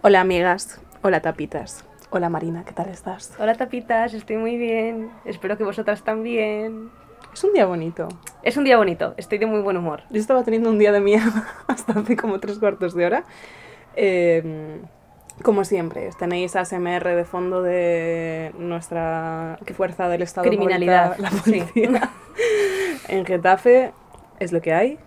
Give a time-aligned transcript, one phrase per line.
[0.00, 3.34] Hola amigas, hola tapitas, hola Marina, ¿qué tal estás?
[3.40, 5.10] Hola tapitas, estoy muy bien.
[5.24, 6.90] Espero que vosotras también.
[7.34, 8.06] Es un día bonito.
[8.44, 10.02] Es un día bonito, estoy de muy buen humor.
[10.10, 13.24] Yo estaba teniendo un día de mierda hasta hace como tres cuartos de hora.
[13.96, 14.80] Eh,
[15.42, 20.46] como siempre, tenéis ASMR de fondo de nuestra fuerza del Estado.
[20.46, 21.40] Criminalidad, favorita, La sí.
[21.42, 22.10] policía.
[23.08, 23.92] en Getafe
[24.38, 24.98] es lo que hay.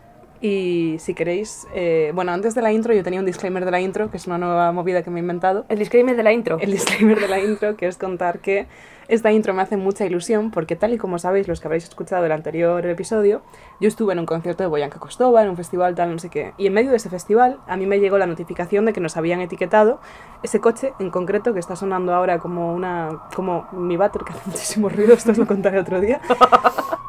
[0.42, 3.80] Y si queréis, eh, bueno, antes de la intro yo tenía un disclaimer de la
[3.80, 5.66] intro, que es una nueva movida que me he inventado.
[5.70, 6.58] El disclaimer de la intro.
[6.60, 8.66] El disclaimer de la intro, que es contar que
[9.08, 12.26] esta intro me hace mucha ilusión porque tal y como sabéis los que habréis escuchado
[12.26, 13.44] el anterior episodio,
[13.80, 16.54] yo estuve en un concierto de Boyanka Kostova, en un festival tal, no sé qué,
[16.58, 19.18] y en medio de ese festival a mí me llegó la notificación de que nos
[19.18, 20.00] habían etiquetado
[20.44, 24.50] ese coche en concreto que está sonando ahora como una como mi váter que hace
[24.50, 26.22] muchísimo ruido, esto os lo contaré otro día.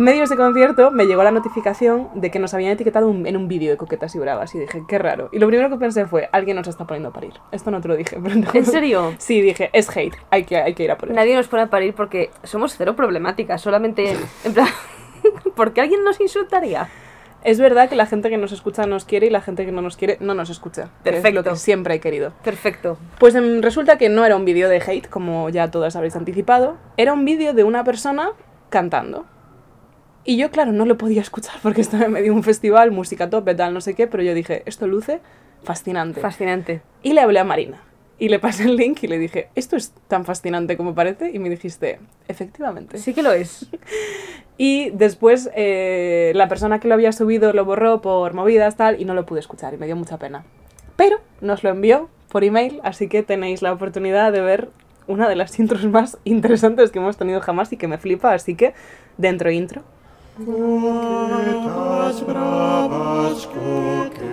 [0.00, 3.26] En medio de ese concierto me llegó la notificación de que nos habían etiquetado un-
[3.26, 5.28] en un vídeo de coquetas y bravas y dije, qué raro.
[5.30, 7.34] Y lo primero que pensé fue, alguien nos está poniendo a parir.
[7.52, 8.48] Esto no te lo dije, pero no.
[8.54, 9.12] ¿En serio?
[9.18, 11.14] Sí, dije, es hate, hay que, hay que ir a por él.
[11.14, 14.68] Nadie nos pone a parir porque somos cero problemáticas, solamente en plan...
[15.54, 16.88] porque alguien nos insultaría.
[17.44, 19.82] Es verdad que la gente que nos escucha nos quiere y la gente que no
[19.82, 20.84] nos quiere no nos escucha.
[21.04, 21.50] que Es lo Perfecto.
[21.50, 22.32] que siempre he querido.
[22.42, 22.96] Perfecto.
[23.18, 26.78] Pues em, resulta que no era un vídeo de hate, como ya todas habréis anticipado.
[26.96, 28.30] Era un vídeo de una persona
[28.70, 29.26] cantando.
[30.30, 33.28] Y yo, claro, no lo podía escuchar porque estaba en medio de un festival, música
[33.28, 35.18] tope, tal, no sé qué, pero yo dije, esto luce
[35.64, 36.20] fascinante.
[36.20, 36.82] Fascinante.
[37.02, 37.82] Y le hablé a Marina.
[38.16, 41.32] Y le pasé el link y le dije, esto es tan fascinante como parece.
[41.32, 42.98] Y me dijiste, efectivamente.
[42.98, 43.66] Sí que lo es.
[44.56, 49.06] Y después eh, la persona que lo había subido lo borró por movidas tal y
[49.06, 50.44] no lo pude escuchar y me dio mucha pena.
[50.96, 54.68] Pero nos lo envió por email, así que tenéis la oportunidad de ver
[55.06, 58.54] una de las intros más interesantes que hemos tenido jamás y que me flipa, así
[58.54, 58.74] que
[59.16, 59.82] dentro intro.
[60.44, 64.30] Coquetas bravas, coquetas.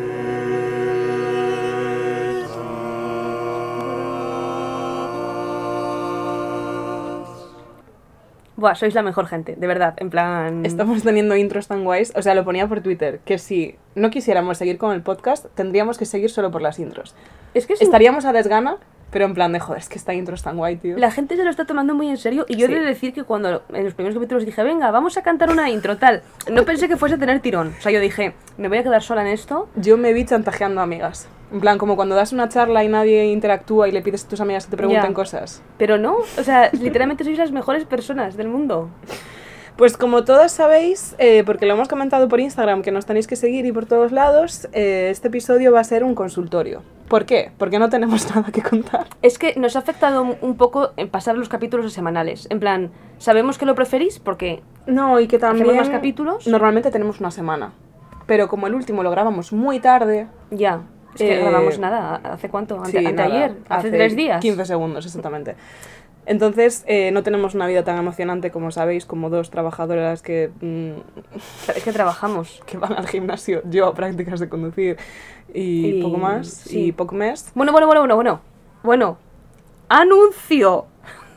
[8.55, 10.65] Buah, sois la mejor gente, de verdad, en plan...
[10.65, 14.57] Estamos teniendo intros tan guays, o sea, lo ponía por Twitter, que si no quisiéramos
[14.57, 17.15] seguir con el podcast, tendríamos que seguir solo por las intros.
[17.53, 18.77] Es que es Estaríamos a desgana,
[19.11, 20.97] pero en plan de, joder, es que esta intro es tan guay, tío.
[20.97, 22.73] La gente se lo está tomando muy en serio y yo Sí.
[22.73, 25.69] he de decir que cuando en los primeros capítulos dije, venga, vamos a cantar una
[25.69, 27.73] intro, tal, no pensé que fuese a tener tirón.
[27.77, 29.69] O sea, yo dije, me voy a quedar sola en esto.
[29.75, 31.27] Yo me vi chantajeando a amigas.
[31.51, 34.41] En plan, como cuando das una charla y nadie interactúa y le pides a tus
[34.41, 35.61] amigas que te pregunten cosas.
[35.77, 38.89] Pero no, o sea, literalmente sois las mejores personas del mundo.
[39.77, 43.35] Pues como todas sabéis, eh, porque lo hemos comentado por Instagram, que nos tenéis que
[43.35, 46.81] seguir y por todos lados, eh, este episodio va a ser un consultorio.
[47.07, 47.51] ¿Por qué?
[47.57, 49.07] Porque no tenemos nada que contar.
[49.21, 52.47] Es que nos ha afectado un- poco en pasar los capítulos a semanales.
[52.49, 55.75] En plan, sabemos que lo preferís porque No, y que también...
[55.77, 56.47] más capítulos?
[56.47, 57.71] Normalmente tenemos una semana.
[58.25, 60.27] Pero como el último lo grabamos muy tarde...
[60.51, 60.81] ya,
[61.15, 62.75] es que Eh, grabamos nada, ¿hace cuánto?
[62.77, 64.41] Ante, sí, anteayer, hace, tres días.
[64.41, 65.55] 15 segundos, exactamente.
[66.25, 70.99] Entonces, eh, no tenemos una vida tan emocionante como sabéis, como dos trabajadoras que, mm,
[71.73, 72.61] Es que trabajamos.
[72.67, 74.97] que van al gimnasio, yo a prácticas de conducir
[75.59, 76.85] y, Y- poco más, sí.
[76.87, 77.51] y poco mes.
[77.55, 78.41] Bueno, bueno, bueno, bueno, bueno.
[78.83, 79.17] Bueno,
[79.89, 80.85] anuncio.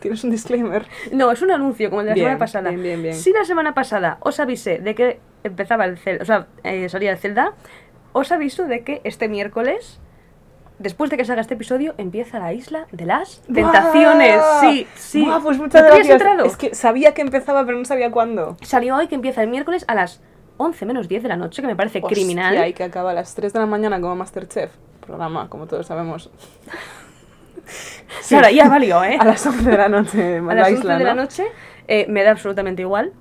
[0.01, 0.87] Tienes un disclaimer.
[1.13, 2.71] No, es un anuncio, como el de la Bien, semana pasada.
[2.71, 3.15] bien, bien, bien.
[3.15, 7.11] Si la semana pasada os avisé de que empezaba el Zelda, o sea, eh, salía
[7.13, 7.53] el Zelda,
[8.13, 10.01] os aviso de que este miércoles,
[10.79, 14.37] después de que salga este episodio, empieza la isla de las tentaciones.
[14.37, 14.61] ¡Buah!
[14.61, 15.25] Sí, sí.
[15.25, 16.47] ¡Buah, pues muchas ¿No te habías gracias.
[16.47, 18.57] Es que sabía que empezaba, pero no sabía cuándo.
[18.63, 20.21] Salió hoy que empieza el miércoles a las
[20.61, 22.69] 11 menos 10 de la noche, que me parece criminal.
[22.69, 24.71] Y que acaba a las 3 de la mañana como Masterchef.
[25.07, 26.31] Programa, como todos sabemos.
[28.29, 29.17] Claro, ya valió, ¿eh?
[29.19, 30.37] A las 11 de la noche.
[30.37, 31.23] a las 11 isla, de la ¿no?
[31.23, 31.45] noche
[31.89, 33.13] eh, me da absolutamente igual.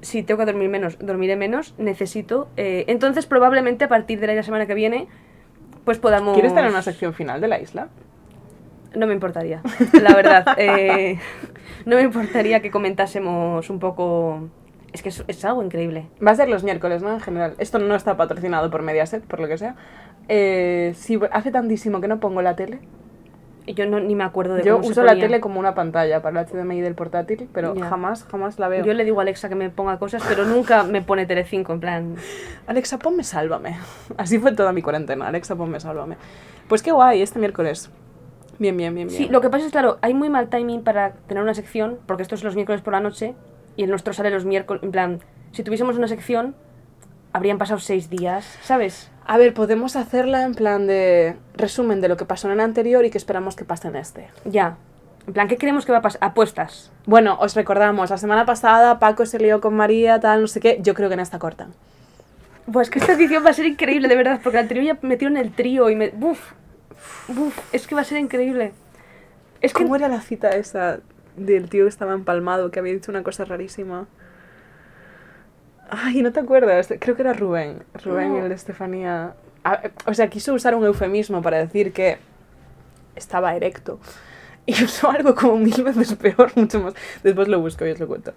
[0.00, 1.74] Si tengo que dormir menos, dormiré menos.
[1.78, 2.48] Necesito.
[2.56, 5.06] eh, entonces, probablemente a partir de la semana que viene,
[5.84, 6.34] pues podamos.
[6.34, 7.88] ¿Quieres tener una sección final de la isla?
[8.96, 9.62] No me importaría,
[10.02, 10.46] la verdad.
[10.56, 11.18] eh,
[11.86, 14.48] no me importaría que comentásemos un poco.
[14.92, 16.06] Es que es, es algo increíble.
[16.24, 17.12] Va a ser los miércoles, ¿no?
[17.12, 17.54] En general.
[17.58, 19.74] Esto no está patrocinado por Mediaset, por lo que sea.
[20.28, 22.80] Eh, sí, hace tantísimo que no pongo la tele.
[23.66, 25.24] Yo no, ni me acuerdo de Yo cómo se uso la ponía.
[25.26, 28.82] tele como una pantalla para el HDMI del portátil, pero jamás, jamás la veo.
[28.82, 31.80] Yo le digo a Alexa que me ponga cosas, pero nunca me pone Telecinco, en
[31.80, 32.14] plan.
[32.66, 33.76] Alexa, ponme Sálvame.
[34.16, 35.28] Así fue toda mi cuarentena.
[35.28, 36.16] Alexa, ponme Sálvame.
[36.66, 37.90] Pues qué guay, este miércoles.
[38.58, 39.18] Bien, bien, bien, bien.
[39.18, 42.22] Sí, lo que pasa es, claro, hay muy mal timing para tener una sección, porque
[42.22, 43.34] esto es los miércoles por la noche,
[43.78, 45.20] y el nuestro sale los miércoles, en plan,
[45.52, 46.56] si tuviésemos una sección,
[47.32, 49.08] habrían pasado seis días, ¿sabes?
[49.24, 53.04] A ver, podemos hacerla en plan de resumen de lo que pasó en el anterior
[53.04, 54.30] y que esperamos que pase en este.
[54.44, 54.78] Ya.
[55.28, 56.18] En plan, ¿qué creemos que va a pasar?
[56.24, 56.90] Apuestas.
[57.06, 60.80] Bueno, os recordamos, la semana pasada Paco se lió con María, tal, no sé qué.
[60.82, 61.72] Yo creo que en esta cortan.
[62.72, 65.36] Pues que esta edición va a ser increíble, de verdad, porque el trío ya metieron
[65.36, 66.12] el trío y me...
[66.20, 66.52] Uf,
[67.28, 68.72] Uf, es que va a ser increíble.
[69.60, 70.98] Es que ¿Cómo era la cita esa
[71.38, 74.06] del tío que estaba empalmado, que había dicho una cosa rarísima?
[75.90, 76.92] Ay, ¿no te acuerdas?
[77.00, 77.82] Creo que era Rubén.
[78.04, 78.42] Rubén, No.
[78.42, 79.34] el de Estefanía.
[79.64, 82.18] Ah, O sea, quiso usar un eufemismo para decir que
[83.16, 83.98] estaba erecto.
[84.66, 86.94] Y usó algo como mil veces peor, mucho más.
[87.22, 88.34] Después lo busco y os lo cuento.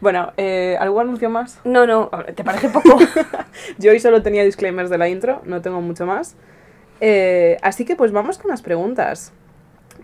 [0.00, 1.60] Bueno, eh, ¿algún anuncio más?
[1.64, 2.98] No, no, ¿te parece poco?
[3.78, 6.34] Yo hoy solo tenía disclaimers de la intro, no tengo mucho más.
[7.00, 9.32] Eh, así que pues vamos con las preguntas.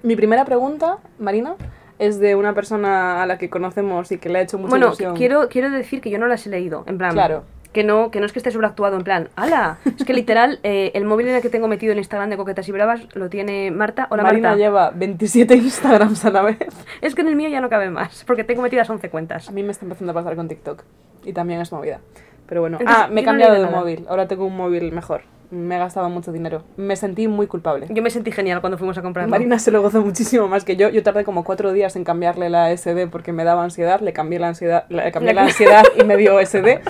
[0.04, 1.56] Mi primera pregunta, Marina,
[1.98, 4.86] es de una persona a la que conocemos y que le ha hecho mucha bueno,
[4.86, 5.16] ilusión.
[5.16, 7.12] quiero, quiero decir que yo no las he leído, en plan...
[7.12, 7.44] Claro.
[7.72, 9.76] Que no, que no es que esté sobreactuado, en plan, ¡hala!
[9.84, 12.66] Es que literal, eh, el móvil en el que tengo metido el Instagram de Coquetas
[12.66, 14.06] y Bravas lo tiene Marta.
[14.08, 14.58] Hola, Marina Marta.
[14.58, 16.56] lleva 27 Instagrams a la vez.
[17.02, 19.50] Es que en el mío ya no cabe más, porque tengo metidas 11 cuentas.
[19.50, 20.84] A mí me está empezando a pasar con TikTok.
[21.26, 22.00] Y también es movida.
[22.46, 22.78] Pero bueno.
[22.80, 23.76] Entonces, ah, me he no cambiado de nada.
[23.78, 24.06] móvil.
[24.08, 25.22] Ahora tengo un móvil mejor.
[25.50, 26.62] Me he gastado mucho dinero.
[26.76, 27.86] Me sentí muy culpable.
[27.90, 29.30] Yo me sentí genial cuando fuimos a comprarlo.
[29.30, 30.88] Marina se lo gozó muchísimo más que yo.
[30.88, 34.00] Yo tardé como cuatro días en cambiarle la SD porque me daba ansiedad.
[34.00, 36.80] Le cambié la ansiedad, le cambié la La- ansiedad y me dio SD.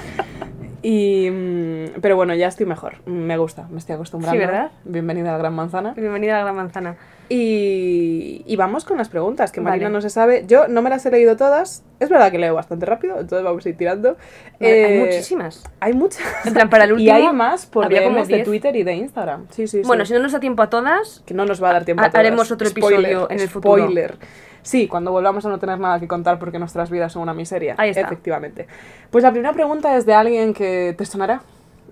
[0.83, 2.95] Y, mm, pero bueno, ya estoy mejor.
[3.07, 4.39] Me gusta, me estoy acostumbrando.
[4.41, 4.71] Sí, ¿verdad?
[4.85, 5.95] Bienvenida a la Gran Manzana.
[5.95, 6.97] Bienvenida a la Gran Manzana.
[7.29, 9.95] Y, y vamos con las preguntas, que Marina Vale.
[9.95, 10.45] no se sabe.
[10.47, 11.83] Yo no me las he leído todas.
[11.99, 14.17] Es verdad que leo bastante rápido, entonces vamos a ir tirando.
[14.61, 15.65] Vale, Hay Eh, muchísimas.
[15.81, 16.23] Hay muchas.
[16.45, 18.45] En plan, para el y último hay más por como de 10.
[18.45, 19.47] Twitter y de Instagram.
[19.51, 19.87] Sí, sí, sí.
[19.87, 22.03] Bueno, si no nos da tiempo a todas, que no nos va a dar tiempo
[22.03, 22.21] a todas.
[22.21, 23.83] haremos otro episodio en el futuro.
[23.85, 24.17] Spoiler.
[24.63, 27.77] Sí, cuando volvamos a no tener nada que contar porque nuestras vidas son una miseria.
[27.79, 28.03] Ahí está.
[28.03, 28.67] Efectivamente.
[29.11, 31.43] Pues la primera pregunta es de alguien que te sonará.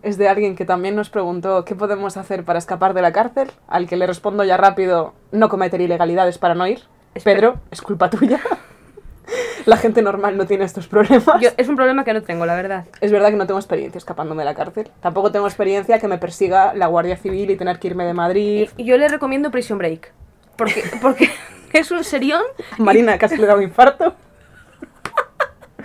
[0.05, 3.51] Es de alguien que también nos preguntó qué podemos hacer para escapar de la cárcel,
[3.69, 6.83] al que le respondo ya rápido, no cometer ilegalidades para no ir.
[7.15, 7.41] Espera.
[7.41, 8.39] Pedro, es culpa tuya.
[9.65, 11.25] la gente normal no tiene estos problemas.
[11.41, 12.85] yo, es un problema que no tengo, la verdad.
[13.01, 14.91] Es verdad que no tengo experiencia escapándome de la cárcel.
[15.01, 18.69] Tampoco tengo experiencia que me persiga la Guardia Civil y tener que irme de Madrid.
[18.77, 20.13] Y yo le recomiendo Prison Break.
[20.57, 21.31] Porque, porque
[21.73, 22.43] es un serión.
[22.77, 24.15] Marina casi le da un infarto.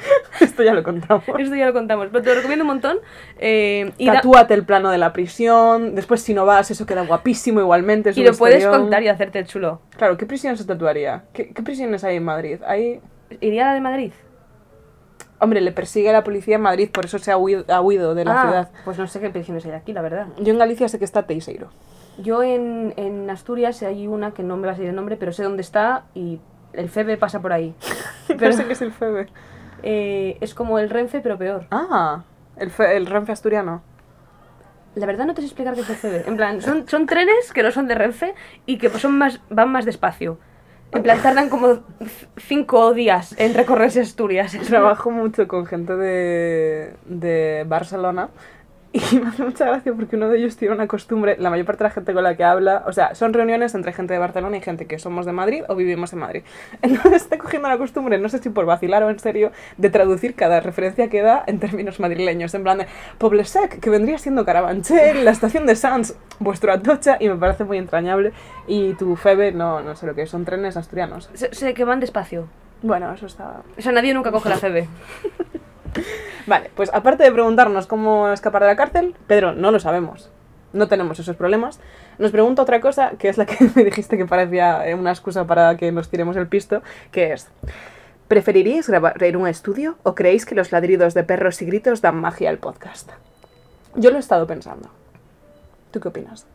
[0.39, 1.23] Esto ya lo contamos.
[1.37, 2.97] Esto ya lo contamos, pero te lo recomiendo un montón.
[3.37, 5.95] Eh, y Tatúate el plano de la prisión.
[5.95, 8.09] Después, si no vas, eso queda guapísimo igualmente.
[8.11, 9.81] es y un lo puedes contar y hacerte el chulo.
[9.97, 11.23] Claro, ¿qué prisión se tatuaría?
[11.33, 12.59] ¿Qué, qué prisiones hay en Madrid?
[12.65, 13.01] Hay...
[13.41, 14.11] ¿Iría a la de Madrid?
[15.41, 18.13] Hombre, le persigue a la policía en Madrid, por eso se ha huido, ha huido
[18.13, 18.71] de la Ah, ciudad.
[18.83, 20.27] Pues no sé qué prisiones hay aquí, la verdad.
[20.37, 21.69] Yo en Galicia sé que está Teiseiro.
[22.17, 25.31] Yo en, en Asturias hay una que no me va a salir el nombre, pero
[25.31, 26.41] sé dónde está y
[26.73, 27.73] el FEBE pasa por ahí.
[28.27, 29.27] Pero sé que es el FEBE.
[29.83, 31.65] Eh, es como el Renfe, pero peor.
[31.71, 32.23] Ah,
[32.57, 33.81] el, fe- el Renfe asturiano.
[34.95, 36.23] La verdad no te sé explicar qué es el FEBE.
[36.27, 38.33] En plan, son, son trenes que no son de Renfe
[38.65, 40.39] y que son más, van más despacio.
[40.91, 41.81] En plan, tardan como
[42.37, 44.57] cinco días en recorrerse Asturias.
[44.67, 48.29] Trabajo mucho con gente de, de Barcelona
[48.91, 51.83] y me hace mucha gracia porque uno de ellos tiene una costumbre, la mayor parte
[51.83, 54.57] de la gente con la que habla, o sea, son reuniones entre gente de Barcelona
[54.57, 56.43] y gente que somos de Madrid o vivimos en Madrid.
[56.81, 60.33] Entonces está cogiendo la costumbre, no sé si por vacilar o en serio, de traducir
[60.35, 62.87] cada referencia que da en términos madrileños, en plan de
[63.17, 67.77] Poblesec, que vendría siendo Carabanchel, la estación de Sans, vuestro Atocha, y me parece muy
[67.77, 68.33] entrañable.
[68.67, 71.29] Y tu Febe, no, no sé lo que es, son trenes asturianos.
[71.33, 72.47] Sé que van despacio.
[72.81, 74.87] Bueno, eso está, O sea, nadie nunca coge la FEBE.
[76.47, 80.29] Vale, pues aparte de preguntarnos cómo escapar de la cárcel, Pedro, no lo sabemos.
[80.73, 81.79] No tenemos esos problemas.
[82.19, 85.45] Nos pregunta otra cosa, que es la que me dijiste que parecía eh, una excusa
[85.45, 87.47] para que nos tiremos el pisto, que es,
[88.27, 92.19] ¿preferiríais grabar en un estudio o creéis que los ladridos de perros y gritos dan
[92.19, 93.09] magia al podcast?
[93.95, 94.89] Yo lo he estado pensando.
[95.91, 96.45] ¿Tú qué opinas?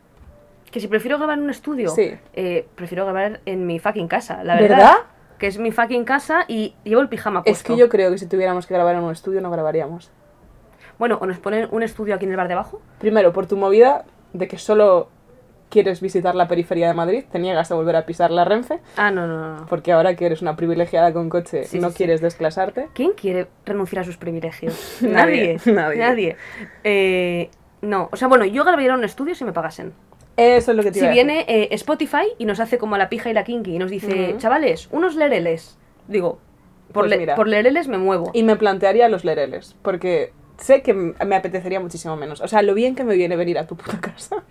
[0.71, 2.15] Que si prefiero grabar en un estudio, Sí.
[2.33, 4.77] eh, prefiero grabar en mi fucking casa, la verdad.
[4.77, 4.95] ¿Verdad?
[5.37, 7.57] Que es mi fucking casa y llevo el pijama puesto.
[7.57, 10.11] Es que yo creo que si tuviéramos que grabar en un estudio no grabaríamos.
[10.97, 12.81] Bueno, o nos ponen un estudio aquí en el bar de abajo.
[12.99, 15.09] Primero, por tu movida de que solo
[15.69, 19.11] quieres visitar la periferia de Madrid, te niegas a volver a pisar la Renfe, Ah,
[19.11, 19.65] no, no, no.
[19.65, 21.97] porque ahora que eres una privilegiada con coche Sí, no sí, sí.
[21.97, 22.87] quieres desclasarte.
[22.93, 24.99] ¿Quién quiere renunciar a sus privilegios?
[25.01, 25.97] Nadie, nadie.
[25.99, 26.35] Nadie.
[26.85, 27.49] Eh,
[27.81, 29.91] no, o sea, bueno, yo grabaría en un estudio si me pagasen.
[30.37, 31.25] Eso es lo que te Si iba a decir.
[31.25, 34.29] viene eh, Spotify y nos hace como la pija y la kinky y nos dice,
[34.31, 34.37] Ujú.
[34.39, 35.77] chavales, unos lereles.
[36.07, 36.39] Digo,
[36.91, 37.35] por, Pues le- mira.
[37.35, 38.31] por lereles me muevo.
[38.33, 42.41] Y me plantearía los lereles, porque sé que m- me apetecería muchísimo menos.
[42.41, 44.43] O sea, lo bien que me viene venir a tu puta casa.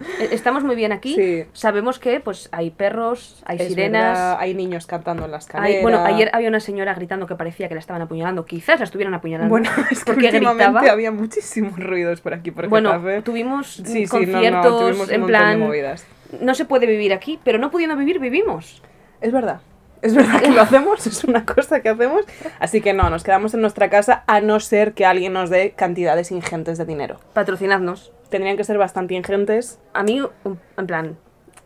[0.00, 1.14] Eh, Estamos muy bien aquí.
[1.14, 1.44] Sí.
[1.52, 4.02] Sabemos que pues hay perros, hay Es sirenas.
[4.18, 5.82] verdad, hay niños cantando en las escaleras.
[5.82, 8.44] bueno, ayer había una señora gritando que parecía que la estaban apuñalando.
[8.44, 9.50] Quizás la estuvieran apuñalando.
[9.50, 10.92] Bueno, es que porque últimamente gritaba.
[10.92, 13.22] había muchísimos ruidos por aquí, por Bueno, Getafe.
[13.22, 15.58] tuvimos Sí, sí, conciertos no, no, tuvimos un en plan.
[15.60, 16.06] movidas.
[16.40, 18.82] No se puede vivir aquí, pero no pudiendo vivir, vivimos.
[19.20, 19.60] Es verdad.
[20.02, 22.24] Es verdad que lo hacemos, es una cosa que hacemos.
[22.58, 25.70] Así que no, nos quedamos en nuestra casa a no ser que alguien nos dé
[25.70, 27.20] cantidades ingentes de dinero.
[27.32, 28.12] Patrocinadnos.
[28.34, 29.78] Tendrían que ser bastante ingentes.
[29.92, 31.16] A mí, un- en plan,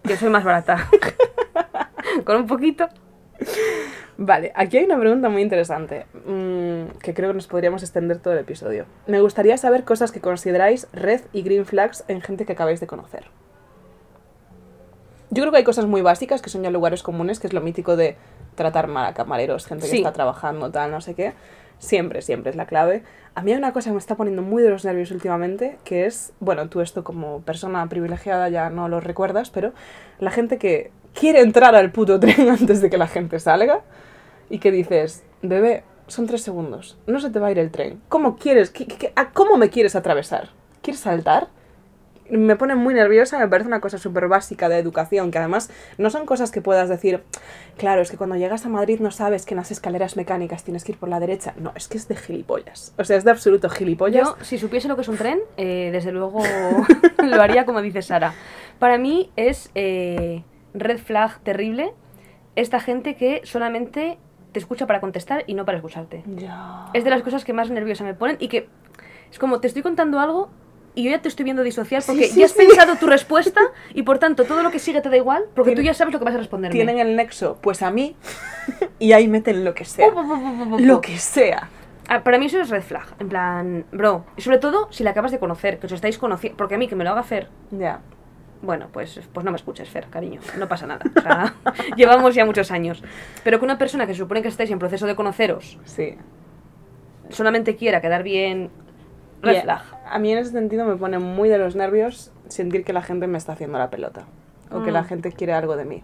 [0.04, 0.86] Yo soy más barata.
[2.26, 2.86] Con un poquito.
[4.18, 8.34] Vale, aquí hay una pregunta muy interesante, mm, que creo que nos podríamos extender todo
[8.34, 8.84] el episodio.
[9.06, 12.86] Me gustaría saber cosas que consideráis red y green flags en gente que acabáis de
[12.86, 13.24] conocer.
[15.30, 17.62] Yo creo que hay cosas muy básicas que son ya lugares comunes, que es lo
[17.62, 18.16] mítico de
[18.56, 19.96] tratar mal a camareros, gente que Sí.
[19.98, 21.32] está trabajando, tal, no sé qué.
[21.78, 23.02] Siempre, siempre es la clave.
[23.34, 26.06] A mí hay una cosa que me está poniendo muy de los nervios últimamente, que
[26.06, 29.72] es, bueno, tú esto como persona privilegiada ya no lo recuerdas, pero
[30.18, 33.82] la gente que quiere entrar al puto tren antes de que la gente salga
[34.50, 38.00] y que dices, bebé, son tres segundos, no se te va a ir el tren.
[38.08, 38.70] ¿Cómo quieres?
[38.70, 40.48] ¿Qué- ¿Cómo me quieres atravesar?
[40.82, 41.48] ¿Quieres saltar?
[42.30, 46.10] Me pone muy nerviosa, me parece una cosa súper básica de educación, que además no
[46.10, 47.22] son cosas que puedas decir,
[47.76, 50.84] claro, es que cuando llegas a Madrid no sabes que en las escaleras mecánicas tienes
[50.84, 51.54] que ir por la derecha.
[51.58, 52.94] No, es que es de gilipollas.
[52.98, 54.28] O sea, es de absoluto gilipollas.
[54.28, 56.40] Yo, si supiese lo que es un tren, eh, desde luego
[57.22, 58.34] lo haría como dice Sara.
[58.78, 60.42] Para mí es eh,
[60.74, 61.92] red flag terrible
[62.56, 64.18] esta gente que solamente
[64.52, 66.24] te escucha para contestar y no para escucharte.
[66.92, 68.68] Es de las cosas que más nerviosa me ponen y que
[69.30, 70.50] es como te estoy contando algo
[70.98, 72.58] y yo ya te estoy viendo disociar porque Sí, sí, ya has sí.
[72.66, 73.60] pensado tu respuesta
[73.94, 76.18] y por tanto todo lo que sigue te da igual porque tú ya sabes lo
[76.18, 76.72] que vas a responderme.
[76.74, 78.16] Tienen el nexo, pues a mí,
[78.98, 80.08] y ahí meten lo que sea.
[80.78, 81.68] Lo que sea.
[82.08, 85.10] Ah, Para mí eso es red flag, en plan, bro, y sobre todo si la
[85.10, 87.48] acabas de conocer, que os estáis conociendo, porque a mí que me lo haga Fer,
[87.70, 88.00] Ya.
[88.62, 91.04] bueno, pues, pues no me escuches, Fer, cariño, no pasa nada.
[91.14, 91.54] O sea,
[91.96, 93.02] llevamos ya muchos años.
[93.44, 96.16] Pero que una persona que se supone que estáis en proceso de conoceros Sí.
[97.30, 98.70] solamente quiera quedar bien,
[99.42, 99.82] red Y flag.
[100.10, 103.26] A mí en ese sentido me pone muy de los nervios sentir que la gente
[103.26, 104.24] me está haciendo la pelota.
[104.70, 104.94] O que Mm.
[104.94, 106.02] la gente quiere algo de mí.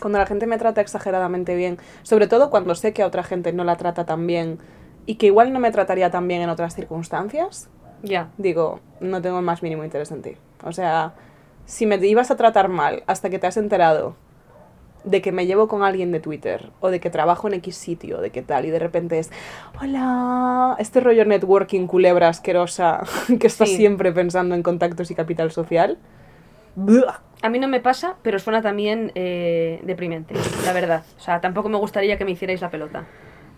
[0.00, 3.52] Cuando la gente me trata exageradamente bien, sobre todo cuando sé que a otra gente
[3.52, 4.58] no la trata tan bien
[5.06, 7.68] y que igual no me trataría tan bien en otras circunstancias,
[8.02, 8.28] Ya.
[8.36, 10.36] digo, no tengo el más mínimo interés en ti.
[10.64, 11.14] O sea,
[11.64, 14.16] si me ibas a tratar mal hasta que te has enterado
[15.06, 18.20] de que me llevo con alguien de Twitter o de que trabajo en X sitio,
[18.20, 19.30] de que tal, y de repente es,
[19.80, 23.04] hola, este rollo networking culebra asquerosa
[23.40, 23.76] que está Sí.
[23.76, 25.96] siempre pensando en contactos y capital social.
[27.42, 30.34] A mí no me pasa, pero suena también eh, deprimente,
[30.64, 31.04] la verdad.
[31.16, 33.04] O sea, tampoco me gustaría que me hicierais la pelota.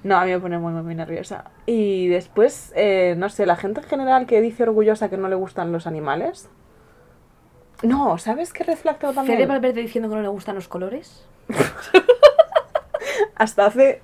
[0.05, 1.51] No, a mí me pone muy, muy, muy nerviosa.
[1.67, 5.35] Y después, eh, no sé, la gente en general que dice orgullosa que no le
[5.35, 6.49] gustan los animales.
[7.83, 9.39] No, ¿sabes qué refleja también?
[9.39, 11.25] Fede Valverde diciendo que no le gustan los colores.
[13.37, 14.01] Hasta hace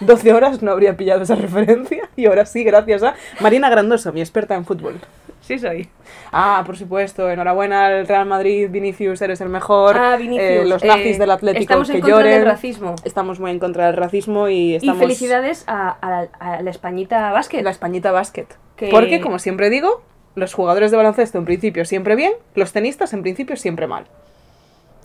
[0.00, 4.20] 12 horas no habría pillado esa referencia y ahora sí, gracias a Marina Grandoso, mi
[4.20, 5.00] experta en fútbol.
[5.40, 5.88] Sí soy.
[6.32, 9.96] Ah, por supuesto, enhorabuena al Real Madrid, Vinicius, eres el mejor.
[9.96, 10.42] Ah, Vinicius.
[10.42, 12.32] Eh, los nazis eh, del Atlético Estamos que en contra lloren.
[12.40, 12.94] del racismo.
[13.04, 14.96] Estamos muy en contra del racismo y estamos...
[14.96, 17.62] Y felicidades a, a la, a la Españita Basket.
[17.62, 18.46] La Españita Basket.
[18.76, 20.02] Que- Porque, como siempre digo,
[20.36, 24.04] los jugadores de baloncesto en principio siempre bien, los tenistas en principio siempre mal.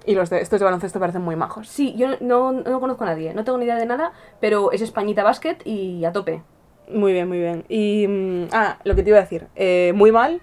[0.05, 1.67] Y los de estos de baloncesto parecen muy majos.
[1.67, 4.81] Sí, yo no, no conozco a nadie, no tengo ni idea de nada, pero es
[4.81, 6.43] Españita Basket y a tope.
[6.91, 7.63] Muy bien, muy bien.
[7.69, 8.07] Y.
[8.07, 9.47] mm, ah, lo que te iba a decir.
[9.55, 10.41] eh, muy mal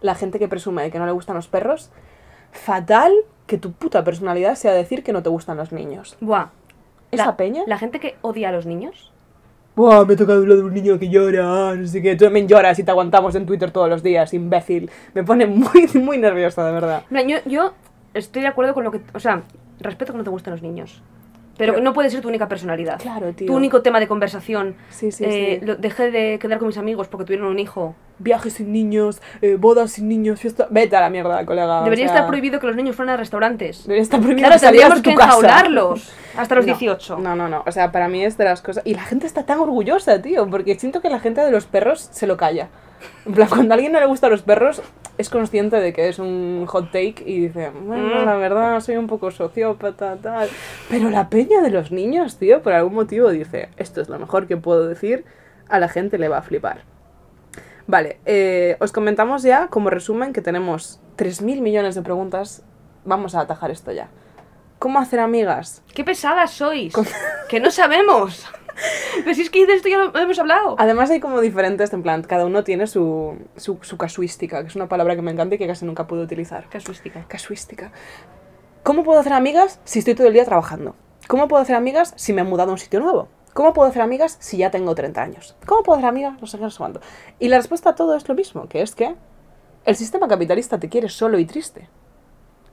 [0.00, 1.90] la gente que presume de que no le gustan los perros.
[2.52, 3.12] Fatal
[3.46, 6.16] que tu puta personalidad sea decir que no te gustan los niños.
[6.20, 6.48] Buah.
[7.10, 7.62] ¿Esa la, peña?
[7.66, 9.12] La gente que odia a los niños.
[9.76, 12.16] Me he tocado de un niño que llora, no sé qué.
[12.16, 14.90] Tú también lloras y te aguantamos en Twitter todos los días, imbécil.
[15.12, 17.02] Me pone muy, muy nerviosa, de verdad.
[17.10, 17.74] Yo, yo
[18.14, 19.02] estoy de acuerdo con lo que.
[19.12, 19.42] O sea,
[19.80, 21.02] respeto que no te gusten los niños.
[21.58, 23.00] Pero, Pero- no puede ser tu única personalidad.
[23.00, 23.46] Claro, tío.
[23.46, 24.74] Tu único tema de conversación.
[24.90, 25.66] Sí, sí, Eh, sí.
[25.66, 27.94] lo- dejé de quedar con mis amigos porque tuvieron un hijo.
[28.18, 30.66] Viajes sin niños, eh, bodas sin niños, fiesta.
[30.70, 31.80] Vete a la mierda, colega.
[31.80, 33.82] o Debería sea, estar prohibido que los niños fueran a restaurantes.
[33.84, 37.18] Debería estar prohibido Claro, que salieras que enjaularlos hasta los No, 18.
[37.18, 37.62] No, no, no.
[37.66, 38.82] O sea, para mí es de las cosas.
[38.86, 42.08] Y la gente está tan orgullosa, tío, porque siento que la gente de los perros
[42.10, 42.68] se lo calla.
[43.26, 44.82] En plan, cuando a alguien no le gustan los perros,
[45.18, 48.24] es consciente de que es un hot take y dice, bueno, Mm.
[48.24, 50.48] la verdad, soy un poco sociópata, tal.
[50.90, 54.46] Pero la peña de los niños, tío, por algún motivo dice, esto es lo mejor
[54.46, 55.24] que puedo decir,
[55.68, 56.82] a la gente le va a flipar.
[57.88, 62.62] Vale, eh, os comentamos ya como resumen que tenemos 3.000 millones de preguntas.
[63.04, 64.08] Vamos a atajar esto ya.
[64.78, 65.82] ¿Cómo hacer amigas?
[65.94, 66.92] ¡Qué pesadas sois!
[67.48, 68.44] ¡Que no sabemos!
[69.24, 70.76] Pero si es que de esto ya lo hemos hablado.
[70.78, 74.76] Además hay como diferentes, en plan, cada uno tiene su, su, su casuística, que es
[74.76, 76.68] una palabra que me encanta y que casi nunca puedo utilizar.
[76.68, 77.24] Casuística.
[77.28, 77.92] Casuística.
[78.82, 80.94] ¿Cómo puedo hacer amigas si estoy todo el día trabajando?
[81.26, 83.28] ¿Cómo puedo hacer amigas si me he mudado a un sitio nuevo?
[83.52, 85.56] ¿Cómo puedo hacer amigas si ya tengo 30 años?
[85.66, 86.40] ¿Cómo puedo hacer amigas?
[86.40, 87.00] No sé qué, no sé cuánto.
[87.38, 89.16] Y la respuesta a todo es lo mismo, que es que
[89.86, 91.88] el sistema capitalista te quiere solo y triste.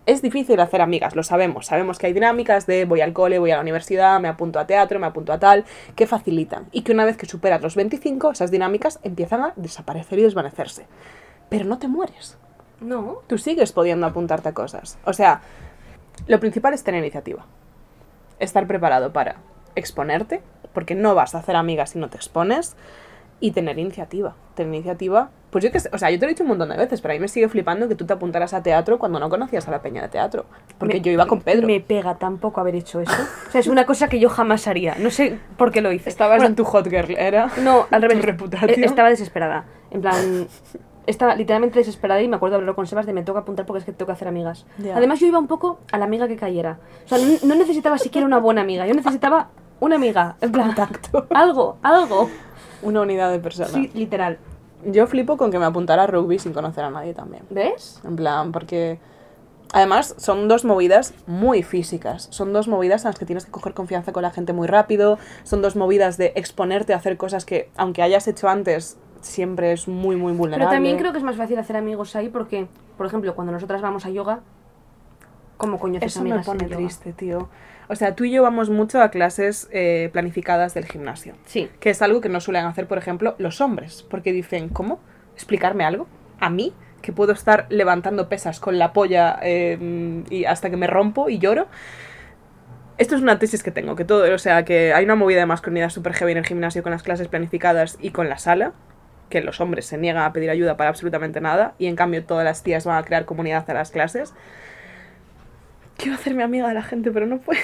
[0.06, 1.68] Es difícil hacer amigas, lo sabemos.
[1.68, 4.68] Sabemos que hay dinámicas de voy al cole, voy a la universidad, me apunto a
[4.68, 5.64] teatro, me apunto a tal,
[5.96, 6.68] que facilitan.
[6.74, 10.88] Y que una vez que superas los 25, esas dinámicas empiezan a desaparecer y desvanecerse.
[11.50, 12.38] Pero no te mueres
[12.82, 13.20] No.
[13.28, 14.98] tú sigues pudiendo apuntarte a cosas.
[15.06, 15.42] O sea,
[16.28, 17.46] Lo principal es tener iniciativa.
[18.40, 19.38] Estar preparado para
[19.76, 20.42] exponerte,
[20.74, 22.76] porque no vas a hacer amigas si no te expones,
[23.40, 24.36] y tener iniciativa.
[24.56, 26.76] Tener iniciativa, pues yo que o sea, yo te lo he dicho un montón de
[26.76, 29.30] veces, pero a mí me sigue flipando que tú te apuntaras a teatro cuando no
[29.30, 30.46] conocías a la peña de teatro.
[30.78, 31.66] Porque Me- yo iba con Pedro.
[31.68, 33.14] Me pega tampoco haber hecho eso.
[33.48, 34.96] O sea, es una cosa que yo jamás haría.
[35.00, 36.10] No sé por qué lo hice.
[36.10, 37.50] Estabas Bueno, en tu hot girl, ¿era?
[37.64, 38.18] No, al revés.
[38.26, 39.64] Eh, Estaba desesperada.
[39.92, 40.48] En plan,
[41.06, 43.86] estaba literalmente desesperada y me acuerdo hablar con Sebas de me toca apuntar porque es
[43.86, 44.66] que tengo que hacer amigas.
[44.96, 46.80] Además, yo iba un poco a la amiga que cayera.
[47.06, 48.88] O sea, no, necesitaba siquiera una buena amiga.
[48.88, 50.36] Yo necesitaba una amiga.
[50.42, 51.28] En plan, Contacto.
[51.32, 52.30] algo, algo.
[52.82, 53.72] Una unidad de personas.
[53.72, 54.38] Sí, literal.
[54.86, 57.44] Yo flipo con que me apuntara a rugby sin conocer a nadie también.
[57.50, 58.02] ¿Ves?
[58.04, 59.00] En plan, porque
[59.72, 62.28] además son dos movidas muy físicas.
[62.32, 65.18] Son dos movidas en las que tienes que coger confianza con la gente muy rápido.
[65.44, 69.88] Son dos movidas de exponerte a hacer cosas que, aunque hayas hecho antes, siempre es
[69.88, 70.66] muy, muy vulnerable.
[70.66, 73.82] Pero también creo que es más fácil hacer amigos ahí porque, por ejemplo, cuando nosotras
[73.82, 74.42] vamos a yoga,
[75.58, 76.78] ¿cómo coño haces Eso me amigas pone en yoga?
[76.78, 77.50] triste, tío.
[77.90, 81.36] O sea, tú y yo vamos mucho a clases eh, planificadas del gimnasio.
[81.46, 81.70] Sí.
[81.80, 84.06] Que es algo que no suelen hacer, por ejemplo, los hombres.
[84.10, 85.00] Porque dicen, ¿cómo?
[85.36, 86.08] ¿Explicarme algo?
[86.40, 86.74] ¿A mí?
[87.02, 91.40] Que puedo estar levantando pesas con la polla eh, y hasta que me rompo y
[91.40, 91.68] lloro.
[92.98, 95.48] Esto es una tesis que tengo, que todo, o sea, que hay una movida de
[95.48, 98.74] masculinidad súper heavy en el gimnasio con las clases planificadas y con la sala,
[99.30, 102.46] que los hombres se niegan a pedir ayuda para absolutamente nada, y en cambio todas
[102.46, 104.36] las tías van a crear comunidad a las clases.
[105.98, 107.60] Quiero hacerme amiga de la gente, pero no puedo.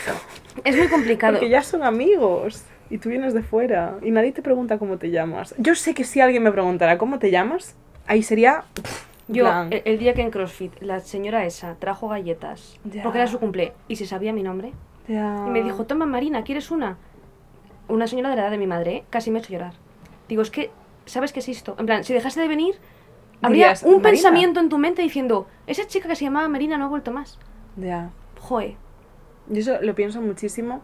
[0.64, 1.34] Es muy complicado.
[1.34, 5.10] Porque ya son amigos y tú vienes de fuera y nadie te pregunta cómo te
[5.12, 5.54] llamas.
[5.58, 7.76] Yo sé que si alguien me preguntara cómo te llamas,
[8.08, 8.64] ahí sería.
[8.74, 13.28] pff, Yo, el, el día que en CrossFit la señora esa trajo galletas, porque era
[13.28, 14.74] su cumple, y se sabía mi nombre,
[15.08, 16.98] y me dijo, toma Marina, ¿quieres una?
[17.88, 19.04] Una señora de la edad de mi madre, ¿eh?
[19.10, 19.74] casi me ha hecho llorar.
[20.28, 20.70] Digo, es que,
[21.06, 21.76] ¿sabes qué es esto?
[21.80, 22.76] En plan, si dejase de venir,
[23.42, 24.10] habría Dirías, un "Marina".
[24.12, 27.40] pensamiento en tu mente diciendo, esa chica que se llamaba Marina no ha vuelto más.
[27.80, 28.10] Ya.
[28.40, 28.78] Joe.
[29.48, 30.82] Yo eso lo pienso muchísimo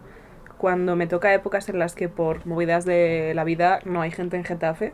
[0.58, 4.36] cuando me toca épocas en las que por movidas de la vida no hay gente
[4.36, 4.92] en Getafe.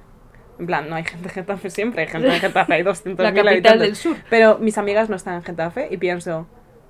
[0.59, 3.31] En plan, no hay gente en Getafe siempre, hay gente en Getafe, hay 200.000 La
[3.31, 3.81] capital habitantes.
[3.81, 4.17] del sur.
[4.29, 6.47] Pero mis amigas no están en Getafe y pienso,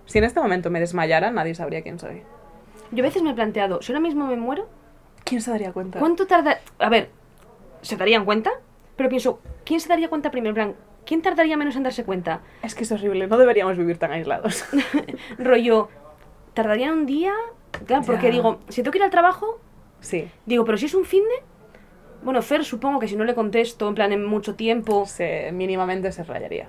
[0.06, 2.22] si en este momento me desmayara, nadie sabría quién soy.
[2.90, 4.68] Yo a veces me he planteado, si ahora mismo me muero,
[5.24, 6.00] ¿Quién se daría cuenta?
[6.00, 6.58] ¿cuánto tarda...?
[6.80, 7.08] A ver,
[7.80, 8.50] ¿se darían cuenta?
[8.96, 10.50] Pero pienso, ¿quién se daría cuenta primero?
[10.50, 10.74] En plan,
[11.06, 12.40] ¿quién tardaría menos en darse cuenta?
[12.62, 14.64] Es que es horrible, no deberíamos vivir tan aislados.
[15.38, 15.88] rollo,
[16.54, 17.32] tardarían un día,
[17.86, 18.32] claro, porque Ya.
[18.32, 19.60] digo, si tengo que ir al trabajo,
[20.00, 21.44] sí, digo, pero si es un fin de,
[22.22, 26.12] bueno, Fer supongo que si no le contesto, en plan, en mucho tiempo, se, mínimamente
[26.12, 26.68] se rayaría.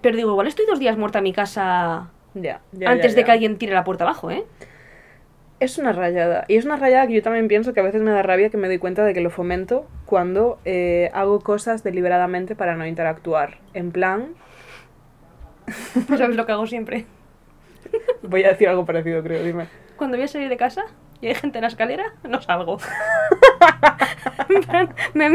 [0.00, 3.24] pero digo, igual estoy dos días muerta en mi casa Ya, ya, antes ya, de
[3.24, 4.44] que alguien tire la puerta abajo, ¿eh?
[5.62, 6.44] Es una rayada.
[6.48, 8.56] Y es una rayada que yo también pienso que a veces me da rabia que
[8.56, 13.58] me doy cuenta de que lo fomento cuando eh, hago cosas deliberadamente para no interactuar.
[13.72, 14.34] En plan,
[16.08, 17.06] No sabes lo que hago siempre.
[18.22, 19.68] voy a decir algo parecido, creo, dime.
[19.96, 20.82] Cuando voy a salir de casa
[21.20, 22.78] y hay gente en la escalera, no salgo.
[25.14, 25.30] Me,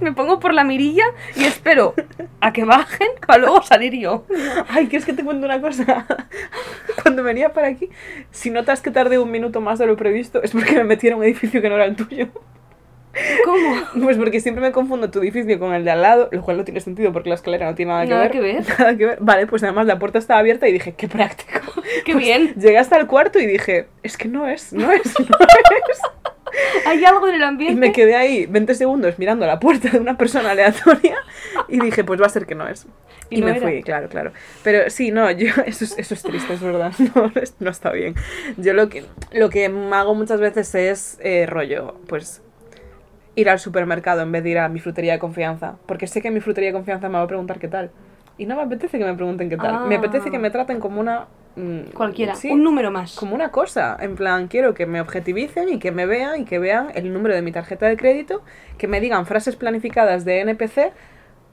[0.00, 1.04] me pongo por la mirilla
[1.36, 1.94] y espero
[2.40, 4.24] a que bajen para luego salir yo.
[4.68, 6.06] Ay, ¿quieres que te cuente una cosa?
[7.02, 7.90] Cuando venía para aquí,
[8.30, 11.14] si notas que tardé un minuto más de lo previsto, es porque me metí en
[11.14, 12.28] un edificio que no era el tuyo.
[13.44, 14.04] ¿Cómo?
[14.04, 16.64] Pues porque siempre me confundo tu edificio con el de al lado, lo cual no
[16.64, 18.30] tiene sentido porque la escalera no tiene nada que Nada ver.
[18.32, 18.64] que ver.
[18.78, 19.18] Nada que ver.
[19.20, 21.60] Vale, pues además la puerta estaba abierta y dije, qué práctico.
[22.06, 22.54] Qué Pues bien.
[22.54, 25.36] Llegué hasta el cuarto y dije, es que no es, no es, no
[25.90, 26.00] es.
[26.86, 27.80] Hay algo en el Y ambiente.
[27.80, 31.16] me quedé ahí 20 segundos mirando la puerta de una persona aleatoria
[31.68, 32.86] y dije, pues va a ser que no es.
[33.30, 33.60] Y Y, no me era.
[33.62, 34.32] fui, claro, claro.
[34.62, 38.14] Pero sí, no, yo, eso es, eso es triste, es verdad, no, no está bien.
[38.58, 42.42] Yo lo que, lo que hago muchas veces es eh, rollo, pues
[43.34, 46.30] ir al supermercado en vez de ir a mi frutería de confianza, porque sé que
[46.30, 47.90] mi frutería de confianza me va a preguntar qué tal.
[48.36, 49.86] Y no me apetece que me pregunten qué tal.
[49.88, 49.98] Me Ah.
[49.98, 51.26] apetece que me traten como una...
[51.56, 53.14] mm, Cualquiera, sí, un número más.
[53.16, 53.96] como una cosa.
[54.00, 57.34] En plan, quiero que me objetivicen y que me vean y que vean el número
[57.34, 58.42] de mi tarjeta de crédito,
[58.78, 60.92] que me digan frases planificadas de NPC.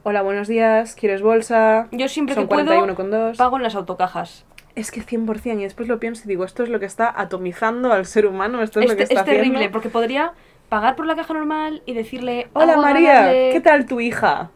[0.04, 1.88] Hola, buenos días, ¿quieres bolsa?
[1.92, 4.46] Yo siempre Son que puedo 41 con pago en las autocajas.
[4.76, 7.92] Es que 100%, y después lo pienso y digo, esto es lo que está atomizando
[7.92, 9.74] al ser humano, esto es, Es, lo que es está terrible, haciendo.
[9.74, 10.32] porque podría
[10.70, 12.48] pagar por la caja normal y decirle...
[12.54, 13.30] Hola algo María.
[13.52, 14.52] ¿qué tal tu hija?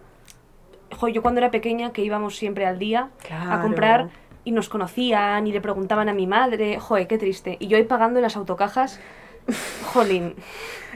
[0.95, 4.10] Jo, yo cuando era pequeña, que íbamos siempre al día a comprar
[4.43, 7.58] y nos conocían y le preguntaban a mi madre, joder, qué triste.
[7.60, 8.99] Y yo ahí pagando en las autocajas,
[9.93, 10.36] jolín.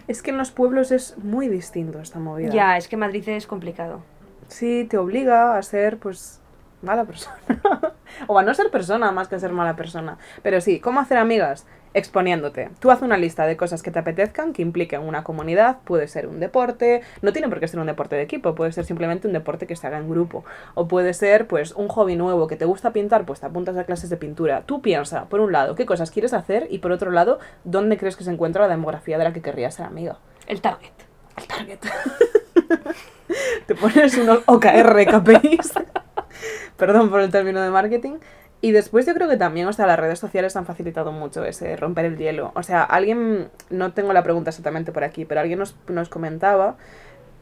[0.07, 2.49] Es que en los pueblos es muy distinto esta movida.
[2.49, 4.01] Ya, es que Madrid es complicado.
[4.47, 6.39] Sí, te obliga a ser, pues,
[6.81, 7.37] mala persona.
[8.27, 10.17] o a no ser persona más que ser mala persona.
[10.43, 11.65] Pero sí, ¿cómo hacer amigas?
[11.97, 12.69] Exponiéndote.
[12.79, 16.27] Tú haz una lista de cosas que te apetezcan, que impliquen una comunidad, puede ser
[16.27, 19.33] un deporte, no tiene por qué ser un deporte de equipo, puede ser simplemente un
[19.33, 20.45] deporte que se haga en grupo.
[20.75, 23.85] O puede ser, pues, un hobby nuevo que te gusta pintar, pues te apuntas a
[23.85, 24.61] clases de pintura.
[24.67, 28.15] Tú piensa, por un lado, qué cosas quieres hacer y por otro lado, dónde crees
[28.15, 30.19] que se encuentra la demografía de la que querrías ser amiga.
[30.45, 30.93] El target.
[31.35, 31.79] El target.
[33.65, 35.73] te pones unos OKR KPIs.
[36.77, 38.17] Perdón por el término de marketing.
[38.59, 41.75] Y después yo creo que también, o sea, las redes sociales han facilitado mucho ese
[41.75, 42.51] romper el hielo.
[42.55, 46.75] O sea, alguien, no tengo la pregunta exactamente por aquí, pero alguien nos, nos comentaba,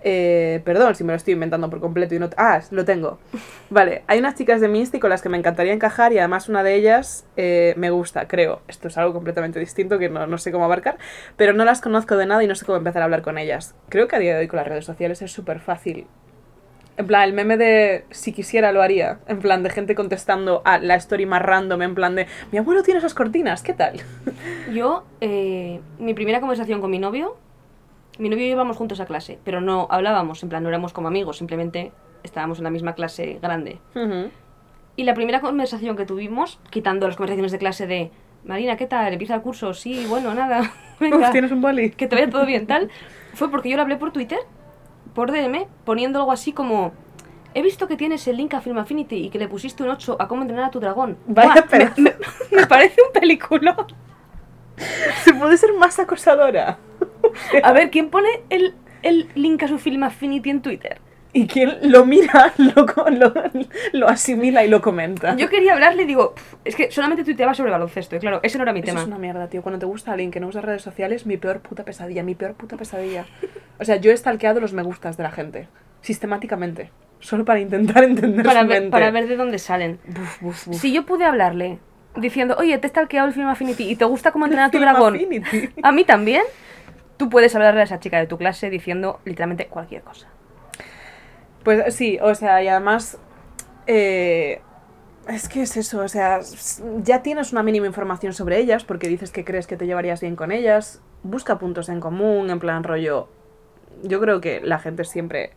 [0.07, 2.29] eh, perdón si me lo estoy inventando por completo y no...
[2.37, 3.17] Ah, lo tengo.
[3.69, 6.63] Vale, hay unas chicas de Misty con las que me encantaría encajar y además una
[6.63, 8.61] de ellas eh, me gusta, creo.
[8.67, 10.97] Esto es algo completamente distinto que no, no sé cómo abarcar,
[11.37, 13.73] pero no las conozco de nada y no sé cómo empezar a hablar con ellas.
[13.89, 16.07] Creo que a día de hoy con las redes sociales es súper fácil
[16.97, 19.19] en plan, el meme de si quisiera lo haría.
[19.27, 21.81] En plan, de gente contestando a la story más random.
[21.81, 24.01] En plan de mi abuelo tiene esas cortinas, ¿qué tal?
[24.73, 27.35] Yo, eh, mi primera conversación con mi novio,
[28.17, 30.93] mi novio y yo íbamos juntos a clase, pero no hablábamos, en plan, no éramos
[30.93, 31.91] como amigos, simplemente
[32.23, 33.79] estábamos en la misma clase grande.
[34.95, 38.11] Y la primera conversación que tuvimos, quitando las conversaciones de clase de
[38.45, 39.11] Marina, ¿qué tal?
[39.11, 39.73] ¿Empieza el curso?
[39.73, 40.71] Sí, bueno, nada.
[40.99, 41.89] Venga, Uf, tienes un boli.
[41.89, 42.89] que te vaya todo bien, tal.
[43.33, 44.39] Fue porque yo le hablé por Twitter,
[45.15, 46.93] por DM, poniendo algo así como...
[47.55, 50.17] He visto que tienes el link a Film Affinity y que le pusiste un 8
[50.19, 51.17] a cómo entrenar a tu dragón.
[51.25, 52.01] Vaya Buah, me, pedazo.
[52.01, 52.15] me-
[52.51, 53.87] me parece un película.
[55.23, 56.77] Se puede ser más acosadora.
[57.63, 60.99] A ver, ¿quién pone el, el link a su Film Affinity en Twitter?
[61.37, 63.33] Y quien lo mira, lo, lo,
[63.91, 65.35] lo asimila y lo comenta.
[65.35, 68.57] Yo quería hablarle y digo, "Pf, es que solamente tuiteaba sobre baloncesto, y claro, ese
[68.57, 69.01] no era mi Eso tema.
[69.01, 69.61] es una mierda, tío.
[69.61, 72.53] Cuando te gusta alguien que no usa redes sociales, mi peor puta pesadilla, mi peor
[72.53, 73.25] puta pesadilla.
[73.79, 75.67] O sea, yo he stalkeado los me gustas de la gente.
[76.01, 76.91] Sistemáticamente.
[77.19, 78.91] Solo para intentar entender para, su ver, mente.
[78.91, 79.99] para ver de dónde salen.
[80.07, 80.77] Buf, buf, buf.
[80.79, 81.79] Si yo pude hablarle
[82.15, 84.79] diciendo, oye, te he stalkeado el Film Affinity y te gusta cómo entrenar a tu
[84.79, 85.69] dragón, Affinity.
[85.83, 86.43] a mí también,
[87.17, 90.29] tú puedes hablarle a esa chica de tu clase diciendo literalmente cualquier cosa.
[91.65, 93.17] Pues sí, o sea, y además.
[93.87, 94.61] eh,
[95.27, 96.39] es que es eso, o sea,
[97.01, 100.35] ya tienes una mínima información sobre ellas porque dices que crees que te llevarías bien
[100.35, 101.01] con ellas.
[101.23, 103.27] Busca puntos en común, en plan rollo.
[104.03, 105.53] Yo creo que la gente siempre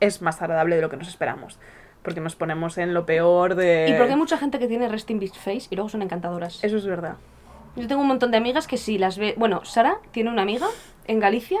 [0.00, 1.58] es más agradable de lo que nos esperamos.
[2.02, 3.86] Porque nos ponemos en lo peor de.
[3.90, 6.62] Y porque hay mucha gente que tiene resting bitch face y luego son encantadoras.
[6.64, 7.16] Eso es verdad.
[7.76, 9.34] Yo tengo un montón de amigas que si las ve...
[9.36, 10.68] Bueno, Sara tiene una amiga
[11.06, 11.58] en Galicia.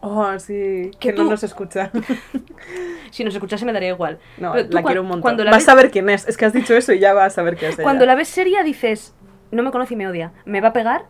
[0.00, 1.90] Oh, sí, Que que no tú- nos escucha.
[3.10, 4.18] Si nos escuchase me daría igual.
[4.36, 5.22] No, Pero tú la quiero un montón.
[5.22, 6.28] Cuando la, Vas ves, a saber quién es.
[6.28, 7.78] Es que has dicho eso y ya vas a saber quién es.
[7.78, 7.82] ella.
[7.84, 9.14] cuando la ves seria dices,
[9.50, 10.32] no me conoce y me odia.
[10.44, 11.06] Me va a pegar.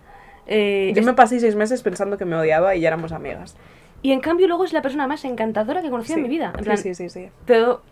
[0.46, 3.57] eh, Yo es- me pasé seis meses pensando que me odiaba y ya éramos amigas.
[4.01, 6.29] Y en cambio luego es la persona más encantadora que he conocido Sí, en mi
[6.29, 6.53] vida.
[6.55, 7.29] En sí, plan, sí, sí, sí.
[7.46, 7.83] Pero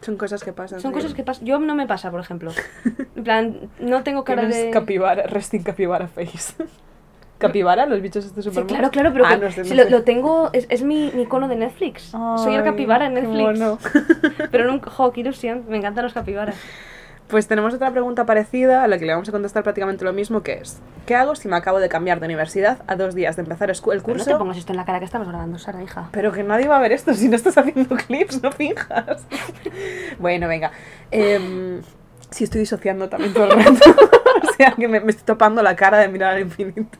[0.00, 0.80] Son cosas que pasan.
[0.80, 0.94] son sí.
[0.96, 1.44] cosas que pasan.
[1.46, 2.50] Yo no me pasa, por ejemplo.
[3.16, 4.70] En plan, no tengo cara de...
[4.70, 6.54] capibara, resting capibara face.
[7.38, 9.76] capibara, los bichos estos Sí, super claro, claro, pero ah, que- no sé, si no
[9.76, 9.90] lo, sé.
[9.90, 12.04] lo tengo, es, es mi, mi icono de Netflix.
[12.36, 13.58] Soy el capibara en Netflix.
[13.58, 13.78] mono.
[14.50, 16.56] Pero nunca, jo, qué ilusión, me encantan los capibaras.
[17.28, 20.42] Pues tenemos otra pregunta parecida a la que le vamos a contestar prácticamente lo mismo,
[20.42, 23.42] que es ¿Qué hago si me acabo de cambiar de universidad a dos días de
[23.42, 24.24] empezar el Pero no curso?
[24.30, 26.08] te pongas esto en la cara que estamos grabando, Sara, hija.
[26.12, 29.26] Pero que nadie va a ver esto si no estás haciendo clips, no finjas.
[30.18, 30.70] bueno, venga.
[31.10, 31.82] Em,
[32.30, 33.70] sí, estoy disociando también todo el rato.
[34.48, 36.98] o sea, que me, me estoy topando la cara de mirar al infinito.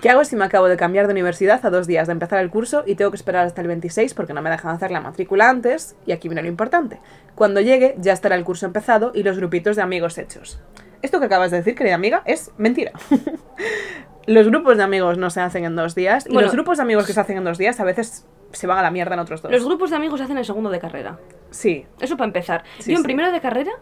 [0.00, 2.50] ¿Qué hago si me acabo de cambiar de universidad a dos días de empezar el
[2.50, 5.48] curso y tengo que esperar hasta el 26 porque no me dejan hacer la matrícula
[5.48, 5.96] antes?
[6.06, 7.00] Y aquí viene lo importante.
[7.34, 10.60] Cuando llegue ya estará el curso empezado y los grupitos de amigos hechos.
[11.00, 12.92] Esto que acabas de decir, querida amiga, es mentira.
[14.26, 16.46] los grupos de amigos no se hacen en dos días y Bueno.
[16.46, 18.82] los grupos de amigos que se hacen en dos días a veces se van a
[18.82, 19.50] la mierda en otros dos.
[19.50, 21.18] Los grupos de amigos se hacen en segundo de carrera.
[21.50, 22.64] Sí, Eso para empezar.
[22.78, 23.04] Sí, Yo en sí.
[23.04, 23.72] primero de carrera,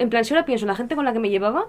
[0.00, 1.66] en plan, si ahora pienso en la gente con la que me llevaba,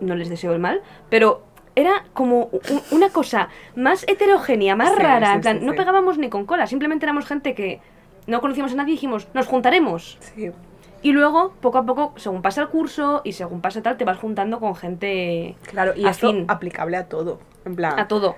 [0.00, 1.42] no les deseo el mal, pero
[1.76, 2.50] era como
[2.90, 5.26] una cosa más heterogénea, más Sí, rara.
[5.28, 7.80] sí, en plan, sí, no pegábamos ni con cola, simplemente éramos gente que
[8.26, 10.18] no conocíamos a nadie y dijimos, nos juntaremos.
[10.20, 10.50] sí.
[11.00, 14.18] Y luego, poco a poco, según pasa el curso y según pasa tal, te vas
[14.18, 17.38] juntando con gente Claro, y afín aplicable a todo.
[17.64, 18.34] En plan, a todo.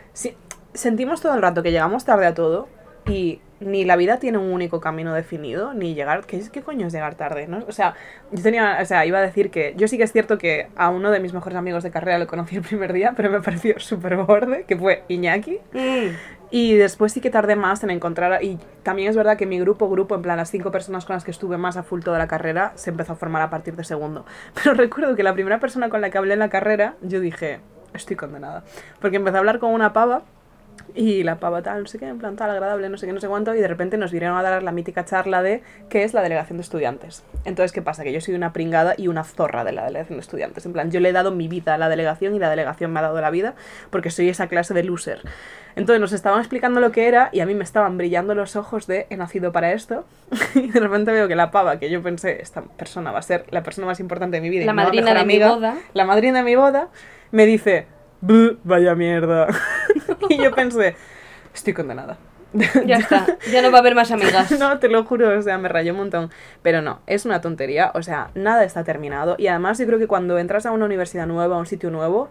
[0.75, 2.69] sentimos todo el rato que llegamos tarde a todo
[3.07, 6.25] y ni la vida tiene un único camino definido, ni llegar.
[6.27, 7.47] ¿Qué, qué coño es llegar tarde?
[7.47, 7.65] ¿no?
[7.69, 7.95] O sea,
[8.33, 8.79] yo tenía.
[8.81, 9.75] O sea, iba a decir que.
[9.77, 12.27] Yo sí que es cierto que a uno de mis mejores amigos de carrera lo
[12.27, 15.59] conocí el primer día, pero me pareció súper borde, que fue Iñaki.
[15.73, 16.39] Mm.
[16.53, 18.43] Y después sí que tardé más en encontrar.
[18.43, 21.25] Y también es verdad que mi grupo, grupo, en plan las cinco personas con las
[21.25, 23.85] que estuve más a full toda la carrera, se empezó a formar a partir de
[23.85, 24.25] segundo.
[24.55, 27.61] Pero recuerdo que la primera persona con la que hablé en la carrera, yo dije,
[27.95, 28.65] estoy condenada.
[29.01, 30.23] Porque empecé a hablar con una pava
[30.95, 33.21] Y la pava tal, no sé qué, en plan tal, agradable, no sé qué, no
[33.21, 36.15] sé cuánto, y de repente nos vinieron a dar la mítica charla de qué es
[36.15, 37.23] la delegación de estudiantes.
[37.45, 38.03] Entonces, ¿qué pasa?
[38.05, 40.67] Que yo soy una pringada y una zorra de la delegación de estudiantes.
[40.67, 42.99] En plan, yo le he dado mi vida a la delegación y la delegación me
[43.01, 43.55] ha dado la vida
[43.91, 45.21] porque soy esa clase de loser.
[45.77, 48.87] Entonces nos estaban explicando lo que era y a mí me estaban brillando los ojos
[48.89, 50.05] de he nacido para esto.
[50.55, 53.45] y de repente veo que la pava, que yo pensé, esta persona va a ser
[53.51, 55.49] la persona más importante de mi vida, y La mi nueva madrina de mi amiga,
[55.55, 55.77] boda.
[55.95, 56.89] la madrina de mi boda,
[57.31, 59.49] me dice, "Buh, vaya mierda.
[60.29, 60.97] y yo pensé,
[61.55, 62.19] estoy condenada.
[62.53, 64.51] Ya está, ya no va a haber más amigas.
[64.59, 66.31] No, te lo juro, o sea, me rayó un montón.
[66.63, 69.37] Pero no, es una tontería, o sea, nada está terminado.
[69.39, 72.29] Y además yo creo que cuando entras a una universidad nueva, a un sitio nuevo,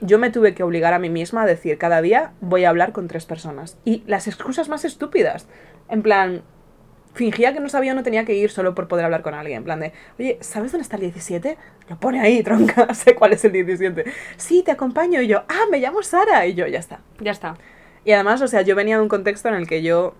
[0.00, 2.92] yo me tuve que obligar a mí misma a decir, cada día voy a hablar
[2.92, 3.78] con tres personas.
[3.84, 5.48] Y las excusas más estúpidas.
[5.88, 6.42] En plan,
[7.16, 9.58] fingía que no sabía o no tenía que ir solo por poder hablar con alguien.
[9.58, 11.56] En plan de, oye, ¿sabes dónde está el 17?
[11.88, 14.04] Lo pone ahí, tronca, sé cuál es el 17.
[14.36, 15.20] Sí, te acompaño.
[15.20, 16.46] Y yo, ah, me llamo Sara.
[16.46, 17.00] Y yo, ya está.
[17.18, 17.56] Ya está.
[18.04, 20.14] Y además, o sea, yo venía de un contexto en el que yo...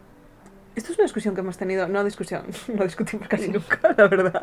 [0.74, 2.42] Esto es una discusión que hemos tenido, no discusión,
[2.74, 4.42] no discutimos casi nunca, la verdad.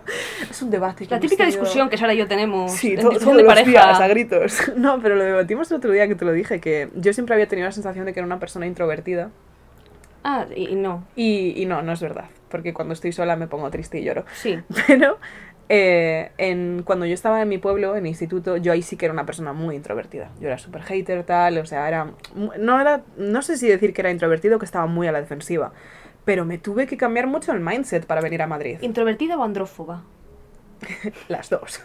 [0.50, 1.06] Es un debate.
[1.06, 3.38] que La típica tenido- discusión que Sara y yo tenemos Sí, en to- discusión todos
[3.38, 3.70] de los pareja.
[3.70, 4.72] días, a gritos.
[4.76, 7.48] No, pero lo debatimos el otro día que te lo dije, que yo siempre había
[7.48, 9.30] tenido la sensación de que era una persona introvertida.
[10.24, 11.06] Ah, y, y no.
[11.16, 14.26] Y, y no, no es verdad, porque cuando estoy sola me pongo triste y lloro.
[14.36, 14.60] Sí.
[14.88, 15.18] Pero
[15.70, 19.14] eh, en, cuando yo estaba en mi pueblo, en instituto, yo ahí sí que era
[19.14, 20.30] una persona muy introvertida.
[20.40, 23.02] Yo era súper hater, tal, o sea, era, no era...
[23.18, 25.74] No sé si decir que era introvertido o que estaba muy a la defensiva,
[26.26, 28.78] pero me tuve que cambiar mucho el mindset para venir a Madrid.
[28.82, 30.04] ¿Introvertida o andrófoba?
[31.30, 31.82] Las dos.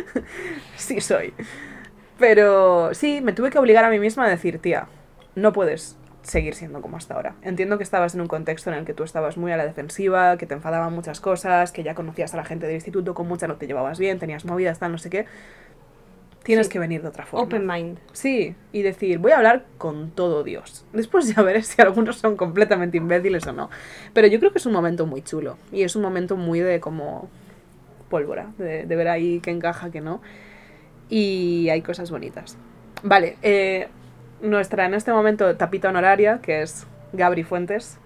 [0.76, 1.34] sí soy.
[2.18, 4.86] Pero sí, me tuve que obligar a mí misma a decir, tía,
[5.34, 7.34] no puedes seguir siendo como hasta ahora.
[7.42, 10.36] Entiendo que estabas en un contexto en el que tú estabas muy a la defensiva,
[10.36, 13.46] que te enfadaban muchas cosas, que ya conocías a la gente del instituto, con mucha
[13.48, 15.26] no te llevabas bien, tenías movidas, tal, no sé qué.
[16.42, 16.72] Tienes Sí.
[16.72, 17.44] que venir de otra forma.
[17.44, 17.98] Open mind.
[18.12, 20.84] Sí, y decir, voy a hablar con todo Dios.
[20.92, 23.68] Después ya veré si algunos son completamente imbéciles o no.
[24.14, 25.58] Pero yo creo que es un momento muy chulo.
[25.70, 27.28] Y es un momento muy de como
[28.08, 30.20] pólvora, de, de ver ahí que encaja, que no.
[31.08, 32.56] Y hay cosas bonitas.
[33.02, 33.88] Vale, eh,
[34.42, 37.98] nuestra en este momento tapita honoraria, que es Gabri Fuentes,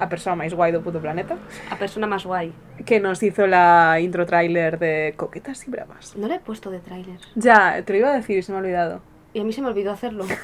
[0.00, 1.36] a persona más guay do puto planeta,
[1.70, 2.52] A persona más guay.
[2.84, 6.16] que nos hizo la intro trailer de Coquetas y Bravas.
[6.16, 7.18] No le he puesto de tráiler.
[7.36, 9.00] Ya, te lo iba a decir y se me ha olvidado.
[9.32, 10.24] Y a mí se me olvidó hacerlo.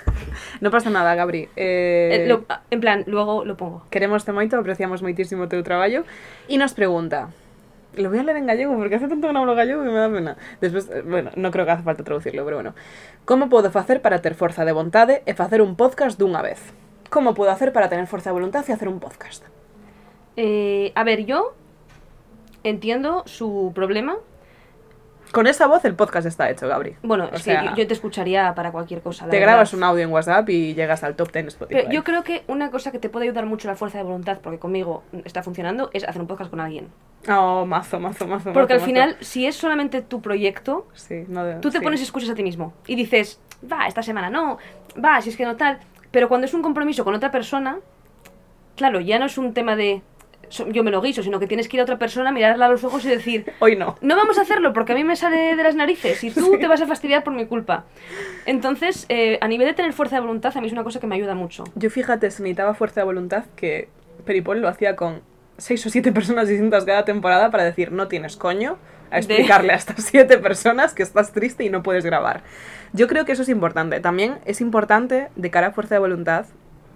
[0.61, 1.49] No pasa nada, Gabri.
[1.57, 3.85] Eh, Eh, lo- ah, en plan, luego lo pongo.
[3.91, 6.05] Queremos te moito, apreciamos moitísimo o teu traballo
[6.47, 7.31] e nos pregunta
[7.95, 9.99] lo voy a leer en gallego porque hace tanto que no hablo gallego que me
[9.99, 10.37] da pena.
[10.61, 12.75] Después, eh, bueno, no creo que hace falta traducirlo, pero bueno.
[13.25, 16.61] Como podo facer para ter forza de vontade e facer un podcast dunha vez?
[17.11, 19.45] Como podo hacer para tener forza de voluntad e hacer un podcast?
[20.37, 21.55] Eh, a ver, yo
[22.63, 24.17] entiendo su problema.
[25.33, 26.97] Con esa voz el podcast está hecho, Gabri.
[27.03, 29.27] Bueno, O sea, yo, yo te escucharía para cualquier cosa.
[29.27, 29.53] la te verdad.
[29.53, 31.81] grabas un audio en WhatsApp y llegas al top 10 Spotify.
[31.83, 34.39] Pero yo creo que una cosa que te puede ayudar mucho la fuerza de voluntad,
[34.43, 36.89] porque conmigo está funcionando, es hacer un podcast con alguien.
[37.29, 38.53] Oh, mazo, mazo, mazo.
[38.53, 39.25] Porque al final, mazo.
[39.25, 41.85] si es solamente tu proyecto, Sí, no de- tú te sí.
[41.85, 43.39] pones excusas a ti mismo y dices,
[43.71, 44.59] va, esta semana no,
[45.05, 45.79] va, si es que no tal.
[46.11, 47.79] Pero cuando es un compromiso con otra persona,
[48.77, 50.03] claro, ya no es un tema de
[50.51, 52.85] yo me lo guiso, sino que tienes que ir a otra persona, mirarla a los
[52.85, 53.97] ojos y decir, Hoy no.
[54.01, 56.67] no vamos a hacerlo porque a mí me sale de las narices y tú te
[56.69, 57.85] vas a fastidiar por mi culpa.
[58.47, 61.07] Entonces, eh, a nivel de tener fuerza de voluntad, a mí es una cosa que
[61.07, 61.65] me ayuda mucho.
[61.75, 63.89] Yo fíjate, se necesitaba fuerza de voluntad que
[64.25, 65.23] Peripol lo hacía con
[65.59, 68.79] seis o siete personas distintas cada temporada para decir no tienes coño
[69.11, 72.43] a De- explicarle a estas siete personas que estás triste y no puedes grabar.
[72.93, 74.01] Yo creo que eso es importante.
[74.01, 76.47] También es importante, de cara a fuerza de voluntad,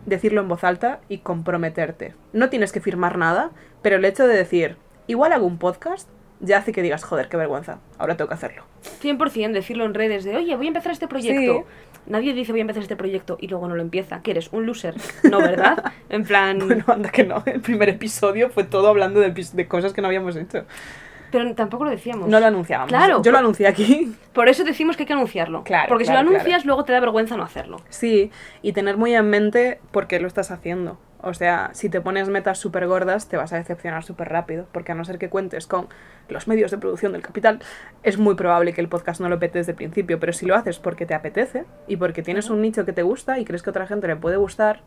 [0.06, 2.14] decirlo en voz alta y comprometerte.
[2.32, 3.50] No tienes que firmar nada,
[3.82, 6.08] pero el hecho de decir, igual hago un podcast,
[6.40, 8.64] ya hace que digas, joder, qué vergüenza, ahora tengo que hacerlo.
[9.02, 11.64] 100% decirlo en redes de, oye, voy a empezar este proyecto.
[11.66, 11.90] Sí.
[12.06, 14.20] Nadie dice voy a empezar este proyecto y luego no lo empieza.
[14.22, 14.52] ¿Qué eres?
[14.52, 14.94] ¿Un loser?
[15.22, 15.92] No, ¿verdad?
[16.10, 16.58] En plan...
[16.58, 17.42] Bueno, anda que no.
[17.46, 20.66] El primer episodio fue todo hablando de, de cosas que no habíamos hecho.
[21.34, 22.28] Pero tampoco lo decíamos.
[22.28, 22.88] No lo anunciábamos.
[22.88, 23.22] Claro.
[23.22, 24.14] Yo lo anuncié aquí.
[24.32, 25.64] Por eso decimos que hay que anunciarlo.
[25.64, 26.66] Claro, Porque claro, si lo anuncias, claro.
[26.66, 27.78] luego te da vergüenza no hacerlo.
[27.88, 28.30] Sí,
[28.62, 30.98] y tener muy en mente por qué lo estás haciendo.
[31.26, 34.92] O sea, si te pones metas súper gordas, te vas a decepcionar súper rápido, porque
[34.92, 35.88] a no ser que cuentes con
[36.28, 37.60] los medios de producción del capital,
[38.02, 40.54] es muy probable que el podcast no lo petes desde el principio, pero si lo
[40.54, 43.70] haces porque te apetece y porque tienes un nicho que te gusta y crees que
[43.70, 44.82] a otra gente le puede gustar,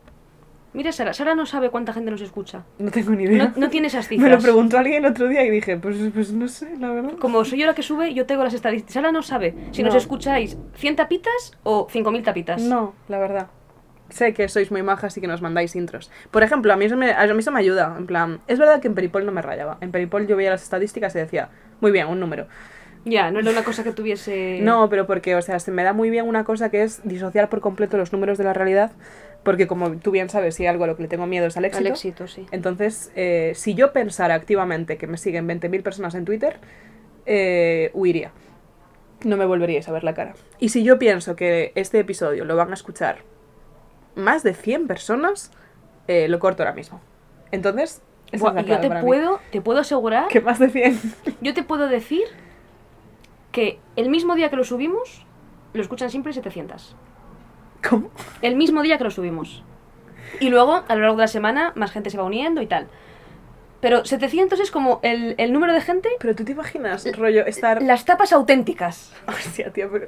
[0.74, 2.64] Mira, Sara, Sara no sabe cuánta gente nos escucha.
[2.78, 3.46] no tengo ni idea.
[3.46, 4.44] No, no tiene esas Me lo cifras.
[4.44, 7.14] preguntó alguien el otro día y dije, pues, pues no sé, la verdad.
[7.20, 8.94] Como soy yo la que sube, yo tengo las estadísticas.
[8.94, 9.98] Sara no sabe si nos No.
[10.00, 12.62] escucháis 100 tapitas o 5.000 tapitas.
[12.62, 13.48] No, la verdad.
[14.10, 16.12] Sé que sois muy majas y que nos mandáis intros.
[16.32, 17.96] Por ejemplo, a mí, eso me, a mí eso me ayuda.
[17.98, 19.78] En plan, es verdad que en Peripol no me rayaba.
[19.82, 21.50] En Peripol yo veía las estadísticas y decía,
[21.82, 22.48] muy bien, un número.
[23.04, 24.60] Ya, no era una cosa que tuviese...
[24.62, 27.50] No, pero porque, o sea, se me da muy bien una cosa que es disociar
[27.50, 28.92] por completo los números de la realidad,
[29.48, 31.64] porque como tú bien sabes, si algo a lo que le tengo miedo es al
[31.64, 31.88] éxito.
[31.88, 32.46] Al éxito, sí.
[32.52, 36.60] Entonces, eh, si yo pensara activamente que me siguen 20.000 personas en Twitter,
[37.26, 38.32] eh, huiría.
[39.24, 40.34] No me volveríais a ver la cara.
[40.60, 43.20] Y si yo pienso que este episodio lo van a escuchar
[44.16, 45.54] más de 100 personas,
[46.10, 47.00] eh, lo corto ahora mismo.
[47.52, 48.02] Entonces,
[48.38, 48.96] Buah, es yo te mí.
[49.00, 51.00] puedo, te puedo asegurar, Que más de 100.
[51.40, 52.24] yo te puedo decir
[53.54, 55.26] que el mismo día que lo subimos,
[55.72, 56.98] lo escuchan siempre 700.
[57.88, 58.10] ¿Cómo?
[58.42, 59.64] El mismo día que lo subimos.
[60.40, 62.88] Y luego, a lo largo de la semana, más gente se va uniendo y tal.
[63.80, 67.82] Pero 700 es como el, el número de gente, Pero tú te imaginas, rollo, estar...
[67.84, 69.14] las tapas auténticas.
[69.28, 70.08] Hostia, tío, pero...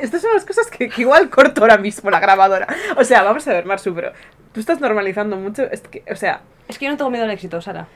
[0.00, 2.66] Estas son las cosas que, que igual corto ahora mismo la grabadora.
[2.98, 4.12] O sea, vamos a ver, Marsu, pero
[4.52, 5.62] tú estás normalizando mucho.
[5.64, 7.88] Es que, o sea, Es que yo no tengo miedo al éxito, Sara.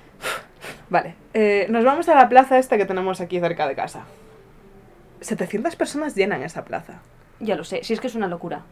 [0.89, 1.15] vale.
[1.35, 4.05] eh, nos vamos a la plaza esta que tenemos aquí cerca de casa.
[5.21, 7.01] 700 personas llenan esa plaza.
[7.39, 8.63] Ya lo sé, si es que es una locura.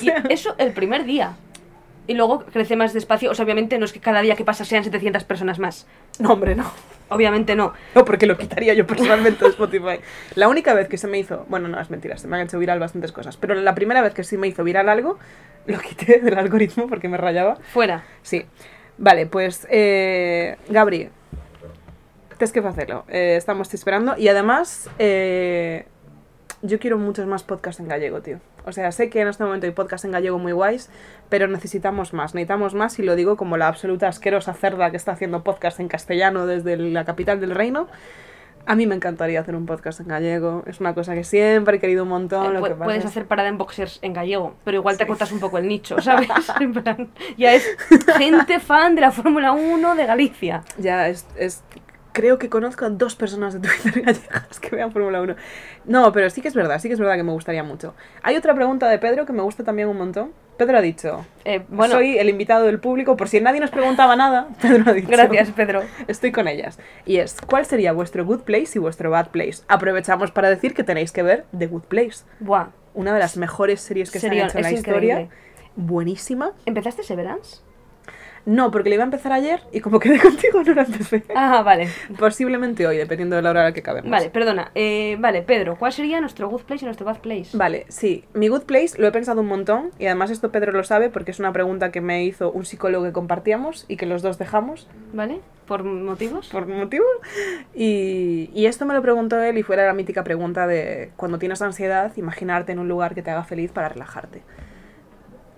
[0.00, 1.36] O sea, Y eso el primer día.
[2.06, 3.30] Y luego crece más despacio.
[3.30, 5.86] O sea, obviamente no es que cada día que pasa sean 700 personas más.
[6.18, 6.70] no, hombre, no.
[7.10, 7.72] Obviamente no.
[7.94, 10.00] No, porque lo quitaría yo personalmente de Spotify.
[10.36, 11.44] La única vez que se me hizo...
[11.48, 13.36] Bueno, no, es mentira, se me han hecho viral bastantes cosas.
[13.36, 15.18] Pero la primera vez que sí me hizo viral algo,
[15.66, 17.56] lo quité del algoritmo porque me rayaba.
[17.72, 18.04] Fuera.
[18.22, 18.46] Sí.
[18.96, 21.10] Vale, pues, eh, Gabri,
[22.38, 23.04] tienes que hacerlo.
[23.08, 24.16] Eh, estamos esperando.
[24.16, 25.86] Y además, eh,
[26.62, 28.38] yo quiero muchos más podcasts en gallego, tío.
[28.66, 30.90] O sea, sé que en este momento hay podcasts en gallego muy guays,
[31.28, 32.34] pero necesitamos más.
[32.34, 35.88] Necesitamos más y lo digo como la absoluta asquerosa cerda que está haciendo podcast en
[35.88, 37.88] castellano desde la capital del reino.
[38.66, 40.62] A mí me encantaría hacer un podcast en gallego.
[40.66, 42.54] Es una cosa que siempre he querido un montón.
[42.54, 45.08] Eh, lo que puedes es- hacer parada en boxers en gallego, pero igual te Sí.
[45.08, 46.28] cortas un poco el nicho, ¿sabes?
[46.60, 47.66] En plan, ya es
[48.18, 50.62] gente fan de la Fórmula 1 de Galicia.
[50.76, 51.64] Ya, es, es-
[52.20, 55.36] Creo que conozco a dos personas de Twitter gallegas que vean Fórmula 1.
[55.86, 57.94] No, pero sí que es verdad, sí que es verdad que me gustaría mucho.
[58.22, 60.32] Hay otra pregunta de Pedro que me gusta también un montón.
[60.58, 64.16] Pedro ha dicho, Eh, bueno, soy el invitado del público, por si nadie nos preguntaba
[64.16, 65.08] nada, Pedro ha dicho.
[65.08, 65.82] gracias, Pedro.
[66.08, 66.78] Estoy con ellas.
[67.06, 69.62] Y es, ¿cuál sería vuestro good place y vuestro bad place?
[69.68, 73.80] Aprovechamos para decir que tenéis que ver The Good Place, Buah, una de las mejores
[73.80, 75.28] series que se han hecho en la historia.
[75.76, 76.52] Buenísima.
[76.66, 77.62] ¿empezaste Severance?
[78.46, 81.24] No, porque le iba a empezar ayer y como quedé contigo no la empecé.
[81.34, 81.88] Ah, vale.
[82.18, 84.10] Posiblemente hoy, dependiendo de la hora a la que acabemos.
[84.10, 84.70] Vale, perdona.
[84.74, 87.56] Eh, vale, Pedro, ¿cuál sería nuestro good place y nuestro bad place?
[87.56, 88.24] Vale, sí.
[88.34, 91.30] Mi good place lo he pensado un montón y además esto Pedro lo sabe porque
[91.30, 94.88] es una pregunta que me hizo un psicólogo que compartíamos y que los dos dejamos
[95.12, 95.40] ¿Vale?
[95.66, 96.48] ¿Por motivos?
[96.48, 97.06] por motivos.
[97.74, 101.62] Y, y esto me lo preguntó él y fuera la mítica pregunta de cuando tienes
[101.62, 104.42] ansiedad, imaginarte en un lugar que te haga feliz para relajarte.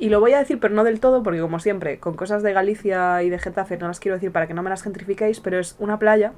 [0.02, 2.52] Y lo voy a decir, pero no del todo, porque como siempre, con cosas de
[2.52, 5.60] Galicia y de Getafe no las quiero decir para que no me las gentrifiquéis, pero
[5.60, 6.32] es una playa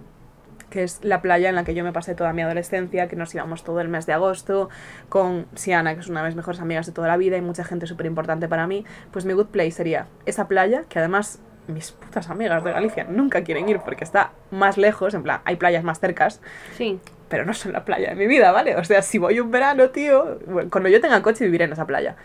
[0.68, 3.34] que es la playa en la que yo me pasé toda mi adolescencia, que nos
[3.34, 4.68] íbamos todo el mes de agosto,
[5.08, 7.64] con Siana, que es una de mis mejores amigas de toda la vida y mucha
[7.64, 11.92] gente súper importante para mí, pues mi good place sería esa playa, que además mis
[11.92, 15.84] putas amigas de Galicia nunca quieren ir porque está más lejos, en plan, hay playas
[15.84, 16.42] más cercas,
[16.76, 17.00] Sí.
[17.30, 18.76] pero no son la playa de mi vida, ¿vale?
[18.76, 21.86] O sea, si voy un verano, tío, bueno, cuando yo tenga coche viviré en esa
[21.86, 22.16] playa.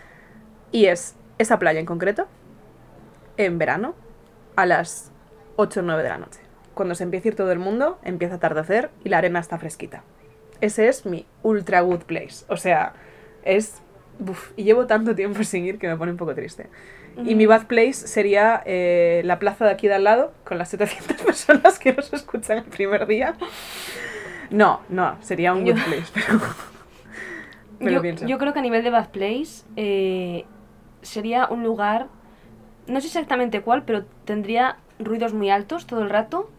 [0.72, 2.28] Y es esa playa en concreto,
[3.38, 3.94] en verano,
[4.56, 5.10] a las
[5.56, 6.40] 8 o 9 de la noche.
[6.74, 9.58] Cuando se empieza a ir todo el mundo, empieza a atardecer y la arena está
[9.58, 10.04] fresquita.
[10.60, 12.44] Ese es mi ultra good place.
[12.48, 12.92] O sea,
[13.42, 13.80] es...
[14.18, 16.68] uf, y llevo tanto tiempo sin ir que me pone un poco triste.
[17.24, 20.68] Y mi bad place sería eh, la plaza de aquí de al lado, con las
[20.68, 23.34] 700 personas que nos escuchan el primer día.
[24.50, 26.38] No, no, sería un good place, pero...
[27.80, 28.26] me lo Yo, pienso.
[28.26, 30.44] yo creo que a nivel de bad place eh,
[31.02, 32.08] sería un lugar,
[32.86, 36.50] no sé exactamente cuál, pero tendría ruidos muy altos todo el rato.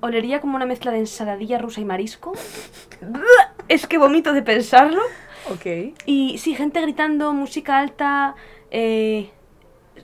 [0.00, 2.32] Olería como una mezcla de ensaladilla rusa y marisco.
[3.68, 5.02] Es que vomito de pensarlo.
[5.50, 5.94] Ok.
[6.06, 8.34] Y sí, gente gritando, música alta.
[8.70, 9.30] eh,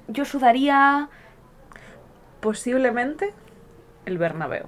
[0.08, 1.08] yo sudaría.
[2.40, 3.32] Posiblemente
[4.04, 4.66] el Bernabéu.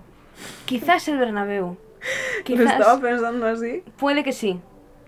[0.65, 1.77] Quizás el Bernabéu.
[2.39, 2.73] Lo Quizás.
[2.73, 3.83] estaba pensando así.
[3.99, 4.61] Puede que sí.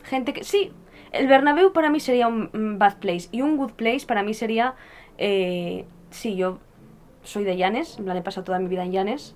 [0.04, 0.44] Gente que.
[0.44, 0.72] Sí.
[1.12, 3.28] El Bernabéu para mí sería un bad place.
[3.32, 4.74] Y un good place para mí sería.
[5.18, 6.58] eh, sí, yo
[7.22, 7.98] soy de Llanes.
[7.98, 9.34] En plan, he pasado toda mi vida en Llanes.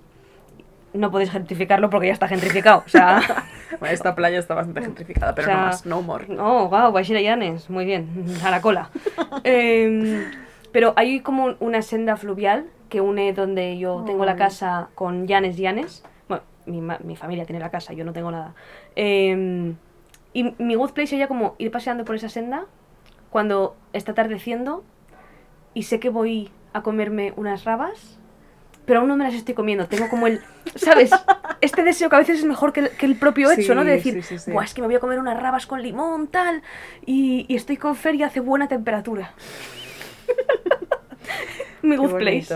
[0.93, 2.83] No podéis gentrificarlo porque ya está gentrificado.
[2.85, 3.21] O sea.
[3.79, 6.27] Bueno, esta playa está bastante gentrificada, pero O sea, no más, no more.
[6.39, 7.71] Oh, wow, vais a ir a Llanes.
[7.71, 8.07] Muy bien,
[8.45, 8.91] a la cola.
[9.43, 10.25] Em,
[10.71, 15.57] pero hay como una senda fluvial que une donde yo tengo la casa con Llanes
[15.57, 16.03] Llanes.
[16.29, 18.53] Bueno, mi, mi familia tiene la casa, yo no tengo nada.
[18.95, 19.75] Em,
[20.33, 22.65] y mi good place sería como ir paseando por esa senda
[23.29, 24.83] cuando está atardeciendo
[25.73, 28.19] y sé que voy a comerme unas rabas
[28.85, 29.87] pero aún no me las estoy comiendo.
[29.87, 30.41] Tengo como el,
[30.75, 31.11] ¿sabes?
[31.61, 33.85] Este deseo que a veces es mejor que el, que el propio Sí, hecho, ¿no?
[33.85, 34.51] De decir, sí, sí, sí.
[34.51, 36.61] Buah, es que me voy a comer unas rabas con limón, tal,
[37.05, 39.31] y, y estoy con Fer y hace buena temperatura.
[41.81, 42.53] Mi good place.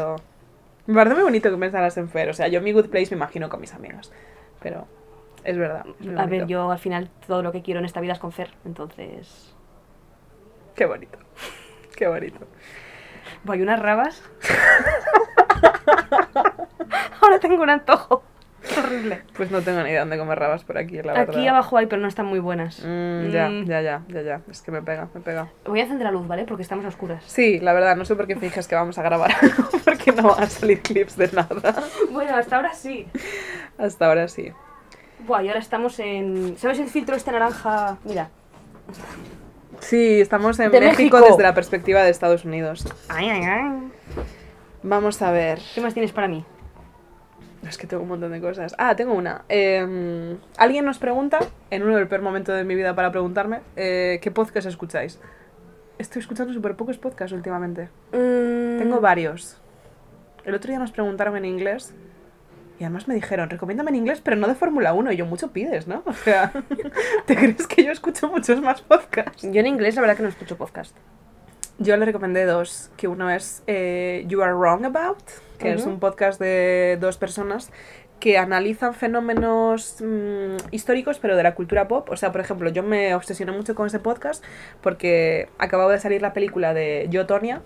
[0.88, 2.30] Me parece muy bonito que pensaras en Fer.
[2.30, 4.12] O sea, yo mi good place me imagino con mis amigas.
[4.62, 4.88] Pero
[5.48, 5.86] es verdad.
[6.18, 8.52] A ver, yo al final todo lo que quiero en esta vida es con Fer,
[8.66, 9.54] entonces...
[10.76, 11.18] Qué bonito.
[11.98, 12.46] Qué bonito.
[13.44, 14.22] Voy unas rabas.
[17.22, 18.24] Ahora tengo un antojo.
[18.78, 19.24] Horrible.
[19.36, 21.30] Pues no tengo ni idea dónde comer rabas por aquí, la verdad.
[21.36, 22.82] Aquí abajo hay, pero no están muy buenas.
[22.86, 23.66] Mm, ya, Mm.
[23.66, 24.42] ya, ya, ya, ya.
[24.50, 25.48] Es que me pega, me pega.
[25.66, 26.44] Voy a encender la luz, ¿vale?
[26.46, 27.24] Porque estamos a oscuras.
[27.26, 30.30] Sí, la verdad, no sé por qué finges que vamos a grabar algo, porque no
[30.30, 31.76] van a salir clips de nada.
[32.12, 33.08] Bueno, hasta ahora sí.
[33.78, 34.52] Hasta ahora sí.
[35.26, 36.58] Buah, y ahora estamos en...
[36.58, 37.98] ¿Sabes el filtro este naranja?
[38.04, 38.30] Mira.
[39.80, 41.22] Sí, estamos en De México, México.
[41.22, 42.86] desde la perspectiva de Estados Unidos.
[43.10, 43.92] Ay, ay, ay.
[44.84, 45.60] Vamos a ver.
[45.74, 46.46] ¿Qué más tienes para mí?
[47.68, 48.76] Es que tengo un montón de cosas.
[48.78, 49.44] Ah, tengo una.
[49.50, 51.40] Eh, Alguien nos pregunta,
[51.70, 55.20] en uno del peor momento de mi vida para preguntarme, eh, ¿qué podcast escucháis?
[55.98, 57.90] Estoy escuchando súper pocos podcasts últimamente.
[58.14, 59.58] Mm, Tengo varios.
[60.46, 61.94] El otro día nos preguntaron en inglés
[62.80, 65.12] y además me dijeron, recomiéndame en inglés, pero no de Fórmula 1.
[65.12, 66.04] Y yo, mucho pides, ¿no?
[66.06, 66.52] O sea,
[67.26, 69.42] ¿te crees que yo escucho muchos más podcasts?
[69.42, 70.96] Yo en inglés la verdad que no escucho podcast.
[71.80, 75.22] Yo le recomendé dos, que uno es eh, You Are Wrong About,
[75.60, 75.92] que es Ujú.
[75.92, 77.72] un podcast de dos personas
[78.20, 82.10] que analizan fenómenos mm, históricos, pero de la cultura pop.
[82.10, 84.44] O sea, por ejemplo, yo me obsesioné mucho con ese podcast
[84.82, 87.62] porque acababa de salir la película de Yo, Tonya,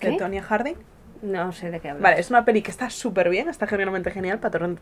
[0.00, 0.16] de.
[0.18, 0.76] Tonya Harding.
[1.24, 2.02] No sé de qué hablas.
[2.02, 4.78] Vale, es una peli que está súper bien, está genuinamente genial, patron-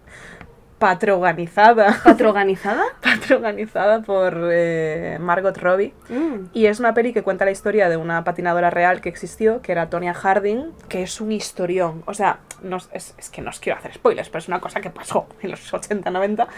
[0.83, 2.83] patroganizada, ¿Patroganizada?
[3.01, 5.95] patroganizada por eh, Margot Robbie.
[6.09, 6.47] Mm.
[6.53, 9.71] Y es una peli que cuenta la historia de una patinadora real que existió, que
[9.71, 12.03] era Tonya Harding, que es un historión.
[12.07, 14.81] O sea, no, es, es- que no os quiero hacer spoilers, pero es una cosa
[14.81, 16.49] que pasó en los 80-90.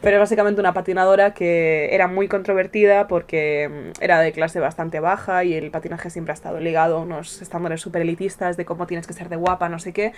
[0.00, 3.68] Pero es básicamente una patinadora que era muy controvertida porque
[3.98, 7.42] mm, era de clase bastante baja y el patinaje siempre ha estado ligado a unos
[7.42, 10.12] estándares súper elitistas de cómo tienes que ser de guapa, no sé qué.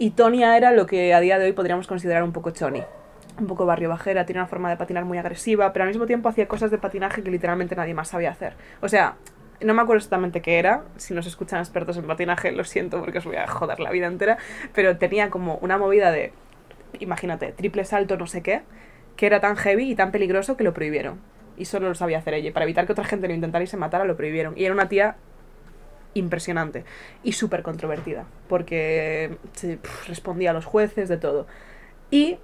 [0.00, 2.82] Y Tonya era lo que a día de hoy podríamos considerar un poco choni
[3.38, 6.30] un poco barrio bajera, tiene una forma de patinar muy agresiva, pero al mismo tiempo
[6.30, 8.54] hacía cosas de patinaje que literalmente nadie más sabía hacer.
[8.80, 9.16] O sea,
[9.60, 13.18] no me acuerdo exactamente qué era, si nos escuchan expertos en patinaje, lo siento porque
[13.18, 14.36] os voy a joder la vida entera,
[14.74, 16.32] pero tenía como una movida de,
[16.98, 18.62] imagínate, triple salto, no sé qué,
[19.16, 21.20] que era tan heavy y tan peligroso que lo prohibieron.
[21.56, 22.52] Y solo lo sabía hacer ella.
[22.54, 24.54] Para evitar que otra gente lo intentara y se matara, lo prohibieron.
[24.56, 25.16] Y era una tía
[26.14, 26.84] impresionante
[27.22, 31.46] y súper controvertida, porque se, respondía a los jueces, de todo.
[32.10, 32.38] Y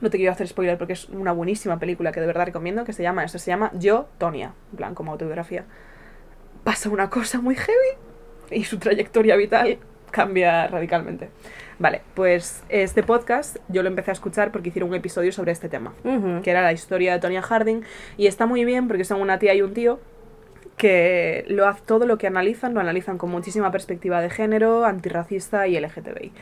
[0.00, 2.92] no te quiero hacer spoiler porque es una buenísima película que de verdad recomiendo, que
[2.92, 5.64] se llama eso, se llama Yo, Tonya, en plan como autobiografía.
[6.64, 7.96] Pasa una cosa muy heavy
[8.50, 9.78] y su trayectoria vital
[10.10, 11.30] cambia radicalmente.
[11.78, 15.68] Vale, pues este podcast yo lo empecé a escuchar porque hicieron un episodio sobre este
[15.68, 15.92] tema
[16.42, 17.82] que era la historia de Tonya Harding,
[18.16, 20.00] y está muy bien porque son una tía y un tío
[20.78, 25.78] que lo, todo lo que analizan lo analizan con muchísima perspectiva de género, antirracista y
[25.78, 26.32] LGTBI.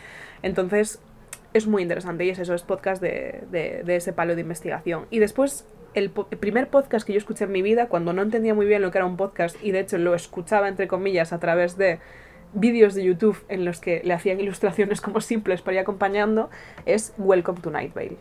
[0.42, 1.00] Entonces,
[1.54, 5.06] es muy interesante y es eso, es podcast de, de- de ese palo de investigación.
[5.10, 8.52] Y después, el, el primer podcast que yo escuché en mi vida, cuando no entendía
[8.54, 11.40] muy bien lo que era un podcast, y de hecho lo escuchaba entre comillas a
[11.40, 11.98] través de
[12.52, 16.50] vídeos de YouTube en los que le hacían ilustraciones como simples para ir acompañando,
[16.84, 18.18] es Welcome to Night Vale.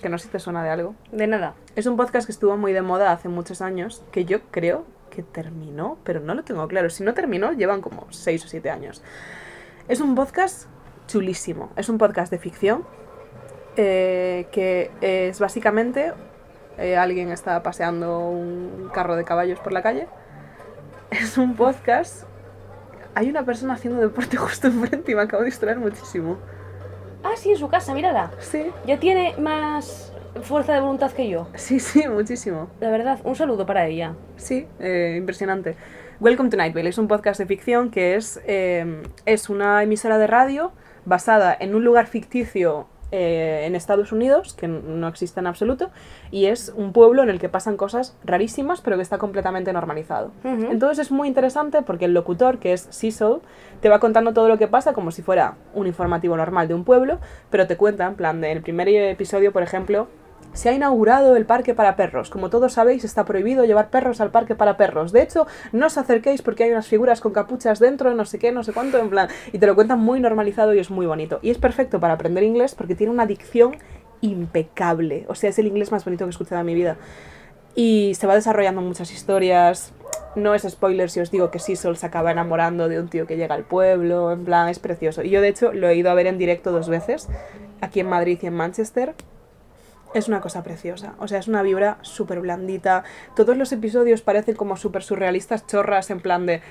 [0.00, 0.94] Que no sé si te suena de algo.
[1.12, 1.54] De nada.
[1.76, 4.84] Es un podcast que estuvo muy de moda hace muchos años, que yo creo
[5.18, 6.90] que terminó, pero no lo tengo claro.
[6.90, 9.02] Si no terminó, llevan como 6 o 7 años.
[9.88, 10.68] Es un podcast
[11.08, 11.70] chulísimo.
[11.74, 12.84] Es un podcast de ficción
[13.76, 16.12] eh, que es básicamente
[16.78, 20.06] eh, alguien está paseando un carro de caballos por la calle.
[21.10, 22.22] Es un podcast.
[23.16, 26.38] Hay una persona haciendo deporte justo enfrente y me acabo de distraer muchísimo.
[27.24, 28.30] Ah, sí, en su casa, mírala.
[28.38, 30.07] Sí, Ya tiene más
[30.42, 31.48] fuerza de voluntad que yo.
[31.54, 32.68] sí, sí, muchísimo.
[32.80, 34.14] La verdad, un saludo para ella.
[34.36, 35.76] Sí, eh, impresionante.
[36.20, 40.18] Welcome to Night Vale es un podcast de ficción que es, eh, es una emisora
[40.18, 40.72] de radio
[41.04, 45.90] basada en un lugar ficticio eh, en Estados Unidos, que no existe en absoluto,
[46.30, 50.30] y es un pueblo en el que pasan cosas rarísimas, pero que está completamente normalizado.
[50.44, 53.38] Entonces es muy interesante porque el locutor, que es Cecil,
[53.80, 56.84] te va contando todo lo que pasa como si fuera un informativo normal de un
[56.84, 57.18] pueblo,
[57.48, 60.08] pero te cuenta, en plan, del primer episodio, por ejemplo,
[60.52, 62.30] se ha inaugurado el parque para perros.
[62.30, 65.12] Como todos sabéis, está prohibido llevar perros al parque para perros.
[65.12, 68.52] De hecho, no os acerquéis porque hay unas figuras con capuchas dentro, no sé qué,
[68.52, 69.28] no sé cuánto, en plan.
[69.52, 71.38] Y te lo cuentan muy normalizado y es muy bonito.
[71.42, 73.76] Y es perfecto para aprender inglés porque tiene una dicción
[74.20, 75.26] impecable.
[75.28, 76.96] O sea, es el inglés más bonito que he escuchado en mi vida.
[77.74, 79.92] Y se va desarrollando muchas historias.
[80.34, 83.36] no es spoiler si os digo que Sisol se acaba enamorando de un tío que
[83.36, 85.22] llega al pueblo, en plan, es precioso.
[85.22, 87.28] Y yo de hecho lo he ido a ver en directo dos veces,
[87.80, 89.14] aquí en Madrid y en Manchester.
[90.14, 93.04] Es una cosa preciosa, o sea, es una vibra súper blandita.
[93.36, 96.62] Todos los episodios parecen como súper surrealistas, chorras, en plan de...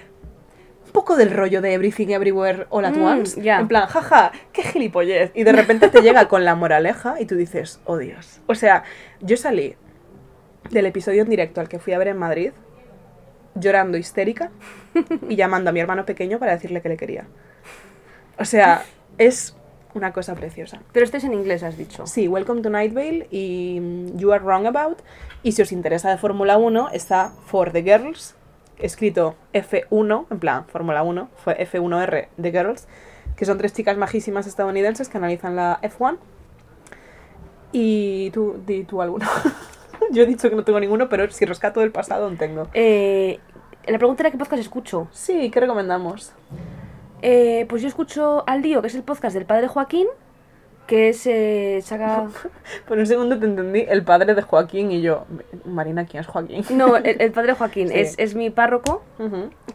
[0.88, 3.42] Un poco del rollo de Everything Everywhere All at Mm, Once.
[3.42, 3.60] ya.
[3.60, 5.32] En plan, jaja, qué gilipollez.
[5.36, 8.40] Y de repente te llega con la moraleja y tú dices, oh Dios.
[8.48, 8.84] O sea,
[9.22, 9.76] yo salí
[10.72, 12.52] del episodio en directo al que fui a ver en Madrid
[13.56, 14.50] llorando histérica
[15.28, 17.26] y llamando a mi hermano pequeño para decirle que le quería.
[18.40, 18.84] O sea,
[19.18, 19.57] es
[19.98, 20.80] una cosa preciosa.
[20.94, 22.06] Pero este es en inglés, has dicho.
[22.06, 25.00] Sí, Welcome to Night Vale y mm, You Are Wrong About.
[25.44, 28.36] Y si os interesa de Fórmula 1, está For the Girls,
[28.80, 32.88] escrito F1, en plan Fórmula 1, fue F1R The Girls,
[33.36, 36.18] que son tres chicas majísimas estadounidenses que analizan la F1.
[37.72, 39.26] Y tú, di tú alguno.
[40.12, 42.68] Yo he dicho que no tengo ninguno, pero si rescato del pasado, aún tengo.
[42.74, 43.40] Eh,
[43.88, 45.08] la pregunta era qué podcast escucho.
[45.12, 46.34] Sí, ¿qué recomendamos?
[47.22, 50.08] Eh, pues yo escucho Al Dío, que es el podcast del padre Joaquín,
[50.86, 51.26] que es...
[51.28, 52.28] eh, saca...
[52.88, 55.26] Por un segundo te entendí el padre de Joaquín y yo,
[55.66, 56.64] Marina, ¿quién es Joaquín?
[56.70, 58.00] No, el, el padre Joaquín Sí.
[58.00, 59.04] es, es mi párroco,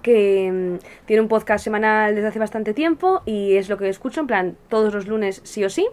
[0.02, 4.20] que mm, tiene un podcast semanal desde hace bastante tiempo y es lo que escucho,
[4.20, 5.86] en plan, todos los lunes sí o sí.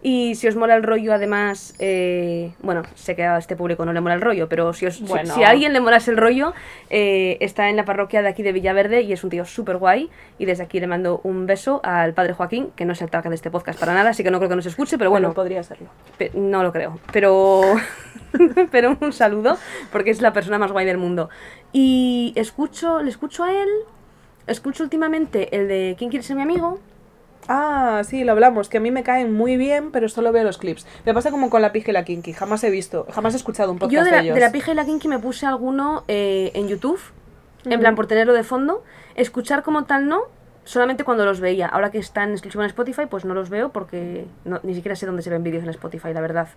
[0.00, 3.92] Y si os mola el rollo, además, eh, bueno, sé que a este público no
[3.92, 5.34] le mola el rollo, pero si, os, Bueno.
[5.34, 6.54] si, a alguien le molas el rollo,
[6.88, 10.08] eh, está en la parroquia de aquí de Villaverde y es un tío súper guay.
[10.38, 13.30] Y desde aquí le mando un beso al padre Joaquín, que no es el target
[13.30, 15.64] de este podcast para nada, así que no creo que nos escuche, pero bueno, podría
[15.64, 15.88] serlo.
[16.34, 17.62] No lo creo, pero,
[18.70, 19.58] pero un saludo,
[19.90, 21.28] porque es la persona más guay del mundo.
[21.72, 23.68] Y escucho, le escucho a él,
[24.46, 26.78] escucho últimamente el de ¿Quién quiere ser mi amigo?
[27.48, 30.58] Ah, sí, lo hablamos, que a mí me caen muy bien, pero solo veo los
[30.58, 30.86] clips.
[31.06, 33.72] Me pasa como con la pija y la kinky, jamás he visto, jamás he escuchado
[33.72, 34.34] un podcast Yo de la, ellos.
[34.34, 37.00] de la pija y la kinky me puse alguno eh, en YouTube,
[37.64, 38.84] en plan por tenerlo de fondo.
[39.14, 40.20] Escuchar como tal no,
[40.64, 41.66] solamente cuando los veía.
[41.66, 45.06] Ahora que están exclusivo en Spotify, pues no los veo porque no- ni siquiera sé
[45.06, 46.48] dónde se ven vídeos en Spotify, la verdad.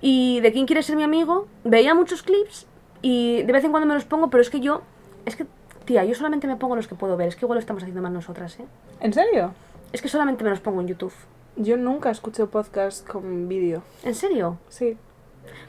[0.00, 2.66] Y de quién quiere ser mi amigo, veía muchos clips
[3.02, 4.82] y de vez en cuando me los pongo, pero es que yo,
[5.26, 5.46] es que,
[5.84, 7.28] tía, yo solamente me pongo los que puedo ver.
[7.28, 8.64] Es que igual lo estamos haciendo mal nosotras, ¿eh?
[9.00, 9.52] ¿En serio?
[9.94, 11.12] Es que solamente me los pongo en YouTube.
[11.54, 13.84] Yo nunca escucho podcast con vídeo.
[14.02, 14.58] ¿En serio?
[14.68, 14.96] Sí.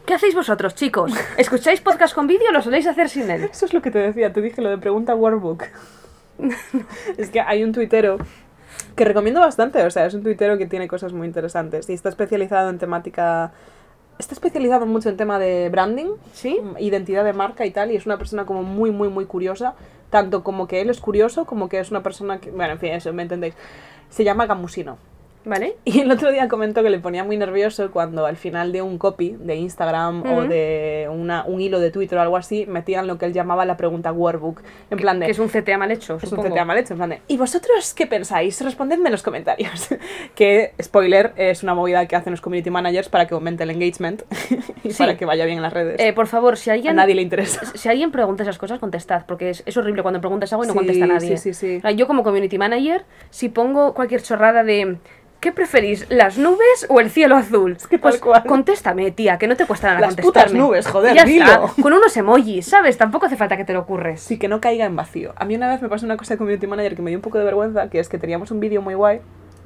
[0.03, 1.13] ¿Qué hacéis vosotros, chicos?
[1.37, 3.43] ¿Escucháis podcast con vídeo o lo soléis hacer sin él?
[3.43, 5.65] Eso es lo que te decía, te dije lo de pregunta Workbook.
[7.17, 8.17] es que hay un tuitero
[8.95, 12.09] que recomiendo bastante, o sea, es un tuitero que tiene cosas muy interesantes y está
[12.09, 13.53] especializado en temática...
[14.17, 16.59] Está especializado mucho en tema de branding, ¿Sí?
[16.79, 19.75] identidad de marca y tal, y es una persona como muy, muy, muy curiosa,
[20.09, 22.93] tanto como que él es curioso, como que es una persona que, bueno, en fin,
[22.93, 23.53] eso, ¿me entendéis?
[24.09, 24.97] Se llama Gamusino.
[25.45, 25.75] ¿Vale?
[25.85, 28.97] Y el otro día comentó que le ponía muy nervioso cuando al final de un
[28.97, 33.17] copy de Instagram o de una, un hilo de Twitter o algo así, metían lo
[33.17, 34.61] que él llamaba la pregunta workbook.
[34.89, 35.27] En plan de...
[35.27, 36.43] Que es un CTA mal hecho, es un.
[36.43, 38.59] CTA mal hecho, en plan de, ¿Y vosotros qué pensáis?
[38.61, 39.87] Respondedme en los comentarios.
[40.35, 44.23] que, spoiler, es una movida que hacen los community managers para que aumente el engagement
[44.83, 44.97] y Sí.
[45.03, 45.99] para que vaya bien en las redes.
[45.99, 47.61] Eh, por favor, si A alguien, nadie le interesa.
[47.75, 50.73] si alguien pregunta esas cosas, contestad, porque es, es horrible cuando preguntas algo y no
[50.73, 51.37] Sí, contesta nadie.
[51.37, 51.77] sí, sí, sí.
[51.77, 54.97] O sea, yo como community manager, si pongo cualquier chorrada de
[55.39, 57.77] ¿qué preferís, las nubes o el cielo azul?
[57.89, 60.49] que tal pues contéstame, tía, que no te cuesta nada Las contestarme.
[60.51, 61.45] putas nubes, joder, ya dilo.
[61.45, 62.97] está, con unos emojis, ¿sabes?
[62.97, 64.21] Tampoco hace falta que te lo ocurres.
[64.21, 65.33] Sí, que no caiga en vacío.
[65.35, 67.21] A mí una vez me pasó una cosa de community manager que me dio un
[67.23, 69.21] poco de vergüenza, que es que teníamos un vídeo muy guay.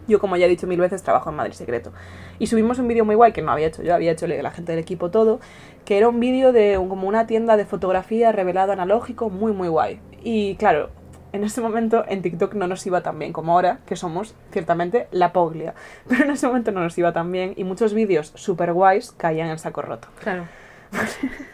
[0.07, 1.93] Yo, como ya he dicho mil veces, trabajo en Madrid Secreto.
[2.39, 4.71] Y subimos un vídeo muy guay que no había hecho yo, había hecho la gente
[4.71, 5.39] del equipo todo,
[5.85, 9.67] que era un vídeo de un- como una tienda de fotografía revelado analógico, muy, muy
[9.67, 9.99] guay.
[10.23, 10.89] Y claro,
[11.33, 15.07] en ese momento en TikTok no nos iba tan bien como ahora, que somos ciertamente
[15.11, 15.73] la poglia.
[16.07, 19.49] Pero en ese momento no nos iba tan bien y muchos vídeos super guays caían
[19.49, 20.07] en saco roto.
[20.21, 20.45] Claro.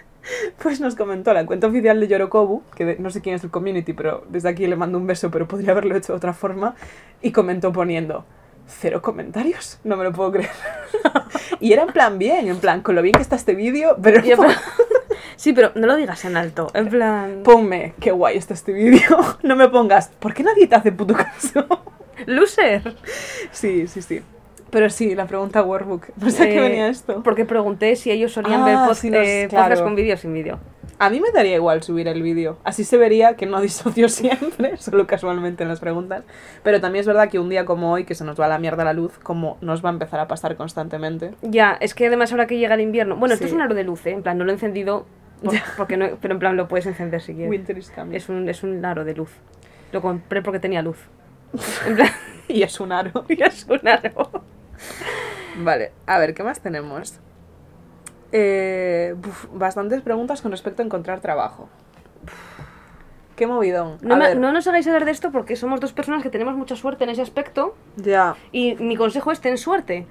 [0.64, 3.52] Pues nos comentó la cuenta oficial de Yorokobu, que de- no sé quién es el
[3.52, 6.74] community, pero desde aquí le mando un beso, pero podría haberlo hecho de otra forma,
[7.22, 8.26] y comentó poniendo,
[8.66, 10.50] cero comentarios, no me lo puedo creer.
[11.60, 14.20] y era en plan bien, en plan, con lo bien que está este vídeo, pero
[15.36, 16.68] sí, pero no lo digas en alto.
[16.74, 17.42] En plan.
[17.44, 21.14] ponme, qué guay está este vídeo, no me pongas, ¿por qué nadie te hace puto
[21.14, 21.66] caso?
[22.26, 22.96] Loser.
[23.52, 24.22] sí, sí, sí.
[24.72, 27.22] Pero sí, la pregunta Workbook, no sé qué Eh, venía esto.
[27.24, 29.66] Porque pregunté si ellos solían Ah, ver pod- sí, nos- eh, claro.
[29.66, 30.60] podcast con vídeo sin vídeo.
[30.98, 32.58] A mí me daría igual subir el vídeo.
[32.64, 36.24] Así se vería que no disocio siempre, solo casualmente en las preguntas.
[36.64, 38.60] Pero también es verdad que un día como hoy, que se nos va a la
[38.60, 41.32] mierda la luz, como nos va a empezar a pasar constantemente.
[41.42, 43.18] Ya, es que además ahora que llega el invierno.
[43.18, 44.12] Bueno, esto es un aro de luz, ¿eh?
[44.12, 45.06] En plan, no lo he encendido.
[45.46, 47.50] Por- porque no, pero en plan lo puedes encender si quieres.
[47.50, 48.16] Winter is coming.
[48.16, 49.32] Es un, es un aro de luz.
[49.92, 50.98] Lo compré porque tenía luz.
[51.88, 52.10] En plan,
[52.48, 53.26] Y es un aro.
[53.30, 54.30] es un aro.
[55.58, 57.20] Vale, a ver, ¿qué más tenemos?
[58.32, 59.16] Eh,
[59.54, 61.70] bastantes preguntas con respecto a encontrar trabajo.
[63.36, 63.98] Qué movidón.
[64.02, 66.76] No, me- no nos hagáis hablar de esto porque somos dos personas que tenemos mucha
[66.76, 68.36] suerte en ese aspecto Ya.
[68.52, 70.08] y mi consejo es ten suerte.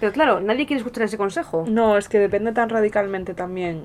[0.00, 1.64] Pero claro, nadie quiere escuchar ese consejo.
[1.68, 3.84] No, es que depende tan radicalmente también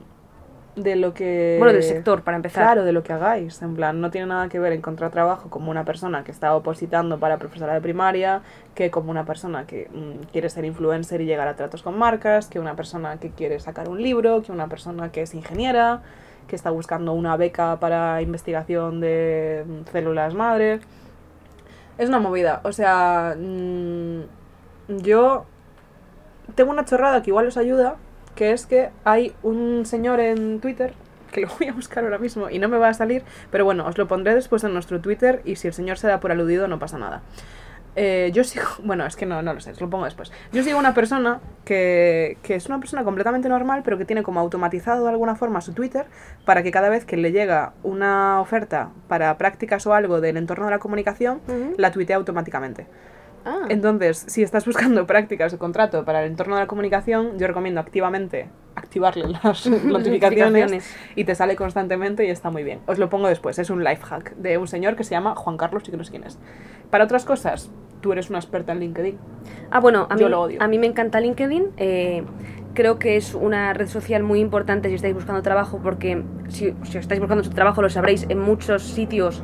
[0.76, 1.58] de lo que...
[1.60, 2.64] Bueno, del sector, para empezar.
[2.64, 3.62] Claro, de lo que hagáis.
[3.62, 7.20] En plan, no tiene nada que ver encontrar trabajo como una persona que está opositando
[7.20, 8.42] para profesora de primaria,
[8.74, 12.48] que como una persona que mm, quiere ser influencer y llegar a tratos con marcas,
[12.48, 16.02] que una persona que quiere sacar un libro, que una persona que es ingeniera,
[16.48, 20.80] que está buscando una beca para investigación de mm, células madre.
[21.98, 22.62] Es una movida.
[22.64, 24.22] O sea, mm,
[25.02, 25.46] yo
[26.56, 27.98] tengo una chorrada que igual os ayuda,
[28.36, 30.94] que es que hay un señor en Twitter,
[31.32, 33.86] que lo voy a buscar ahora mismo y no me va a salir, pero bueno,
[33.86, 36.68] os lo pondré después en nuestro Twitter y si el señor se da por aludido
[36.68, 37.22] no pasa nada.
[37.96, 40.32] Eh, yo sigo, bueno, es que no, no lo sé, os lo pongo después.
[40.54, 44.40] Yo sigo una persona que, que es una persona completamente normal, pero que tiene como
[44.40, 46.06] automatizado de alguna forma su Twitter
[46.46, 50.66] para que cada vez que le llega una oferta para prácticas o algo del entorno
[50.66, 51.42] de la comunicación,
[51.78, 52.88] la tuitea automáticamente.
[53.46, 53.66] Ah.
[53.70, 57.80] Entonces, si estás buscando prácticas o contrato para el entorno de la comunicación, yo recomiendo
[57.80, 62.80] activamente activarle las notificaciones y te sale constantemente y está muy bien.
[62.88, 65.58] Os lo pongo después, es un life hack de un señor que se llama Juan
[65.58, 66.38] Carlos y que no sé quién es.
[66.90, 67.70] Para otras cosas,
[68.02, 69.18] tú eres una experta en LinkedIn.
[69.72, 70.62] Ah, bueno, a mí, Yo lo odio.
[70.62, 71.68] a mí me encanta LinkedIn.
[71.78, 72.24] eh,
[72.74, 76.98] creo que es una red social muy importante si estáis buscando trabajo, porque si, si
[76.98, 79.44] estáis buscando trabajo lo sabréis, en muchos sitios,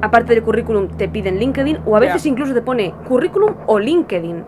[0.00, 4.44] aparte del currículum, te piden LinkedIn o a veces incluso te pone currículum o LinkedIn.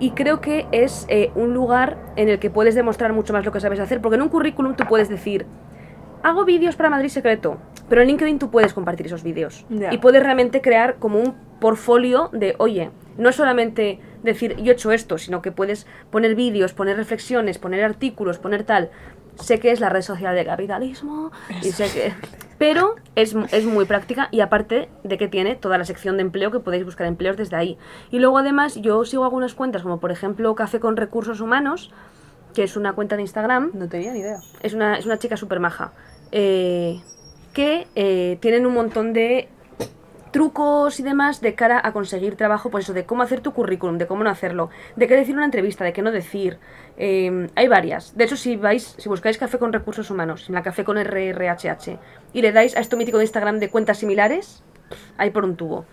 [0.00, 3.52] Y creo que es eh, un lugar en el que puedes demostrar mucho más lo
[3.52, 5.46] que sabes hacer, porque en un currículum tú puedes decir,
[6.22, 9.66] hago vídeos para Madrid Secreto, pero en LinkedIn tú puedes compartir esos vídeos.
[9.90, 14.74] Y puedes realmente crear como un portfolio de, oye, no es solamente decir, yo he
[14.74, 18.90] hecho esto, sino que puedes poner vídeos, poner reflexiones, poner artículos, poner tal.
[19.40, 22.12] Sé que es la red social del capitalismo, y sé que...
[22.58, 26.52] Pero es, es muy práctica y aparte de que tiene toda la sección de empleo
[26.52, 27.76] que podéis buscar empleos desde ahí.
[28.12, 31.90] Y luego además yo sigo algunas cuentas como por ejemplo Café con Recursos Humanos,
[32.54, 34.38] que es una cuenta de Instagram, No tenía ni idea.
[34.62, 35.92] es una, es una chica súper maja.
[36.30, 37.00] eh,
[37.52, 39.48] que eh, tienen un montón de
[40.32, 43.98] trucos y demás de cara a conseguir trabajo, pues eso, de cómo hacer tu currículum,
[43.98, 46.58] de cómo no hacerlo, de qué decir en una entrevista, de qué no decir.
[46.96, 48.16] Eh, hay varias.
[48.16, 51.98] De hecho, si vais, si buscáis café con recursos humanos, en la café con RRHH,
[52.32, 54.64] y le dais a esto mítico de Instagram de cuentas similares,
[55.18, 55.84] hay por un tubo.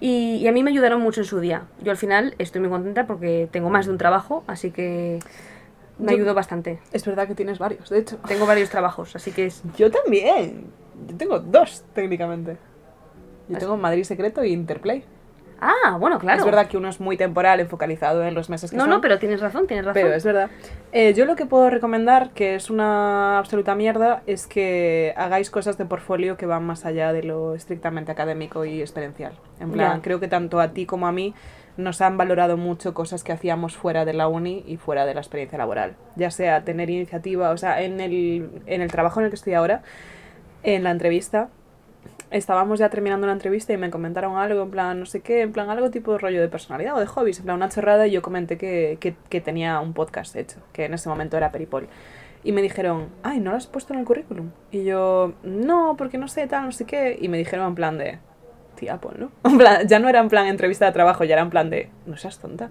[0.00, 1.64] Y, y a mí me ayudaron mucho en su día.
[1.82, 5.18] Yo al final estoy muy contenta porque tengo más de un trabajo, así que
[5.98, 6.78] me ayudó bastante.
[6.92, 8.16] Es verdad que tienes varios, de hecho.
[8.28, 9.62] Tengo varios trabajos, así que es...
[9.76, 10.66] Yo también.
[11.08, 12.56] Yo tengo dos, técnicamente.
[13.48, 15.04] Yo tengo Madrid Secreto y Interplay.
[15.60, 16.38] Ah, bueno, claro.
[16.38, 18.90] Es verdad que uno es muy temporal, enfocalizado en los meses que No, son.
[18.90, 20.00] no, pero tienes razón, tienes razón.
[20.02, 20.50] Pero es verdad.
[20.92, 25.76] Eh, yo lo que puedo recomendar, que es una absoluta mierda, es que hagáis cosas
[25.76, 29.32] de portfolio que van más allá de lo estrictamente académico y experiencial.
[29.58, 31.34] En plan, creo que tanto a ti como a mí
[31.76, 35.20] nos han valorado mucho cosas que hacíamos fuera de la uni y fuera de la
[35.20, 35.96] experiencia laboral.
[36.14, 39.54] Ya sea tener iniciativa, o sea, en el, en el trabajo en el que estoy
[39.54, 39.82] ahora,
[40.62, 41.48] en la entrevista,
[42.30, 45.52] estábamos ya terminando la entrevista y me comentaron algo, en plan, no sé qué, en
[45.52, 48.10] plan, algo tipo de rollo de personalidad o de hobbies, en plan, una chorrada, y
[48.10, 51.88] yo comenté que, que, que tenía un podcast hecho, que en ese momento era Peripol.
[52.44, 54.50] Y me dijeron, ay, ¿no lo has puesto en el currículum?
[54.70, 57.18] Y yo, no, porque no sé, tal, no sé qué.
[57.20, 58.20] Y me dijeron en plan de,
[59.44, 61.90] En plan, ya no era en plan entrevista de trabajo, ya era en plan de,
[62.06, 62.70] no seas tonta.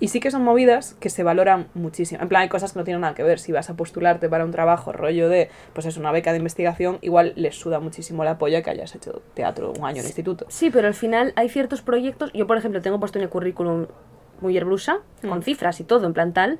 [0.00, 2.22] Y sí que son movidas que se valoran muchísimo.
[2.22, 3.38] En plan, hay cosas que no tienen nada que ver.
[3.38, 6.98] Si vas a postularte para un trabajo, rollo de, pues es una beca de investigación,
[7.02, 10.46] igual les suda muchísimo la polla que hayas hecho teatro un año en instituto.
[10.48, 12.30] Sí, pero al final hay ciertos proyectos.
[12.32, 13.86] Yo, por ejemplo, tengo puesto en el currículum
[14.40, 15.42] Mujer Blusa, con Mm.
[15.42, 16.58] cifras y todo, en plan tal.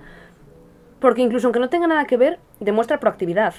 [1.00, 3.54] Porque incluso aunque no tenga nada que ver, demuestra proactividad.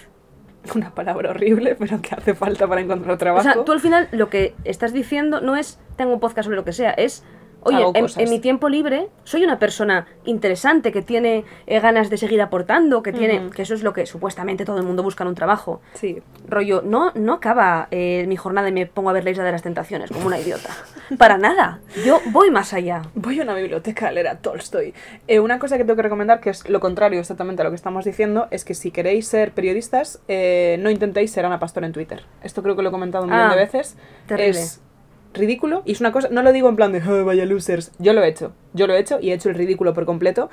[0.75, 3.43] Una palabra horrible, pero que hace falta para encontrar O trabajo.
[3.43, 6.63] sea, tú al final lo que estás diciendo no es tengo un podcast sobre lo
[6.65, 7.23] que sea, es
[7.65, 7.85] oye,
[8.17, 13.03] en, mi tiempo libre soy una persona interesante que tiene eh, ganas de seguir aportando,
[13.03, 15.81] que tiene, que eso es lo que supuestamente todo el mundo busca en un trabajo.
[15.93, 16.21] Sí.
[16.47, 19.51] Rollo, no, no acaba eh, mi jornada y me pongo a ver la isla de
[19.51, 20.69] las tentaciones como una idiota.
[21.17, 21.79] Para nada.
[22.05, 23.01] Yo voy más allá.
[23.15, 24.93] Voy a una biblioteca a leer a Tolstoy.
[25.27, 27.75] Eh, una cosa que tengo que recomendar, que es lo contrario exactamente a lo que
[27.75, 32.23] estamos diciendo, es que si queréis ser periodistas, no intentéis ser Ana Pastor en Twitter.
[32.43, 33.97] Esto creo que lo he comentado un millón Ah, de veces.
[34.27, 34.59] terrible.
[34.59, 34.81] Es
[35.33, 38.13] ridículo y es una cosa, no lo digo en plan de "Ah, vaya losers, yo
[38.13, 40.49] lo he hecho, yo lo he hecho y he hecho el ridículo por completo.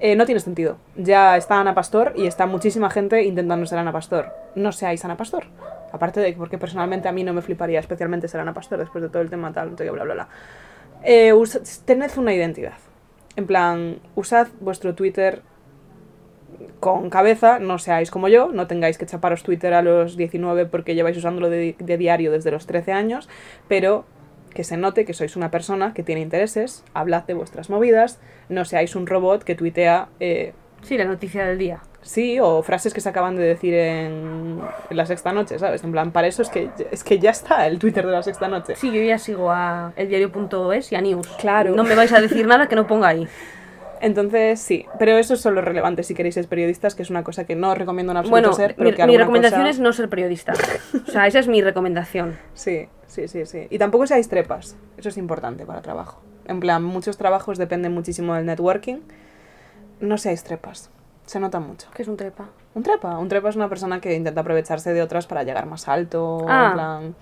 [0.00, 0.76] Eh, no tiene sentido.
[0.96, 4.26] Ya está Ana Pastor y está muchísima gente intentando ser Ana Pastor.
[4.56, 5.44] No seáis Ana Pastor.
[5.92, 9.02] Aparte de que, porque personalmente a mí no me fliparía especialmente ser Ana Pastor después
[9.02, 10.28] de todo el tema tal, qué, bla, bla, bla.
[11.04, 11.32] Eh,
[11.84, 12.74] tened una identidad.
[13.36, 15.42] En plan, usad vuestro Twitter
[16.80, 20.94] con cabeza, no seáis como yo, no tengáis que chaparos Twitter a los 19 porque
[20.94, 23.28] lleváis usándolo de, de diario desde los 13 años,
[23.68, 24.04] pero
[24.54, 28.64] que se note que sois una persona que tiene intereses, hablad de vuestras movidas, no
[28.64, 30.52] seáis un robot que tuitea, eh,
[30.82, 31.80] Sí, la noticia del día.
[32.02, 35.82] sí, o frases que se acaban de decir en, en la sexta noche, ¿sabes?
[35.82, 38.48] En plan, para eso es que, es que ya está el Twitter de la sexta
[38.48, 38.76] noche.
[38.76, 41.26] Sí, yo ya sigo a eldiario.es y a News.
[41.40, 41.74] Claro.
[41.74, 43.26] No me vais a decir nada que no ponga ahí.
[44.00, 47.44] Entonces, sí, pero eso es solo relevante si queréis ser periodistas, que es una cosa
[47.44, 49.92] que no recomiendo en absoluto Bueno, ser, pero mi, que mi recomendación cosa- es no
[49.92, 50.52] ser periodista.
[51.06, 52.36] O sea, esa es mi recomendación.
[52.54, 53.66] Sí, sí, sí, sí.
[53.70, 54.76] Y tampoco seáis trepas.
[54.96, 56.22] Eso es importante para trabajo.
[56.46, 58.98] En plan, muchos trabajos dependen muchísimo del networking.
[60.00, 60.90] No seáis trepas.
[61.24, 61.88] Se nota mucho.
[61.94, 62.50] ¿Qué es un trepa?
[62.74, 63.16] Un trepa.
[63.18, 66.44] Un trepa es una persona que intenta aprovecharse de otras para llegar más alto.
[66.48, 66.66] Ah.
[66.66, 67.14] En plan...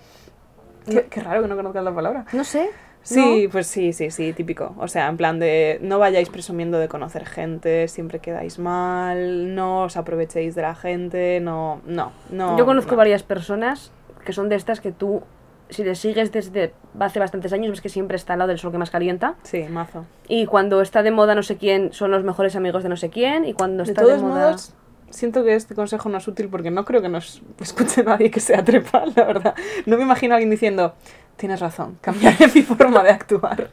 [0.84, 2.24] Qué, qué raro que no conozcas la palabra.
[2.32, 2.68] No sé.
[3.02, 4.74] Sí, pues sí, sí, sí, típico.
[4.78, 9.82] O sea, en plan de no vayáis presumiendo de conocer gente, siempre quedáis mal, no
[9.84, 12.56] os aprovechéis de la gente, no, no, no.
[12.56, 12.98] Yo conozco no.
[12.98, 13.90] varias personas
[14.24, 15.22] que son de estas que tú,
[15.68, 18.70] si le sigues desde hace bastantes años, ves que siempre está al lado del sol
[18.72, 19.34] que más calienta.
[19.42, 20.04] Sí, mazo.
[20.28, 23.10] Y cuando está de moda no sé quién, son los mejores amigos de no sé
[23.10, 23.44] quién.
[23.44, 24.46] Y cuando De está de, todos moda...
[24.46, 24.74] modos,
[25.10, 28.40] siento que este consejo no es útil porque no creo que nos escuche nadie que
[28.40, 29.54] sea trepa, la verdad.
[29.86, 30.94] No me imagino a alguien diciendo,
[31.36, 33.70] tienes razón, cambiaré mi forma de actuar.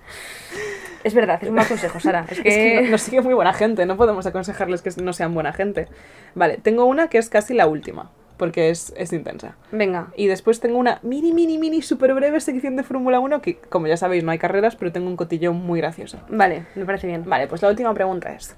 [1.04, 2.26] Es verdad, es un mal consejo, Sara.
[2.30, 2.50] Es que...
[2.50, 5.54] Es que no- nos sigue muy buena gente, no podemos aconsejarles que no sean buena
[5.54, 5.88] gente.
[6.36, 9.56] Vale, tengo una que es casi la última, porque es, es intensa.
[9.72, 10.08] Venga.
[10.18, 13.88] Y después tengo una mini, mini, mini, súper breve sección de Fórmula 1 que, como
[13.88, 16.20] ya sabéis, no hay carreras, pero tengo un cotillón muy gracioso.
[16.30, 17.24] Vale, me parece bien.
[17.26, 18.56] Vale, pues la última pregunta es...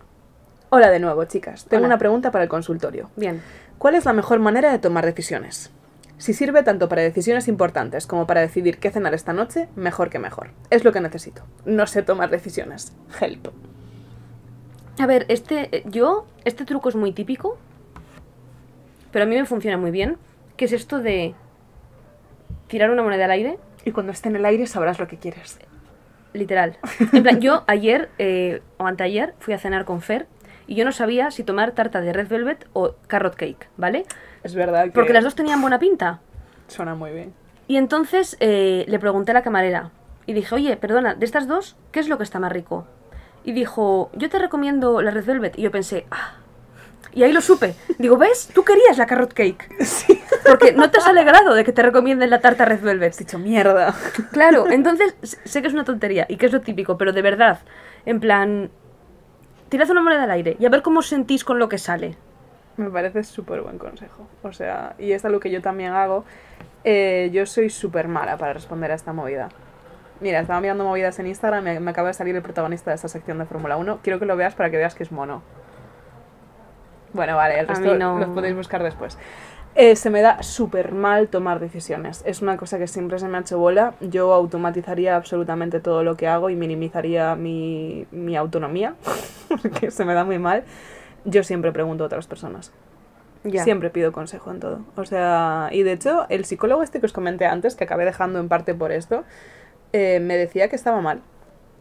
[0.73, 1.65] Hola de nuevo, chicas.
[1.65, 1.87] Tengo Hola.
[1.95, 3.09] una pregunta para el consultorio.
[3.17, 3.41] Bien.
[3.77, 5.69] ¿Cuál es la mejor manera de tomar decisiones?
[6.21, 10.19] Si sirve tanto para decisiones importantes como para decidir qué cenar esta noche, mejor que
[10.19, 10.51] mejor.
[10.69, 11.41] Es lo que necesito.
[11.65, 12.95] No sé tomar decisiones.
[13.19, 13.47] Help.
[14.99, 17.57] A ver, este, eh, yo, este truco es muy típico,
[19.09, 20.17] pero a mí me funciona muy bien,
[20.57, 21.33] que es esto de
[22.67, 25.57] tirar una moneda al aire, Y cuando esté en el aire sabrás lo que quieres.
[26.33, 26.77] literal.
[27.13, 30.27] En plan, yo ayer eh, o anteayer fui a cenar con Fer
[30.71, 34.05] y yo no sabía si tomar tarta de red velvet o carrot cake, ¿vale?
[34.41, 36.21] Es verdad que Porque las dos tenían buena pinta.
[36.69, 37.33] suena muy bien.
[37.67, 39.91] Y entonces eh, le pregunté a la camarera
[40.25, 42.87] y dije, oye, perdona, de estas dos, ¿qué es lo que está más rico?
[43.43, 45.59] Y dijo, yo te recomiendo la Red Velvet.
[45.59, 46.35] Y yo pensé, ah.
[47.11, 47.75] Y ahí lo supe.
[47.97, 48.49] Digo, ¿ves?
[48.55, 49.67] Tú querías la carrot cake.
[49.83, 50.21] Sí.
[50.47, 53.11] Porque no te has alegrado de que te recomienden la tarta Red Velvet.
[53.11, 53.93] Has dicho mierda.
[54.31, 57.59] Claro, entonces sé que es una tontería y que es lo típico, pero de verdad,
[58.05, 58.71] en plan,
[59.71, 62.17] tirad una moneda al aire y a ver cómo os sentís con lo que sale.
[62.75, 64.27] Me parece súper buen consejo.
[64.43, 66.25] O sea, y es algo que yo también hago.
[66.83, 69.47] Eh, yo soy súper mala para responder a esta movida.
[70.19, 73.07] Mira, estaba mirando movidas en Instagram, me, me acaba de salir el protagonista de esta
[73.07, 73.99] sección de Fórmula 1.
[74.03, 75.41] Quiero que lo veas para que veas que es mono.
[77.13, 78.19] Bueno, vale, el resto no.
[78.19, 79.17] los podéis buscar después.
[79.73, 82.23] Eh, se me da súper mal tomar decisiones.
[82.25, 83.93] Es una cosa que siempre se me ha hecho bola.
[84.01, 88.95] Yo automatizaría absolutamente todo lo que hago y minimizaría mi, mi autonomía,
[89.61, 90.63] porque se me da muy mal.
[91.25, 92.71] Yo siempre pregunto a otras personas.
[93.63, 94.85] Siempre pido consejo en todo.
[94.95, 98.39] O sea, y de hecho, el psicólogo este que os comenté antes, que acabé dejando
[98.39, 99.23] en parte por esto,
[99.93, 101.21] eh, me decía que estaba mal.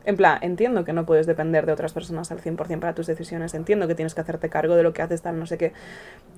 [0.07, 3.53] En plan, entiendo que no puedes depender de otras personas al 100% para tus decisiones,
[3.53, 5.75] entiendo que tienes que hacerte cargo de lo que haces, tal, no sé qué.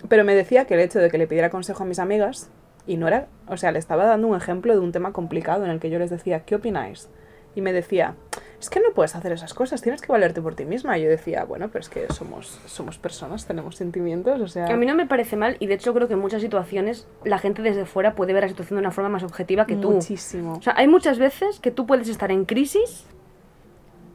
[0.08, 2.50] Pero me decía que el hecho de que le pidiera consejo a mis amigas,
[2.88, 5.70] y no era, o sea, le estaba dando un ejemplo de un tema complicado en
[5.70, 7.08] el que yo les decía, ¿qué opináis?
[7.54, 8.14] Y me decía,
[8.60, 10.96] es que no puedes hacer esas cosas, tienes que valerte por ti misma.
[10.96, 14.66] Y yo decía, bueno, pero es que somos, somos personas, tenemos sentimientos, o sea...
[14.66, 17.38] A mí no me parece mal y de hecho creo que en muchas situaciones la
[17.38, 19.90] gente desde fuera puede ver la situación de una forma más objetiva que tú.
[19.90, 20.54] Muchísimo.
[20.54, 23.06] O sea, hay muchas veces que tú puedes estar en crisis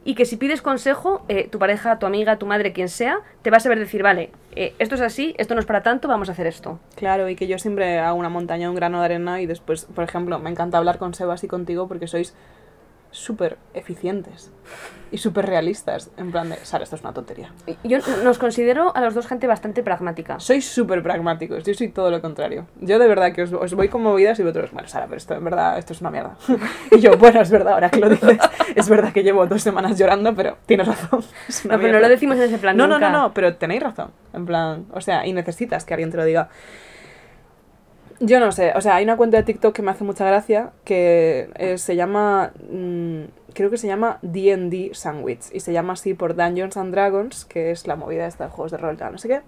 [0.08, 3.50] y que si pides consejo, eh, tu pareja, tu amiga, tu madre, quien sea, te
[3.50, 6.30] va a saber decir, vale, eh, esto es así, esto no es para tanto, vamos
[6.30, 6.80] a hacer esto.
[6.96, 10.04] Claro, y que yo siempre hago una montaña, un grano de arena y después, por
[10.04, 12.34] ejemplo, me encanta hablar con Sebas y contigo porque sois
[13.10, 14.50] súper eficientes
[15.10, 16.10] y súper realistas.
[16.16, 17.50] En plan de, Sara, esto es una tontería.
[17.84, 20.38] Yo nos considero a los dos gente bastante pragmática.
[20.40, 22.66] Sois súper pragmáticos, yo soy todo lo contrario.
[22.80, 25.34] Yo de verdad que os, os voy con movidas y vosotros, bueno, Sara, pero esto
[25.34, 26.36] en verdad, esto es una mierda.
[26.90, 28.38] y yo, bueno, es verdad, ahora que lo dices,
[28.74, 31.24] es verdad que llevo dos semanas llorando, pero tienes razón.
[31.68, 34.10] No, pero no lo decimos en ese plan No, no, no, no, pero tenéis razón.
[34.32, 36.48] En plan, o sea, y necesitas que alguien te lo diga.
[38.20, 40.72] Yo no sé, o sea, hay una cuenta de TikTok que me hace mucha gracia
[40.84, 42.52] que eh, se llama.
[42.68, 47.44] mm, creo que se llama DD Sandwich y se llama así por Dungeons and Dragons,
[47.44, 49.40] que es la movida de juegos de rol, no sé qué.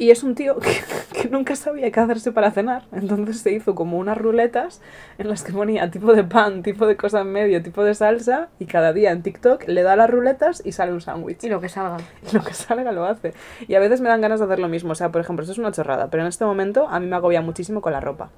[0.00, 0.70] Y es un tío que,
[1.12, 2.84] que nunca sabía qué hacerse para cenar.
[2.90, 4.80] Entonces se hizo como unas ruletas
[5.18, 8.48] en las que ponía tipo de pan, tipo de cosa en medio, tipo de salsa.
[8.58, 11.44] Y cada día en TikTok le da las ruletas y sale un sándwich.
[11.44, 11.98] Y lo que salga.
[12.32, 13.34] lo que salga lo hace.
[13.68, 14.92] Y a veces me dan ganas de hacer lo mismo.
[14.92, 17.16] O sea, por ejemplo, esto es una chorrada, pero en este momento a mí me
[17.16, 18.30] agobia muchísimo con la ropa.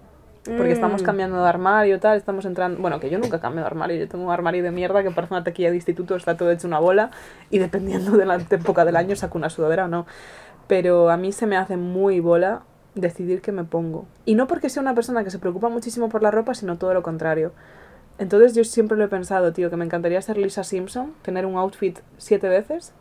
[0.44, 1.04] Porque estamos Mm.
[1.04, 2.80] cambiando de armario, tal, estamos entrando...
[2.80, 5.32] Bueno, que yo nunca cambio de armario, yo tengo un armario de mierda que parece
[5.34, 7.12] una taquilla de instituto, está todo hecho una bola
[7.50, 10.04] y dependiendo de la época del año saco una sudadera o no.
[10.66, 12.62] Pero a mí se me hace muy bola
[12.94, 14.06] decidir qué me pongo.
[14.24, 16.94] Y no porque sea una persona que se preocupa muchísimo por la ropa, sino todo
[16.94, 17.52] lo contrario.
[18.18, 21.56] Entonces yo siempre lo he pensado, tío, que me encantaría ser Lisa Simpson, tener un
[21.56, 22.92] outfit siete veces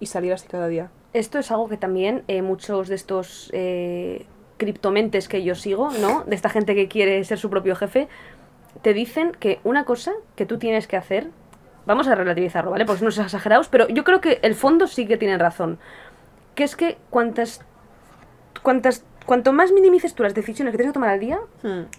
[0.00, 0.90] y salir así cada día.
[1.12, 4.26] Esto es algo que también eh, muchos de estos eh,
[4.56, 6.24] criptomentes que yo sigo, ¿no?
[6.24, 8.08] De esta gente que quiere ser su propio jefe,
[8.82, 11.30] te dicen que una cosa que tú tienes que hacer,
[11.86, 12.84] vamos a relativizarlo, ¿vale?
[12.84, 15.78] Porque no sean exagerados, pero yo creo que el fondo sí que tienen razón.
[16.56, 17.60] Que es que cuantas,
[18.62, 21.38] cuantas, cuanto más minimices tú las decisiones que tienes que tomar al día,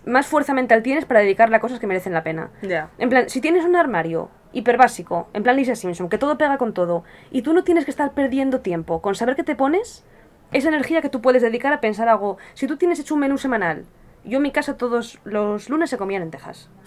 [0.05, 2.49] más fuerza mental tienes para dedicarle a cosas que merecen la pena.
[2.97, 6.57] En plan, si tienes un armario hiper básico, en plan Lisa Simpson, que todo pega
[6.57, 10.03] con todo, y tú no tienes que estar perdiendo tiempo con saber qué te pones,
[10.51, 12.37] esa energía que tú puedes dedicar a pensar algo.
[12.53, 13.85] Si tú tienes hecho un menú semanal,
[14.23, 16.69] yo en mi casa todos los lunes se comían lentejas.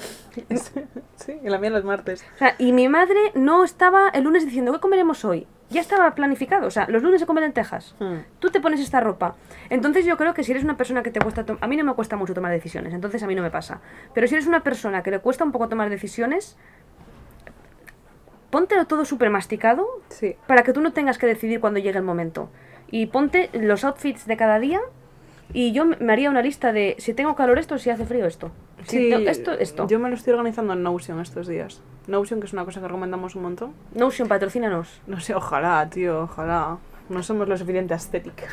[1.16, 2.24] Sí, y la mía los martes.
[2.34, 5.46] O sea, y mi madre no estaba el lunes diciendo, ¿qué comeremos hoy?
[5.70, 7.94] Ya estaba planificado, o sea, los lunes se comen lentejas.
[8.00, 8.18] Hmm.
[8.40, 9.36] Tú te pones esta ropa.
[9.70, 11.44] Entonces yo creo que si eres una persona que te cuesta...
[11.60, 13.80] A mí no me cuesta mucho tomar decisiones, entonces a mí no me pasa.
[14.12, 16.56] Pero si eres una persona que le cuesta un poco tomar decisiones,
[18.50, 20.36] póntelo todo súper masticado Sí.
[20.46, 22.50] para que tú no tengas que decidir cuando llegue el momento.
[22.90, 24.80] Y ponte los outfits de cada día
[25.52, 28.50] y yo me haría una lista de si tengo calor esto, si hace frío esto.
[28.86, 29.86] Si Sí, esto, esto.
[29.86, 31.82] Yo me lo estoy organizando en Notion estos días.
[32.10, 33.72] Notion, que es una cosa que recomendamos un montón.
[33.94, 35.00] Notion, patrocínanos.
[35.06, 36.78] No sé, ojalá, tío, ojalá.
[37.08, 38.46] No somos lo suficiente estética.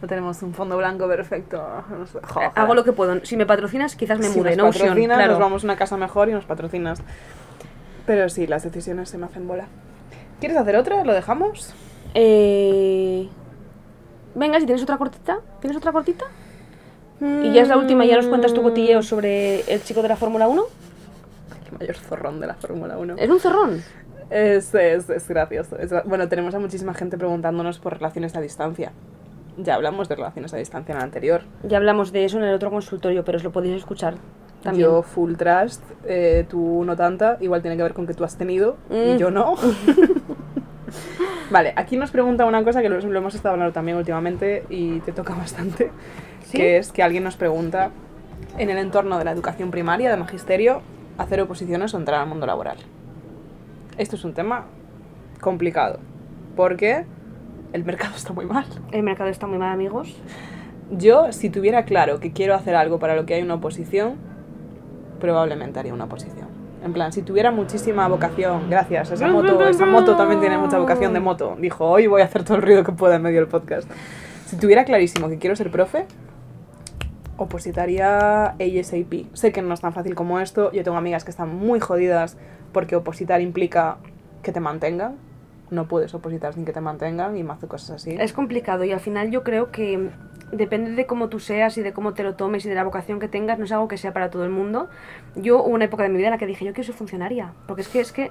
[0.00, 1.62] No tenemos un fondo blanco perfecto.
[1.90, 2.48] No sé, ojalá.
[2.54, 3.24] Hago lo que puedo.
[3.24, 4.56] Si me patrocinas, quizás me si mude.
[4.56, 5.32] nos Notion, patrocinas, claro.
[5.32, 7.00] nos vamos a una casa mejor y nos patrocinas.
[8.04, 9.66] Pero sí, las decisiones se me hacen bola.
[10.40, 11.04] ¿Quieres hacer otra?
[11.04, 11.72] ¿Lo dejamos?
[12.14, 13.28] Eh...
[14.34, 15.38] Venga, si tienes otra cortita.
[15.60, 16.24] ¿Tienes otra cortita?
[17.20, 20.16] Y ya es la última, ya nos cuentas tu cotilleo sobre el chico de la
[20.16, 20.64] Fórmula 1.
[21.78, 23.14] Mayor zorrón de la Fórmula 1.
[23.18, 23.82] Es un zorrón.
[24.30, 25.76] Es, es, es gracioso.
[25.78, 28.92] es bueno, tenemos a muchísima gente preguntándonos por relaciones a distancia.
[29.58, 31.42] Ya hablamos de relaciones a distancia en el anterior.
[31.64, 34.14] Ya hablamos de eso en el otro consultorio, pero os lo podéis escuchar
[34.62, 34.86] también.
[34.88, 38.36] Yo full trust, eh, tú no tanta, igual tiene que ver con que tú has
[38.38, 39.16] tenido y Mm.
[39.18, 39.54] yo no.
[41.50, 45.00] vale, aquí nos pregunta una cosa que lo, lo hemos estado hablando también últimamente y
[45.00, 45.90] te toca bastante,
[46.44, 46.56] ¿Sí?
[46.58, 47.90] que es que alguien nos pregunta
[48.58, 50.80] en el entorno de la educación primaria, de magisterio,
[51.18, 52.76] hacer oposiciones o entrar al mundo laboral.
[53.98, 54.66] Esto es un tema
[55.40, 55.98] complicado,
[56.56, 57.04] porque
[57.72, 58.66] el mercado está muy mal.
[58.90, 60.16] El mercado está muy mal, amigos.
[60.90, 64.16] Yo, si tuviera claro que quiero hacer algo para lo que hay una oposición,
[65.20, 66.48] probablemente haría una oposición.
[66.84, 71.12] En plan, si tuviera muchísima vocación, gracias, esa moto, esa moto también tiene mucha vocación
[71.14, 71.56] de moto.
[71.58, 73.88] Dijo, hoy voy a hacer todo el ruido que pueda en medio del podcast.
[74.46, 76.06] Si tuviera clarísimo que quiero ser profe,
[77.42, 79.26] opositaría ASAP.
[79.32, 80.72] Sé que no es tan fácil como esto.
[80.72, 82.36] Yo tengo amigas que están muy jodidas
[82.72, 83.98] porque opositar implica
[84.42, 85.16] que te mantengan.
[85.70, 88.16] No puedes opositar sin que te mantengan y más de cosas así.
[88.18, 90.10] Es complicado y al final yo creo que
[90.52, 93.18] depende de cómo tú seas y de cómo te lo tomes y de la vocación
[93.18, 94.88] que tengas, no es algo que sea para todo el mundo.
[95.34, 97.54] Yo hubo una época de mi vida en la que dije, yo quiero ser funcionaria,
[97.66, 98.30] porque es que es que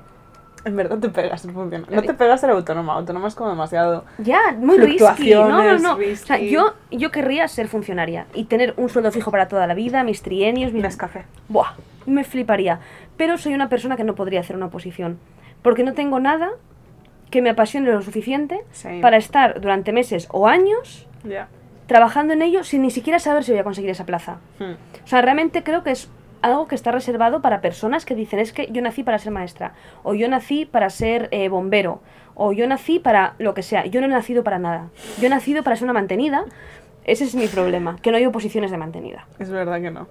[0.64, 1.86] En verdad te pegas en función.
[1.90, 2.94] No te pegas ser autónoma.
[2.94, 4.06] Autónoma es como demasiado.
[4.20, 5.34] ya, muy risky.
[5.34, 5.94] No, no, no.
[5.94, 6.50] O sea, risky.
[6.50, 10.22] yo yo querría ser funcionaria y tener un sueldo fijo para toda la vida, mis
[10.22, 11.26] trienios, mis Nescafé.
[11.48, 11.74] Buah,
[12.06, 12.80] me fliparía.
[13.18, 15.18] Pero soy una persona que no podría hacer una oposición.
[15.64, 16.50] Porque no tengo nada
[17.30, 18.62] que me apasione lo suficiente
[19.02, 21.48] para estar durante meses o años Ya.
[21.88, 24.38] trabajando en ello sin ni siquiera saber si voy a conseguir esa plaza.
[24.60, 24.74] Hmm.
[25.04, 26.10] O sea, realmente creo que es
[26.42, 29.74] algo que está reservado para personas que dicen es que yo nací para ser maestra,
[30.04, 32.02] o yo nací para ser eh, bombero,
[32.36, 33.86] o yo nací para lo que sea.
[33.86, 34.90] Yo no he nacido para nada.
[35.20, 36.46] Yo he nacido para ser una mantenida.
[37.04, 39.28] Ese es mi problema, que no hay oposiciones de mantenida.
[39.40, 40.08] Es verdad que no.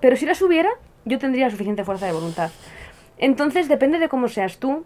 [0.00, 0.70] Pero si las hubiera,
[1.04, 2.50] yo tendría suficiente fuerza de voluntad.
[3.18, 4.84] Entonces, depende de cómo seas tú,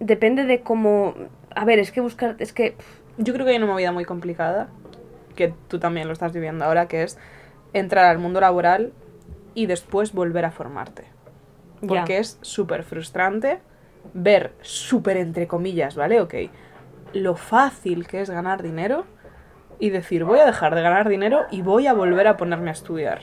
[0.00, 1.14] depende de cómo...
[1.54, 2.36] A ver, es que buscar...
[2.38, 2.74] Es que...
[3.18, 4.68] Yo creo que hay una movida muy complicada,
[5.36, 7.18] que tú también lo estás viviendo ahora, que es
[7.72, 8.92] entrar al mundo laboral
[9.60, 11.04] y después volver a formarte.
[11.86, 12.18] Porque Ya.
[12.20, 13.60] es súper frustrante
[14.14, 16.20] ver súper entre comillas, ¿vale?
[16.20, 16.34] Ok.
[17.12, 19.04] Lo fácil que es ganar dinero
[19.78, 22.72] y decir, voy a dejar de ganar dinero y voy a volver a ponerme a
[22.72, 23.20] estudiar.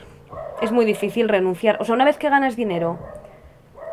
[0.60, 1.78] es muy difícil renunciar.
[1.80, 2.98] O sea, una vez que ganas dinero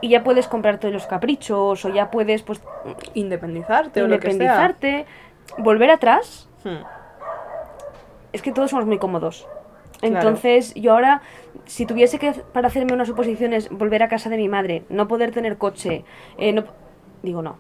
[0.02, 2.62] y ya puedes comprarte los caprichos o ya puedes pues
[3.14, 4.32] Independizarte o lo que sea.
[4.34, 5.06] independizarte,
[5.60, 6.84] volver atrás Hmm.
[8.34, 9.48] es que todos somos muy cómodos.
[10.00, 10.16] Claro.
[10.16, 11.22] Entonces, yo ahora,
[11.66, 15.32] si tuviese que, para hacerme unas suposiciones, volver a casa de mi madre, no poder
[15.32, 16.04] tener coche,
[16.38, 16.66] eh, no,
[17.24, 17.58] digo no.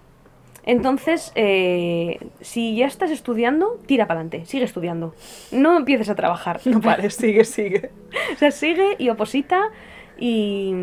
[0.65, 5.13] Entonces, eh, si ya estás estudiando, tira para adelante, sigue estudiando.
[5.51, 6.59] No empieces a trabajar.
[6.65, 7.91] No pares, sigue, sigue.
[8.33, 9.69] O sea, sigue y oposita
[10.17, 10.73] y,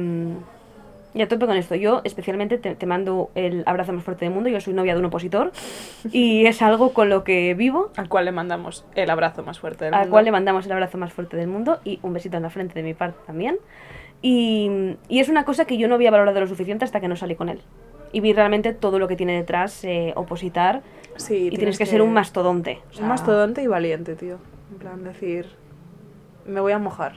[1.15, 1.75] y a tope con esto.
[1.75, 4.49] Yo especialmente te, te mando el abrazo más fuerte del mundo.
[4.49, 5.53] Yo soy novia de un opositor
[6.13, 9.85] y es algo con lo que vivo, Al cual le mandamos el abrazo más fuerte
[9.85, 10.11] del al mundo.
[10.13, 12.75] cual le mandamos el abrazo más fuerte del mundo y un besito en la frente
[12.75, 13.59] de mi parte también.
[14.23, 17.17] Y, y es una cosa que yo no había valorado lo suficiente hasta que no
[17.17, 17.61] salí con él.
[18.13, 20.83] Y vi realmente todo lo que tiene detrás eh, opositar
[21.17, 22.81] Sí, y tienes que, ser un mastodonte.
[22.91, 24.39] o sea, Un mastodonte y valiente, tío.
[24.71, 25.47] En plan, decir,
[26.47, 27.15] me voy a mojar,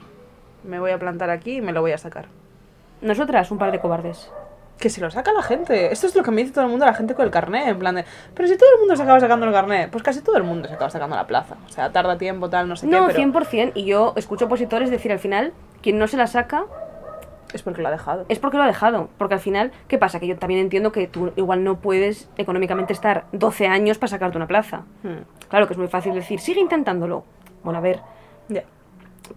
[0.64, 2.26] me voy a plantar aquí y me lo voy a sacar.
[3.00, 4.30] Nosotras, un par de cobardes.
[4.78, 5.90] Que se lo saca la gente.
[5.90, 7.66] Esto es lo que me dice todo el mundo, la gente con el carnet.
[7.68, 10.20] En plan de, pero si todo el mundo se acaba sacando el carnet, pues casi
[10.20, 11.56] todo el mundo se acaba sacando la plaza.
[11.66, 13.72] O sea, tarda tiempo, tal, no sé No, qué, pero 100%.
[13.74, 16.64] Y yo escucho opositores decir al final, quien no se la saca
[17.54, 18.26] es porque lo ha dejado.
[18.28, 19.08] es porque lo ha dejado.
[19.16, 20.20] Porque al final, ¿qué pasa?
[20.20, 24.36] Que yo también entiendo que tú igual no puedes económicamente estar 12 años para sacarte
[24.36, 24.82] una plaza.
[25.02, 27.24] Hmm, Claro que es muy fácil decir, sigue intentándolo.
[27.64, 28.00] Bueno, a ver,
[28.48, 28.64] ya.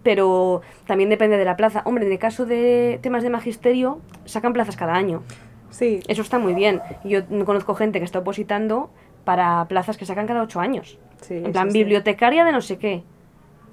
[0.03, 1.81] Pero también depende de la plaza.
[1.85, 5.23] Hombre, en el caso de temas de magisterio, sacan plazas cada año.
[5.69, 6.81] Sí, Eso está muy bien.
[7.03, 8.89] Yo conozco gente que está opositando
[9.23, 10.97] para plazas que sacan cada 8 años.
[11.21, 11.35] sí.
[11.35, 11.77] en plan, sí.
[11.77, 13.03] bibliotecaria de no sé qué.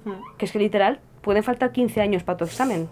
[0.05, 2.87] Hmm, Que es que literal, pueden faltar 15 años para tu examen.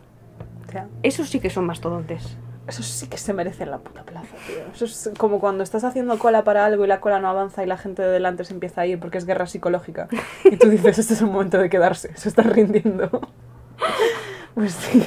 [0.73, 0.87] ya.
[1.03, 2.37] Esos sí que son mastodontes.
[2.67, 4.57] Eso sí que se merece la puta plaza, tío.
[4.73, 7.67] Eso es como cuando estás haciendo cola para algo y la cola no avanza y
[7.67, 10.07] la gente de delante se empieza a ir porque es guerra psicológica.
[10.43, 13.09] Y tú dices, este es el momento de quedarse, se está rindiendo.
[14.55, 15.05] Pues sí.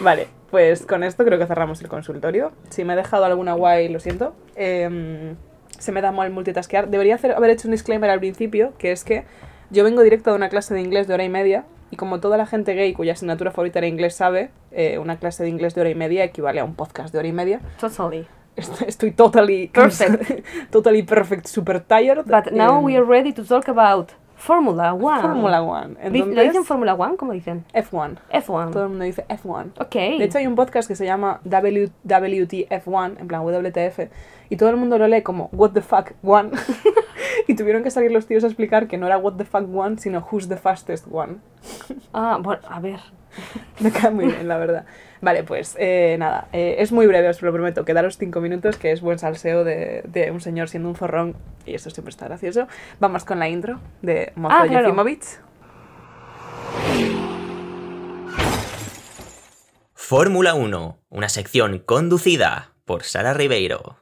[0.00, 2.50] Vale, pues con esto creo que cerramos el consultorio.
[2.70, 4.34] Si me he dejado alguna guay, lo siento.
[4.56, 5.36] Em,
[5.78, 6.88] se me da mal multitaskear.
[6.88, 9.26] Debería hacer, haber hecho un disclaimer al principio, que es que
[9.70, 12.36] yo vengo directo de una clase de inglés de hora y media y como toda
[12.36, 15.80] la gente gay cuya asignatura favorita era inglés sabe, eh, una clase de inglés de
[15.82, 17.60] hora y media equivale a un podcast de hora y media.
[17.80, 18.26] Totally.
[18.56, 20.44] Est- Estoy totally Perfect.
[20.70, 22.24] totally perfect, super tired.
[22.26, 25.20] But now Em, we are ready to talk about Formula One.
[25.22, 25.94] Fórmula One.
[26.10, 27.16] Di- ¿Lo Entonces, dicen Fórmula One?
[27.16, 27.64] ¿Cómo dicen?
[27.72, 28.16] F1.
[28.32, 28.70] F1.
[28.70, 29.72] Todo el mundo dice F1.
[29.80, 29.94] Ok.
[29.94, 34.10] De hecho, hay un podcast que se llama W- WTF1, en plan WTF,
[34.50, 36.50] y todo el mundo lo lee como What the fuck one.
[37.46, 39.98] y tuvieron que salir los tíos a explicar que no era What the fuck one,
[39.98, 41.36] sino Who's the fastest one.
[42.12, 43.00] Ah, bueno, a ver.
[43.80, 44.86] Me cae muy bien, la verdad.
[45.20, 47.84] Vale, pues eh, nada, eh, es muy breve, os lo prometo.
[47.84, 51.74] Quedaros cinco minutos, que es buen salseo de, de un señor siendo un zorrón, y
[51.74, 52.66] eso siempre está gracioso.
[53.00, 54.94] Vamos con la intro de Mozo Ah, claro.
[59.94, 63.96] Fórmula 1, una sección conducida por Sara Ribeiro.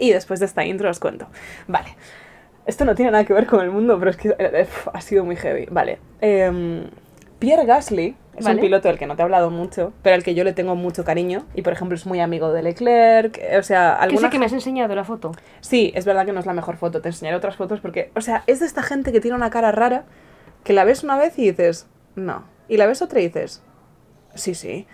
[0.00, 1.28] Y después de esta intro os cuento.
[1.68, 1.94] Vale.
[2.66, 5.00] Esto no tiene nada que ver con el mundo, pero es que eh, eh, ha
[5.00, 5.66] sido muy heavy.
[5.70, 5.98] Vale.
[6.20, 6.88] Em,
[7.38, 8.56] Pierre Gasly es Vale.
[8.56, 10.74] un piloto del que no te he hablado mucho, pero al que yo le tengo
[10.76, 11.44] mucho cariño.
[11.54, 13.38] Y por ejemplo es muy amigo de Leclerc.
[13.38, 15.32] eh, O sea, Que alguna sé que me has enseñado la foto.
[15.60, 17.00] Sí, es verdad que no es la mejor foto.
[17.00, 19.72] Te enseñaré otras fotos porque, o sea, es de esta gente que tiene una cara
[19.72, 20.04] rara
[20.64, 22.44] que la ves una vez y dices, no.
[22.68, 23.62] Y la ves otra y dices,
[24.34, 24.86] sí, sí.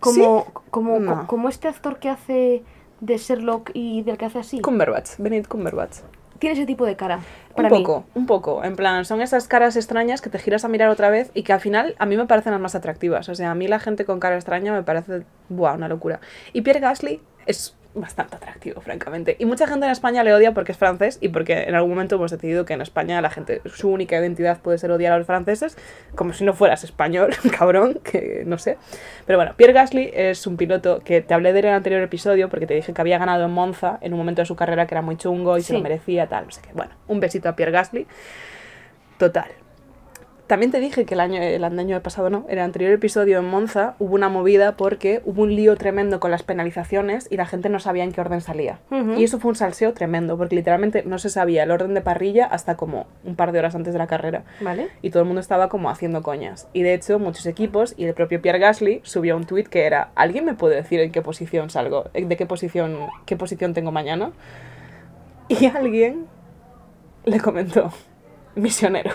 [0.00, 1.20] Como, como, No.
[1.22, 2.62] co- como este actor que hace
[3.00, 4.60] de Sherlock y del que hace así.
[4.60, 5.98] Cumberbatch, Benedict Cumberbatch.
[6.38, 7.20] Tiene ese tipo de cara.
[7.56, 7.70] Un mí.
[7.70, 8.62] poco, un poco.
[8.62, 11.52] En plan, son esas caras extrañas que te giras a mirar otra vez y que
[11.52, 13.28] al final a mí me parecen las más atractivas.
[13.28, 16.20] O sea, a mí la gente con cara extraña me parece, buah, una locura.
[16.52, 19.36] Y Pierre Gasly es bastante atractivo, francamente.
[19.38, 22.16] Y mucha gente en España le odia porque es francés y porque en algún momento
[22.16, 25.26] hemos decidido que en España la gente, su única identidad puede ser odiar a los
[25.26, 25.76] franceses,
[26.14, 28.76] como si no fueras español, cabrón, que no sé.
[29.26, 32.02] Pero bueno, Pierre Gasly es un piloto que te hablé de él en el anterior
[32.02, 34.86] episodio porque te dije que había ganado en Monza en un momento de su carrera
[34.86, 36.70] que era muy chungo y se lo merecía, tal, no sé qué.
[36.74, 38.06] Bueno, un besito a Pierre Gasly.
[39.18, 39.65] Total.
[40.46, 43.46] También te dije que el año, el año pasado, no, en el anterior episodio en
[43.46, 47.68] Monza hubo una movida porque hubo un lío tremendo con las penalizaciones y la gente
[47.68, 48.78] no sabía en qué orden salía.
[49.16, 52.46] Y eso fue un salseo tremendo porque literalmente no se sabía el orden de parrilla
[52.46, 54.44] hasta como un par de horas antes de la carrera.
[54.60, 54.88] ¿Vale?
[55.02, 56.68] Y todo el mundo estaba como haciendo coñas.
[56.72, 60.10] Y de hecho, muchos equipos y el propio Pierre Gasly subió un tweet que era:
[60.14, 62.04] ¿Alguien me puede decir en qué posición salgo?
[62.14, 64.30] ¿De qué posición, qué posición tengo mañana?
[65.48, 66.26] Y alguien
[67.24, 67.92] le comentó:
[68.54, 69.10] Misionero.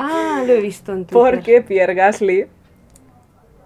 [0.00, 1.34] Ah, lo he visto en Twitter.
[1.34, 2.46] Porque Pierre Gasly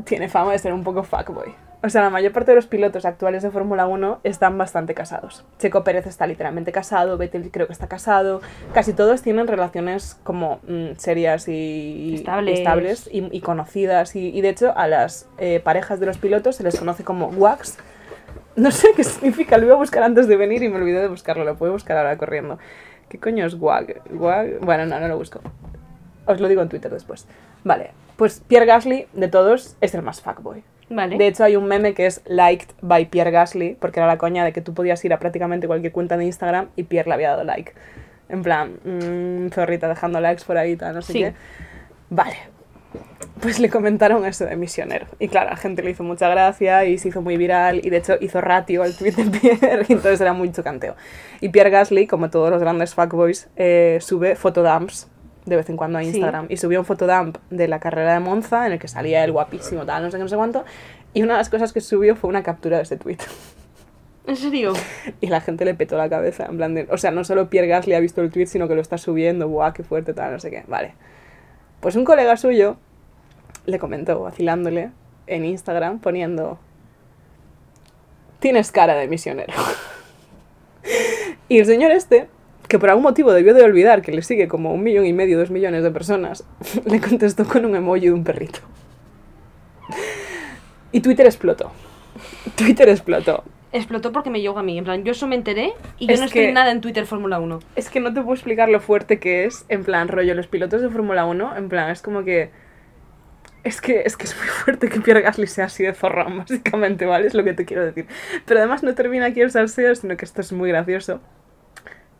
[0.05, 1.55] tiene fama de ser un poco fuckboy.
[1.83, 5.45] O sea, la mayor parte de los pilotos actuales de Fórmula 1 están bastante casados.
[5.59, 8.41] Checo Pérez está literalmente casado, Vettel creo que está casado.
[8.73, 12.59] Casi todos tienen relaciones como mm, serias y Estables.
[12.59, 14.17] estables y, y conocidas.
[14.17, 17.27] Y, y de hecho, a las eh, parejas de los pilotos se les conoce como
[17.27, 17.77] WAGs.
[18.57, 21.09] No sé qué significa, lo iba a buscar antes de venir y me olvidé de
[21.09, 21.45] buscarlo.
[21.45, 22.59] Lo puedo buscar ahora corriendo.
[23.11, 24.01] ¿Qué coño es WAG?
[24.11, 24.61] WAG?
[24.61, 25.41] Bueno, no, no lo busco.
[26.27, 27.27] Os lo digo en Twitter después.
[27.65, 30.63] Vale, pues Pierre Gasly, de todos, es el más fuckboy.
[30.91, 31.17] Vale.
[31.17, 34.45] De hecho, hay un meme que es liked by Pierre Gasly, porque era la coña
[34.45, 37.31] de que tú podías ir a prácticamente cualquier cuenta de Instagram y Pierre le había
[37.31, 37.73] dado like.
[38.29, 41.19] En plan, mm, zorrita dejando likes por ahí tal, no sé Sí.
[41.21, 41.33] qué.
[42.11, 42.37] Vale.
[43.41, 45.07] Pues le comentaron eso de misionero.
[45.19, 47.81] Y claro, la gente le hizo mucha gracia y se hizo muy viral.
[47.85, 49.25] Y de hecho hizo ratio al tweet de
[49.59, 49.87] Pierre.
[49.89, 50.95] Y entonces era muy chocanteo.
[51.41, 55.09] Y Pierre Gasly, como todos los grandes fuckboys, eh, sube fotodumps
[55.47, 56.09] de vez en cuando a Sí.
[56.09, 56.47] Instagram.
[56.49, 59.85] Y subió un fotodump de la carrera de Monza en el que salía él guapísimo,
[59.85, 60.65] tal, no sé qué, no sé cuánto.
[61.13, 63.19] Y una de las cosas que subió fue una captura de ese tweet.
[64.27, 64.73] ¿En serio?
[65.21, 66.89] Y la gente le petó la cabeza, en plan de...
[66.91, 69.49] O sea, no solo Pierre Gasly ha visto el tweet, sino que lo está subiendo,
[69.49, 70.65] buah, qué fuerte, tal, no sé qué.
[70.67, 70.95] Vale.
[71.81, 72.79] Pues un colega suyo
[73.67, 74.91] le comentó, vacilándole,
[75.27, 76.59] en Instagram, poniendo...
[78.41, 79.53] Tienes cara de misionero.
[81.49, 82.29] y el señor este,
[82.69, 85.39] que por algún motivo debió de olvidar que le sigue como un millón y medio,
[85.39, 86.45] dos millones de personas,
[86.87, 88.61] le contestó con un emoji de un perrito.
[90.93, 91.73] Y Twitter explotó.
[92.57, 93.45] Twitter explotó.
[93.73, 94.79] Explotó porque me llegó a mí.
[94.79, 97.07] En plan, yo eso me enteré y yo Es no estoy que- nada en Twitter
[97.07, 97.59] Fórmula 1.
[97.75, 100.81] Es que no te puedo explicar lo fuerte que es, en plan, rollo, los pilotos
[100.81, 102.51] de Fórmula 1, en plan, es como que...
[103.65, 107.07] Es que, es que es muy fuerte que Pierre Gasly sea así de zorrón, básicamente,
[107.07, 107.27] ¿vale?
[107.27, 108.07] Es lo que te quiero decir.
[108.45, 111.21] Pero además no termina aquí el salseo, sino que esto es muy gracioso.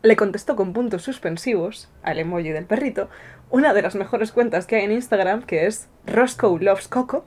[0.05, 3.09] Le contestó con puntos suspensivos al emoji del perrito,
[3.49, 7.25] una de las mejores cuentas que hay en Instagram, que es Roscoe Loves Coco,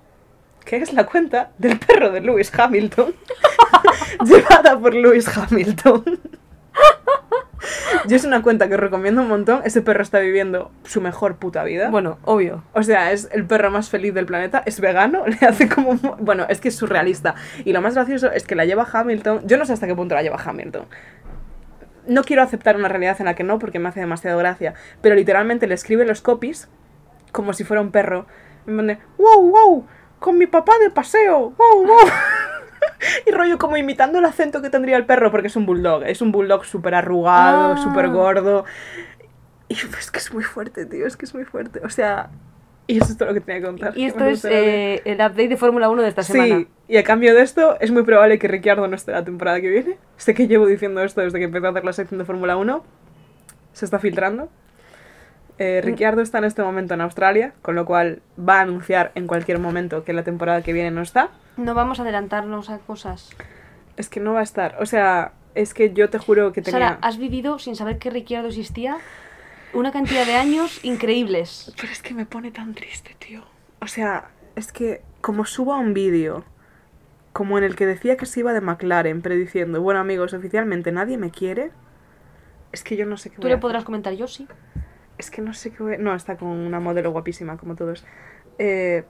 [0.64, 3.16] que es la cuenta del perro de Lewis Hamilton,
[4.24, 6.20] llevada por Lewis Hamilton.
[8.06, 9.62] Yo es una cuenta que os recomiendo un montón.
[9.64, 11.90] Ese perro está viviendo su mejor puta vida.
[11.90, 12.62] Bueno, obvio.
[12.74, 14.62] O sea, es el perro más feliz del planeta.
[14.66, 15.96] Es vegano, le hace como...
[16.20, 17.34] Bueno, es que es surrealista.
[17.64, 19.42] Y lo más gracioso es que la lleva Hamilton.
[19.48, 20.86] Yo no sé hasta qué punto la lleva Hamilton.
[22.08, 24.74] No quiero aceptar una realidad en la que no, porque me hace demasiado gracia.
[25.02, 26.68] Pero literalmente le escribe los copies
[27.32, 28.26] como si fuera un perro.
[28.66, 29.86] Me pone, wow, wow,
[30.18, 31.98] con mi papá de paseo, wow, wow.
[33.26, 36.02] y rollo como imitando el acento que tendría el perro, porque es un bulldog.
[36.04, 37.82] Es un bulldog súper arrugado, Ah.
[37.82, 38.64] súper gordo.
[39.68, 41.80] Y es que es muy fuerte, tío, es que es muy fuerte.
[41.84, 42.30] O sea,
[42.88, 43.96] y eso es todo lo que tenía que contar.
[43.96, 46.60] Y esto es eh, el update de Fórmula 1 de esta semana.
[46.60, 49.60] Sí, y a cambio de esto, es muy probable que Ricciardo no esté la temporada
[49.60, 49.98] que viene.
[50.16, 52.82] Sé que llevo diciendo esto desde que empecé a hacer la sección de Fórmula 1.
[53.74, 54.48] Se está filtrando.
[55.58, 59.26] Eh, Ricciardo está en este momento en Australia, con lo cual va a anunciar en
[59.26, 61.28] cualquier momento que la temporada que viene no está.
[61.58, 63.30] No vamos a adelantarnos a cosas.
[63.98, 64.76] Es que no va a estar.
[64.80, 66.80] O sea, es que yo te juro que tenía...
[66.80, 68.96] Sara, has vivido sin saber que Ricciardo existía
[69.72, 71.72] una cantidad de años increíbles.
[71.80, 73.42] Pero es que me pone tan triste, tío.
[73.80, 76.44] O sea, es que como suba un vídeo
[77.32, 81.18] como en el que decía que se iba de McLaren, prediciendo, bueno amigos, oficialmente nadie
[81.18, 81.70] me quiere,
[82.72, 83.60] es que yo no sé qué Tú voy a le hacer.
[83.60, 84.48] podrás comentar, yo sí.
[85.18, 88.04] Es que no sé qué voy No, está con una modelo guapísima, como todos.
[88.58, 89.04] Eh...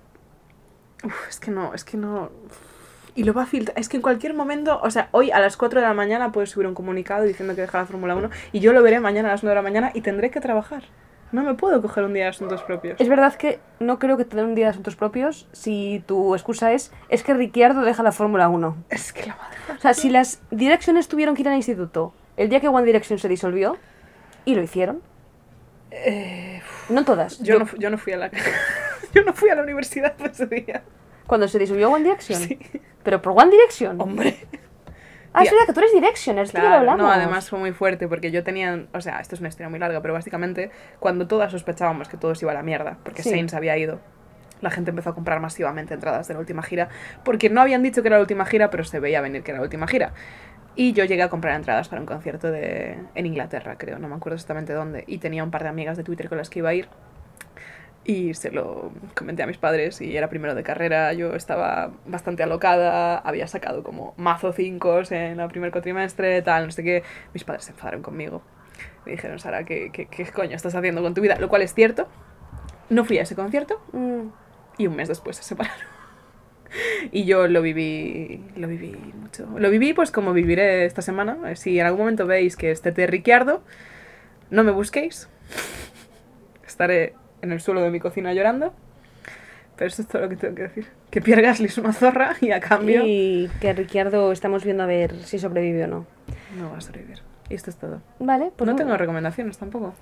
[1.04, 2.30] uf, es que no, es que no...
[3.18, 3.78] Y lo va a filtrar.
[3.78, 6.50] Es que en cualquier momento, o sea, hoy a las 4 de la mañana puedes
[6.50, 9.32] subir un comunicado diciendo que deja la Fórmula 1 y yo lo veré mañana a
[9.32, 10.84] las 9 de la mañana y tendré que trabajar.
[11.32, 12.98] No me puedo coger un día de asuntos propios.
[13.00, 16.34] Es verdad que no creo que te den un día de asuntos propios si tu
[16.34, 18.76] excusa es es que Ricciardo deja la Fórmula 1.
[18.88, 19.56] Es que la madre.
[19.76, 23.18] O sea, si las direcciones tuvieron que ir al instituto el día que One Direction
[23.18, 23.76] se disolvió,
[24.44, 25.02] y lo hicieron,
[26.88, 27.40] no todas.
[27.40, 28.30] Eh, Yo, Yo- no, yo no fui a la
[29.12, 30.82] yo no fui a la universidad ese día.
[31.26, 32.40] Cuando se disolvió One Direction.
[32.40, 32.58] Sí.
[33.09, 33.98] Pero por One Direction.
[33.98, 34.36] Hombre.
[35.32, 37.02] ah, es verdad que tú eres Direction, es que ya lo Claro, hablamos.
[37.06, 39.78] no, además fue muy fuerte porque yo tenía, o sea, esto es una historia muy
[39.78, 43.30] larga, pero básicamente cuando todas sospechábamos que todo se iba a la mierda, porque Sí.
[43.30, 43.98] Sainz había ido,
[44.61, 46.90] la gente empezó a comprar masivamente entradas de la última gira,
[47.24, 49.61] porque no habían dicho que era la última gira, pero se veía venir que era
[49.61, 50.12] la última gira.
[50.76, 54.16] Y yo llegué a comprar entradas para un concierto de, en Inglaterra, creo, no me
[54.16, 56.68] acuerdo exactamente dónde, y tenía un par de amigas de Twitter con las que iba
[56.68, 56.88] a ir.
[58.09, 62.42] Y se lo comenté a mis padres y era primero de carrera, yo estaba bastante
[62.42, 67.02] alocada, había sacado como mazo 5 en el primer cuatrimestre, tal, no sé qué.
[67.34, 68.40] Mis padres se enfadaron conmigo.
[69.04, 71.36] Me dijeron, Sara, ¿qué, qué, qué coño estás haciendo con tu vida?
[71.38, 72.09] Lo cual es cierto.
[72.88, 74.30] No fui a ese concierto Mm,
[74.78, 75.78] y un mes después se separaron.
[77.12, 79.46] Y yo lo viví, lo viví mucho.
[79.58, 81.57] Lo viví pues como viviré esta semana.
[81.57, 83.62] Si en algún momento veis que esté de Ricciardo,
[84.49, 85.28] no me busquéis.
[86.66, 88.72] Estaré en el suelo de mi cocina llorando.
[89.76, 90.86] Pero eso es todo lo que tengo que decir.
[91.10, 94.86] Que Pierre Gasly es una zorra y a cambio Y que Ricciardo estamos viendo a
[94.86, 96.06] ver si sobrevive o no.
[96.58, 97.20] no va a sobrevivir.
[97.48, 98.02] Y esto es todo.
[98.18, 99.94] Vale, pues no tengo recomendaciones tampoco.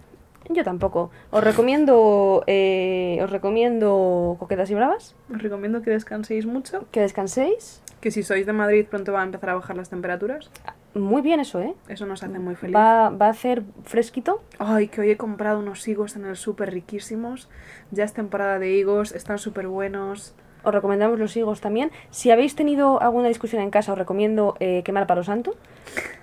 [0.48, 1.10] Yo tampoco.
[1.30, 6.86] Os recomiendo, eh, os recomiendo coquetas y bravas, Os recomiendo que descanséis mucho.
[6.90, 7.82] que descanséis.
[8.06, 10.48] Que si sois de Madrid pronto van a empezar a bajar las temperaturas.
[10.94, 11.74] Muy bien eso, ¿eh?
[11.88, 12.76] Eso nos hace muy feliz.
[12.76, 14.44] Va, va a hacer fresquito.
[14.60, 17.48] Ay, que hoy he comprado unos higos en el súper riquísimos.
[17.90, 20.36] Ya es temporada de higos, están súper buenos.
[20.62, 21.90] Os recomendamos los higos también.
[22.10, 25.56] Si habéis tenido alguna discusión en casa, os recomiendo eh, quemar palo santo.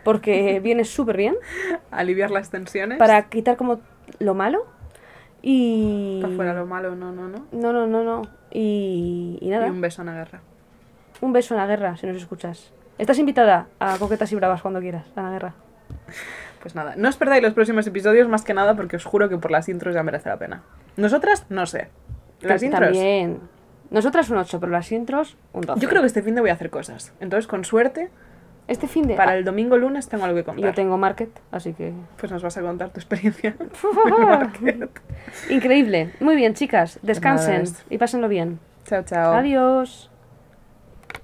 [0.05, 1.35] Porque viene súper bien.
[1.91, 2.97] Aliviar las tensiones.
[2.97, 3.81] Para quitar como
[4.19, 4.67] lo malo.
[5.41, 6.21] Y.
[6.21, 7.45] Para fuera lo malo, no, no, no.
[7.51, 8.21] No, no, no, no.
[8.51, 9.67] Y, y nada.
[9.67, 10.41] Y un beso en la guerra.
[11.23, 12.73] Un beso en la guerra, si nos escuchas.
[12.97, 15.53] Estás invitada a Coquetas y Bravas cuando quieras, a la guerra.
[16.61, 19.37] Pues nada, no os perdáis los próximos episodios más que nada porque os juro que
[19.37, 20.63] por las intros ya merece la pena.
[20.97, 21.87] Nosotras, no sé.
[22.41, 22.91] Las intros.
[22.91, 23.39] También.
[23.89, 25.79] Nosotras un 8, pero las intros un 12.
[25.79, 27.13] Yo creo que este fin de voy a hacer cosas.
[27.21, 28.09] Entonces, con suerte,
[28.67, 29.15] Este fin de.
[29.15, 30.65] para ah, el domingo lunes tengo algo que contar.
[30.65, 31.93] Yo tengo market, así que.
[32.17, 33.55] Pues nos vas a contar tu experiencia.
[35.49, 36.11] Increíble.
[36.19, 36.99] Muy bien, chicas.
[37.01, 38.59] Descansen Pues y pásenlo bien.
[38.83, 39.33] chao, chao.
[39.35, 40.09] Adiós.